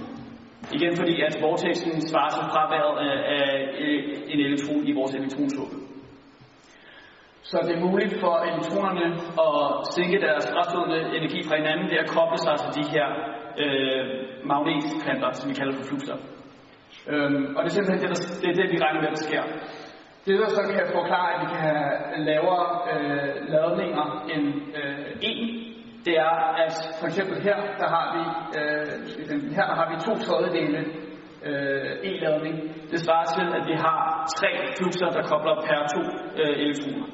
Igen 0.78 0.94
fordi, 1.00 1.16
at 1.28 1.34
vortexen 1.48 1.94
svarer 2.10 2.32
til 2.36 2.46
fraværet 2.54 2.96
af, 3.08 3.16
af, 3.36 3.48
af 3.86 3.96
en 4.32 4.40
elektron 4.48 4.84
i 4.90 4.92
vores 5.00 5.14
elektronsuppe. 5.20 5.76
Så 7.50 7.58
det 7.68 7.74
er 7.76 7.86
muligt 7.88 8.14
for 8.24 8.34
elektronerne 8.50 9.06
at 9.48 9.58
sænke 9.96 10.18
deres 10.26 10.46
frastødende 10.54 11.00
energi 11.18 11.40
fra 11.48 11.56
hinanden 11.62 11.88
ved 11.92 11.98
at 12.04 12.10
koble 12.16 12.38
sig 12.46 12.56
til 12.62 12.72
de 12.80 12.86
her 12.96 13.08
øh, 13.64 14.04
magnetplanter, 14.52 15.32
som 15.32 15.50
vi 15.50 15.56
kalder 15.60 15.76
for 15.78 15.88
fluxer. 15.90 16.18
Øhm, 17.12 17.56
og 17.56 17.60
det 17.64 17.70
er 17.70 17.76
simpelthen 17.76 18.02
det, 18.04 18.10
der, 18.14 18.20
det, 18.42 18.50
er 18.52 18.58
det, 18.60 18.68
vi 18.74 18.84
regner 18.86 19.02
med, 19.02 19.10
der 19.16 19.22
sker. 19.28 19.44
Det, 20.26 20.40
der 20.40 20.50
så 20.50 20.62
kan 20.76 20.86
forklare, 21.00 21.30
at 21.34 21.40
vi 21.44 21.48
kan 21.54 21.62
have 21.68 21.84
lavere 22.30 22.68
øh, 22.92 23.34
ladninger 23.54 24.08
end 24.34 24.46
øh, 24.80 25.12
1, 25.22 25.72
det 26.06 26.16
er, 26.28 26.36
at 26.66 26.76
for 27.00 27.08
eksempel 27.12 27.36
her, 27.48 27.58
der 27.82 27.88
har 27.96 28.06
vi, 28.16 28.24
øh, 28.60 28.86
her 29.58 29.66
der 29.72 29.76
har 29.82 29.88
vi 29.92 29.96
to 30.08 30.14
tredjedele 30.26 30.80
øh, 31.48 32.10
e-ladning. 32.10 32.56
Det 32.92 33.00
svarer 33.06 33.28
til, 33.36 33.48
at 33.58 33.64
vi 33.72 33.76
har 33.86 34.00
tre 34.40 34.52
fluxer, 34.78 35.10
der 35.16 35.24
kobler 35.32 35.56
per 35.68 35.80
to 35.96 36.02
øh, 36.42 36.56
elektroner. 36.64 37.08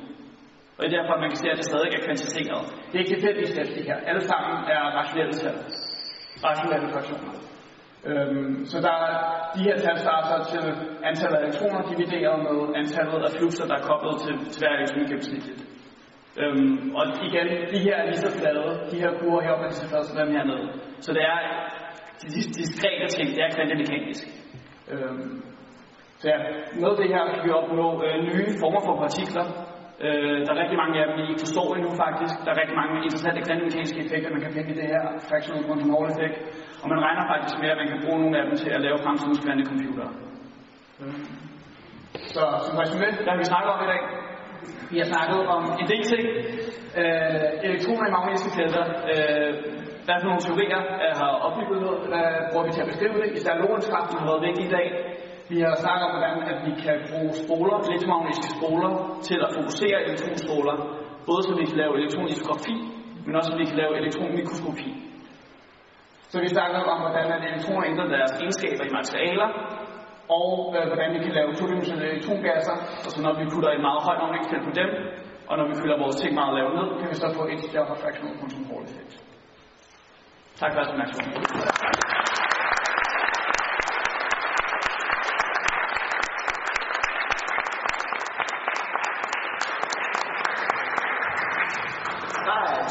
Og 0.78 0.80
det 0.84 0.88
er 0.94 0.98
derfor, 0.98 1.14
at 1.14 1.22
man 1.24 1.30
kan 1.34 1.40
se, 1.44 1.50
at 1.54 1.58
det 1.62 1.66
stadig 1.72 1.90
er 1.98 2.02
kvantiseret. 2.08 2.64
Det 2.90 2.96
er 2.96 3.04
ikke 3.04 3.16
tilfældigt 3.16 3.60
at 3.60 3.68
det 3.76 3.84
her. 3.90 3.98
Alle 4.10 4.24
sammen 4.32 4.54
er 4.76 4.82
rationelle 5.00 5.34
tal. 5.44 5.58
Rationelle 6.46 6.90
fraktioner. 6.94 7.34
Øhm, 8.10 8.66
så 8.72 8.78
der 8.88 8.96
er, 9.08 9.16
de 9.56 9.62
her 9.68 9.78
tal 9.84 9.98
svarer 10.04 10.24
så 10.32 10.38
til 10.52 10.64
antallet 11.10 11.38
af 11.38 11.44
elektroner 11.44 11.82
divideret 11.92 12.38
med 12.48 12.58
antallet 12.82 13.22
af 13.28 13.32
fluxer, 13.38 13.66
der 13.70 13.76
er 13.80 13.88
koblet 13.90 14.16
til, 14.24 14.36
til 14.52 14.60
hver 14.62 14.74
elektron 14.78 15.06
gennemsnitligt. 15.12 15.62
Øhm, 16.42 16.96
og 16.98 17.04
igen, 17.30 17.48
de 17.74 17.80
her 17.86 17.96
er 18.02 18.06
lige 18.06 18.24
så 18.28 18.32
flade. 18.40 18.68
De 18.92 18.98
her 19.04 19.12
kurver 19.20 19.42
heroppe 19.46 19.64
er 19.66 19.70
lige 19.72 19.82
så 19.84 19.88
flade 19.90 20.06
som 20.08 20.18
dem 20.20 20.32
hernede. 20.36 20.66
Så 21.06 21.10
det 21.18 21.24
er 21.34 21.40
de, 22.22 22.28
de 22.36 22.42
diskrete 22.60 23.08
ting, 23.16 23.28
det 23.36 23.42
er 23.46 23.52
kvantemekanisk. 23.56 24.24
Øhm, 24.92 25.30
så 26.20 26.26
ja, 26.32 26.38
med 26.82 26.92
det 27.02 27.08
her 27.14 27.24
kan 27.34 27.42
vi 27.46 27.52
opnå 27.60 27.88
øh, 28.06 28.16
nye 28.30 28.50
former 28.62 28.82
for 28.88 28.96
partikler, 29.04 29.46
Øh, 30.06 30.38
der 30.46 30.52
er 30.54 30.62
rigtig 30.64 30.78
mange 30.84 30.96
af 31.02 31.06
dem, 31.08 31.16
vi 31.20 31.24
ikke 31.32 31.46
forstår 31.46 31.68
endnu 31.78 31.92
faktisk. 32.04 32.36
Der 32.44 32.50
er 32.52 32.58
rigtig 32.62 32.78
mange 32.82 32.96
interessante 33.08 33.40
kvantemekaniske 33.48 34.00
effekter, 34.04 34.36
man 34.36 34.44
kan 34.44 34.54
finde 34.56 34.72
i 34.74 34.78
det 34.82 34.88
her 34.94 35.04
fractional 35.28 35.64
quantum 35.68 35.90
Hall 35.94 36.08
effekt. 36.14 36.38
Og 36.82 36.88
man 36.94 37.00
regner 37.06 37.24
faktisk 37.34 37.56
med, 37.62 37.70
at 37.74 37.80
man 37.82 37.90
kan 37.92 38.00
bruge 38.04 38.20
nogle 38.24 38.36
af 38.40 38.44
dem 38.48 38.56
til 38.62 38.70
at 38.76 38.82
lave 38.86 38.98
fremtidens 39.06 39.40
kvantecomputere. 39.46 40.12
Så 42.36 42.44
som 42.66 42.76
resume, 42.82 43.08
hvad 43.26 43.36
vi 43.42 43.46
snakket 43.52 43.72
om 43.76 43.80
i 43.86 43.90
dag? 43.94 44.02
Vi 44.92 44.98
har 45.02 45.08
snakket 45.14 45.40
om 45.56 45.64
en 45.82 45.88
del 45.94 46.04
ting. 46.12 46.24
Øh, 47.00 47.50
elektroner 47.68 48.06
i 48.08 48.12
magnetiske 48.16 48.52
felter. 48.58 48.84
Øh, 49.12 49.52
hvad 50.06 50.18
for 50.20 50.28
nogle 50.30 50.44
teorier 50.48 50.82
har 51.22 51.32
opbygget? 51.46 51.80
Hvad 52.12 52.28
bruger 52.50 52.66
vi 52.68 52.72
til 52.74 52.84
at 52.86 52.90
beskrive 52.92 53.18
det? 53.22 53.30
Især 53.38 53.54
Lorentz-kraften 53.62 54.18
har 54.20 54.28
været 54.32 54.46
vigtig 54.48 54.64
i 54.70 54.74
dag. 54.78 54.88
Vi 55.52 55.58
har 55.66 55.76
snakket 55.84 56.06
om, 56.08 56.12
hvordan 56.16 56.36
at 56.52 56.60
vi 56.68 56.74
kan 56.86 56.98
bruge 57.10 57.32
spoler, 57.44 57.78
elektromagnetiske 57.90 58.50
spoler, 58.58 58.92
til 59.28 59.38
at 59.46 59.50
fokusere 59.58 59.98
elektronstråler, 60.08 60.76
både 61.28 61.42
så 61.48 61.52
vi 61.62 61.66
kan 61.70 61.78
lave 61.84 61.94
elektronikografi, 62.00 62.76
men 63.26 63.34
også 63.40 63.52
så 63.52 63.58
vi 63.62 63.66
kan 63.70 63.78
lave 63.82 63.94
elektronmikroskopi. 64.02 64.90
Så 66.32 66.38
vi 66.46 66.50
snakker 66.56 66.80
om, 66.94 67.00
hvordan 67.04 67.28
at 67.36 67.42
elektroner 67.50 67.84
ændrer 67.92 68.08
deres 68.16 68.32
egenskaber 68.40 68.84
i 68.90 68.92
materialer, 69.00 69.50
og 70.40 70.52
øh, 70.78 70.84
hvordan 70.90 71.10
vi 71.16 71.20
kan 71.26 71.34
lave 71.40 71.50
todimensionelle 71.60 72.12
elektrongasser, 72.14 72.76
og 73.06 73.10
så 73.14 73.20
når 73.26 73.34
vi 73.40 73.46
putter 73.54 73.70
en 73.72 73.84
meget 73.88 74.02
højt 74.08 74.20
magnetfelt 74.24 74.64
på 74.70 74.74
dem, 74.80 74.90
og 75.50 75.54
når 75.60 75.66
vi 75.70 75.76
fylder 75.82 75.98
vores 76.04 76.16
ting 76.22 76.32
meget 76.40 76.54
lavt 76.58 76.74
ned, 76.80 76.88
kan 77.00 77.08
vi 77.12 77.16
så 77.24 77.28
få 77.38 77.44
et 77.54 77.60
større 77.70 77.96
fractional 78.02 78.36
quantum 78.40 78.64
Hall 78.70 78.84
effekt. 78.90 79.14
Tak 80.60 80.70
for 80.72 80.78
jeres 80.80 80.92
opmærksomhed. 80.94 81.34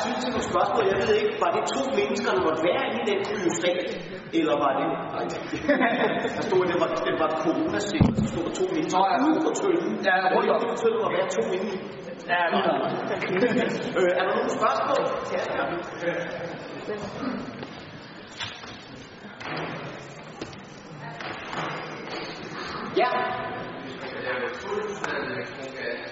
tid 0.07 0.15
til 0.23 0.31
nogle 0.35 0.46
spørgsmål. 0.57 0.85
Jeg 0.93 0.99
ved 1.03 1.13
ikke, 1.23 1.35
var 1.45 1.51
det 1.57 1.63
to 1.75 1.83
mennesker, 1.99 2.31
der 2.37 2.43
måtte 2.47 2.63
være 2.69 2.85
i 2.99 3.01
den 3.11 3.19
kryostat? 3.29 3.89
Eller 4.39 4.55
var 4.65 4.73
det... 4.79 4.87
Nej, 5.15 5.25
der 6.37 6.43
stod, 6.49 6.61
at 6.65 6.69
det 6.73 6.79
var, 6.83 6.89
det 7.09 7.15
var 7.23 7.31
coronasikker, 7.45 8.13
så 8.21 8.25
stod 8.33 8.43
der 8.49 8.55
to 8.61 8.65
mennesker 8.75 8.99
Nå, 8.99 9.05
ja. 9.13 9.17
ude 9.27 9.39
på 9.47 9.51
tøllen. 9.61 9.93
Ja, 10.09 10.15
Rundt 10.35 10.51
om 10.55 10.61
på 10.73 10.77
tøllen 10.83 11.01
var 11.05 11.11
være 11.17 11.29
to 11.37 11.43
inde 11.57 11.69
i. 11.75 11.79
Ja, 12.33 12.41
lige 12.53 12.65
øh, 13.99 14.11
er 14.19 14.23
der 14.27 14.35
nogle 14.37 14.51
spørgsmål? 14.59 15.03
Ja, 15.35 15.43
ja. 15.57 15.65
Ja, 22.97 23.11
Hvis 23.83 23.97
man 24.01 24.09
kan 24.13 24.23
lave 24.23 24.49
todimensionel 24.63 25.33
elektrongas, 25.33 26.11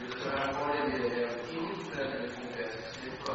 vil 0.00 0.10
det 0.10 0.18
så 0.22 0.28
være 0.30 0.48
en 0.48 0.54
fordel 0.54 0.86
i 0.88 1.06
at 1.06 1.12
lave 1.16 1.30
indimensionel 1.52 2.08
elektrongas, 2.16 2.72
slippe 2.94 3.18
for 3.26 3.34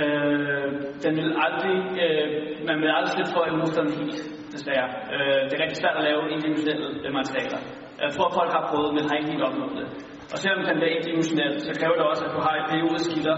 Øh, 0.00 0.68
den 1.04 1.12
vil 1.18 1.28
aldrig, 1.46 1.76
øh, 2.04 2.26
man 2.68 2.76
vil 2.82 2.90
aldrig 2.96 3.12
slippe 3.14 3.32
for 3.36 3.44
en 3.50 3.56
modstand 3.60 3.88
helt, 3.98 4.16
desværre. 4.54 4.88
Øh, 5.14 5.40
det 5.46 5.54
er 5.54 5.62
rigtig 5.64 5.80
svært 5.82 5.96
at 6.00 6.04
lave 6.08 6.22
individuelle 6.36 6.88
øh, 7.04 7.10
materialer. 7.20 7.60
Jeg 8.04 8.10
tror, 8.16 8.28
folk 8.38 8.50
har 8.56 8.64
prøvet, 8.70 8.90
men 8.96 9.02
har 9.08 9.16
ikke 9.18 9.32
helt 9.34 9.46
opnået 9.48 9.74
det. 9.80 9.88
Og 10.32 10.38
selvom 10.42 10.62
den 10.68 10.76
bliver 10.78 10.94
indimensionel, 10.98 11.52
så 11.66 11.72
kræver 11.80 11.96
det 11.98 12.06
også, 12.10 12.22
at 12.26 12.32
du 12.36 12.40
har 12.46 12.54
et 12.60 12.66
periodisk 12.72 13.06
skitter, 13.08 13.36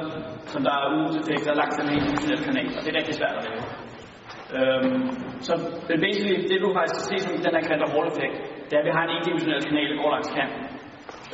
som 0.53 0.61
der 0.67 0.75
er 0.81 0.87
udeffekter 0.99 1.53
langs 1.61 1.75
den 1.81 1.89
indimensionelle 1.99 2.45
kanal, 2.49 2.69
og 2.77 2.81
det 2.83 2.91
er 2.93 2.99
rigtig 3.01 3.17
svært 3.21 3.37
at 3.39 3.45
lave. 3.49 3.63
Øhm, 4.57 5.03
så 5.47 5.53
det, 5.89 5.97
basically, 6.07 6.37
det 6.51 6.59
du 6.65 6.69
faktisk 6.79 6.95
kan 6.99 7.07
se 7.11 7.17
som 7.25 7.33
den 7.47 7.55
her 7.57 7.65
kvanter 7.69 7.89
Hall 7.93 8.07
effekt, 8.13 8.37
det 8.67 8.75
er, 8.77 8.81
at 8.83 8.89
vi 8.89 8.93
har 8.97 9.05
en 9.05 9.15
indimensionel 9.19 9.63
kanal, 9.69 9.89
i 9.95 9.97
går 10.01 10.11
langs 10.15 10.31
kanten. 10.37 10.63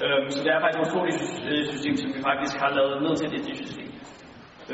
Øhm, 0.04 0.26
så 0.34 0.38
det 0.44 0.50
er 0.52 0.60
faktisk 0.62 0.80
et 0.80 0.86
utroligt 0.86 1.16
system, 1.72 1.94
som 2.00 2.08
vi 2.16 2.20
faktisk 2.30 2.54
har 2.62 2.70
lavet 2.78 2.96
ned 3.04 3.14
til 3.20 3.28
det 3.32 3.56
system. 3.64 3.89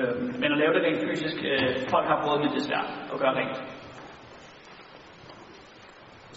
Øhm, 0.01 0.25
men 0.41 0.49
at 0.55 0.59
lave 0.63 0.73
det 0.75 0.83
rent 0.87 1.01
fysisk, 1.05 1.37
øh, 1.51 1.71
folk 1.95 2.07
har 2.13 2.19
prøvet, 2.23 2.41
men 2.41 2.51
det 2.53 2.59
er 2.63 2.67
svært 2.71 2.89
at 3.13 3.19
gøre 3.23 3.35
rent. 3.41 3.59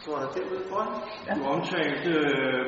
står 0.01 0.15
der 0.19 0.29
derude 0.37 0.63
foran? 0.69 0.89
Du 1.35 1.41
omtalte, 1.55 2.11
øh, 2.11 2.65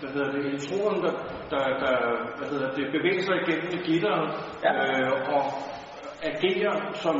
hvad 0.00 0.10
hedder 0.14 0.30
det, 0.32 0.40
elektronen, 0.46 0.98
der, 1.04 1.12
der, 1.52 1.62
der 1.82 1.94
hvad 2.38 2.48
hedder 2.52 2.70
det, 2.76 2.84
bevæger 2.96 3.22
sig 3.28 3.36
igennem 3.42 3.82
gitteret 3.88 4.26
Ja. 4.64 4.72
øh, 4.84 5.12
og 5.34 5.44
agerer 6.22 6.92
som 7.04 7.16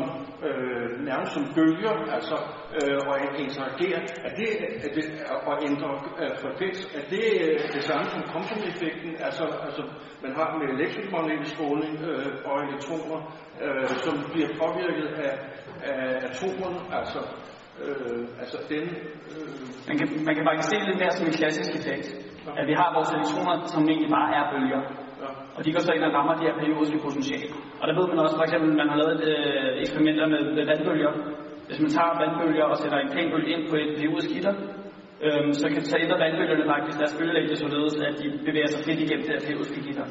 øh, 0.47 1.05
nærmest 1.09 1.33
som 1.33 1.45
bølger, 1.55 1.95
altså 2.17 2.37
øh, 2.79 2.99
og 3.09 3.15
interagerer. 3.45 4.01
Er 4.27 4.33
det, 4.41 4.49
er 4.87 4.91
det 4.97 5.05
og 5.49 5.55
ændrer 5.69 5.95
øh, 6.21 6.31
frekvens? 6.43 6.79
Er 6.99 7.05
det 7.15 7.25
øh, 7.45 7.59
det 7.75 7.85
samme 7.85 8.07
som 8.11 8.23
Compton-effekten? 8.33 9.11
Altså, 9.27 9.45
altså 9.67 9.83
man 10.23 10.33
har 10.39 10.59
med 10.59 10.67
elektromagnetisk 10.77 11.55
stråling 11.57 11.95
øh, 12.09 12.33
og 12.45 12.57
elektroner, 12.69 13.21
øh, 13.65 13.89
som 13.89 14.15
bliver 14.33 14.49
påvirket 14.63 15.09
af, 15.27 15.35
af 15.83 16.29
atomerne, 16.29 16.81
altså 17.01 17.21
Øh, 17.87 18.23
altså 18.43 18.59
den... 18.73 18.85
Øh, 19.33 19.61
Man 19.89 19.97
kan, 19.99 20.07
man 20.29 20.35
kan 20.37 20.45
faktisk 20.49 20.69
se 20.71 20.77
det 20.81 20.87
lidt 20.91 21.01
mere 21.03 21.15
som 21.19 21.27
en 21.27 21.37
klassisk 21.41 21.71
effekt. 21.81 22.07
At 22.61 22.65
vi 22.71 22.75
har 22.81 22.89
vores 22.97 23.11
elektroner, 23.17 23.55
som 23.75 23.83
egentlig 23.93 24.11
bare 24.19 24.29
er 24.39 24.45
bølger 24.53 24.83
ja. 25.23 25.31
Og 25.57 25.61
de 25.65 25.73
går 25.75 25.83
så 25.87 25.93
ind 25.97 26.05
og 26.09 26.13
rammer 26.17 26.35
de 26.37 26.47
her 26.49 26.57
periodiske 26.63 26.99
potentiale. 27.07 27.49
Og 27.81 27.85
der 27.89 27.95
ved 27.99 28.07
man 28.11 28.19
også, 28.25 28.37
for 28.39 28.47
eksempel, 28.49 28.71
man 28.81 28.89
har 28.93 28.99
lavet 29.03 29.21
øh, 29.31 29.71
eksperimenter 29.83 30.27
med, 30.35 30.43
med 30.57 30.65
vandbølger. 30.71 31.13
Hvis 31.69 31.81
man 31.85 31.91
tager 31.97 32.19
vandbølger 32.23 32.67
og 32.73 32.77
sætter 32.83 32.99
en 32.99 33.13
kanbølge 33.17 33.51
ind 33.55 33.63
på 33.71 33.75
et 33.83 33.91
periodisk 33.99 34.29
gitter, 34.35 34.55
øhm, 35.27 35.53
så 35.61 35.67
kan 35.73 35.81
så 35.91 35.97
ændre 36.05 36.23
vandbølgerne 36.25 36.67
faktisk 36.75 36.97
deres 37.01 37.15
bølgelængde 37.19 37.57
således, 37.65 37.95
at 38.09 38.15
de 38.21 38.27
bevæger 38.47 38.71
sig 38.71 38.81
frit 38.85 39.01
igennem 39.05 39.25
det 39.27 39.33
her 39.35 39.47
periodiske 39.47 39.81
gitter. 39.87 40.07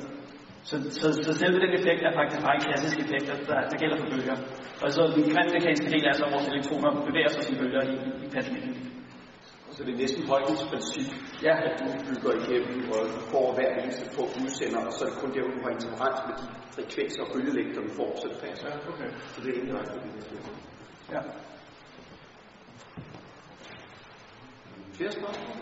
Så, 0.70 0.76
så, 1.00 1.08
så 1.26 1.32
selve 1.42 1.60
den 1.66 1.74
effekt 1.80 2.02
er 2.04 2.14
faktisk 2.20 2.42
bare 2.46 2.56
en 2.56 2.66
klassisk 2.68 2.98
effekt, 3.04 3.26
der, 3.50 3.60
der 3.72 3.78
gælder 3.82 3.98
for 4.02 4.10
bølger. 4.14 4.36
Og 4.84 4.90
så 4.96 5.02
den 5.16 5.24
kvantmekaniske 5.34 5.90
del 5.94 6.04
er 6.10 6.16
så, 6.20 6.24
at 6.26 6.34
vores 6.36 6.48
elektroner 6.54 6.90
bevæger 7.08 7.30
sig 7.36 7.44
som 7.44 7.56
bølger 7.62 7.82
i, 7.92 7.96
i 8.24 8.26
kvantmekanikken. 8.34 8.99
Så 9.80 9.86
det 9.86 9.94
er 9.94 9.98
næsten 9.98 10.24
højdens 10.28 10.64
princip, 10.72 11.12
Ja. 11.44 11.54
at 11.68 11.80
du 11.80 11.86
bygger 12.08 12.32
igennem, 12.44 12.92
og 12.92 13.02
får 13.32 13.54
hver 13.54 13.70
eneste 13.84 14.06
punkt 14.16 14.34
udsender, 14.44 14.86
og 14.86 14.94
så 14.94 15.06
er 15.06 15.10
det 15.10 15.18
kun 15.20 15.34
der, 15.34 15.42
hvor 15.44 15.52
du 15.58 15.62
har 15.66 15.70
interferens 15.70 16.20
med 16.28 16.36
de 16.42 16.46
frekvenser 16.76 17.22
og 17.24 17.30
bølgelængder, 17.34 17.82
du 17.82 17.94
får, 18.00 18.10
så 18.22 18.28
det 18.32 18.38
passer. 18.44 18.68
Ja, 18.68 18.76
okay. 18.92 19.10
Så 19.34 19.42
det 19.42 19.50
er 19.50 19.54
egentlig 19.54 19.76
ret 19.80 19.88
det. 19.94 20.02
Ja. 21.14 21.22
Flere 24.94 25.12
spørgsmål? 25.12 25.58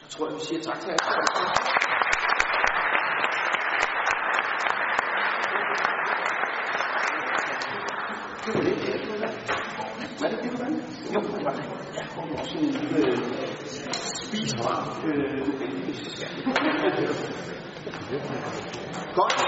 Så 0.00 0.08
tror 0.08 0.26
jeg, 0.28 0.34
vi 0.36 0.40
siger 0.40 0.62
tak 0.62 0.78
til 0.80 0.88
jer. 0.88 0.96
Det 8.46 8.54
var 8.54 8.62
det, 8.62 8.76
det 9.02 9.08
var 9.10 9.26
det. 9.26 9.32
Var 10.20 10.28
det 10.28 10.38
det, 10.42 10.52
du 10.52 10.56
vandt? 10.64 10.99
Jo, 11.14 11.20
det 11.20 11.44
var 11.44 11.52
det. 11.58 11.64
Jeg 11.98 12.06
får 12.14 12.24
også 12.40 12.58
en 12.58 12.70
øh, 12.98 13.16
spisbar 14.24 14.78
Godt. 19.18 19.38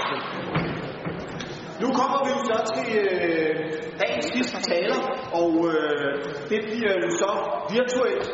Nu 1.81 1.87
kommer 1.99 2.19
vi 2.25 2.31
så 2.49 2.57
til 2.75 2.89
øh, 2.97 3.55
dagens 4.01 4.25
sidste 4.33 4.57
taler, 4.71 4.99
og 5.41 5.51
øh, 5.73 6.13
det 6.49 6.59
bliver 6.69 6.95
jo 7.03 7.09
så 7.21 7.31
virtuelt, 7.75 8.27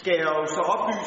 skal 0.00 0.14
jeg 0.22 0.28
jo 0.40 0.46
så 0.56 0.60
oplyse 0.74 1.04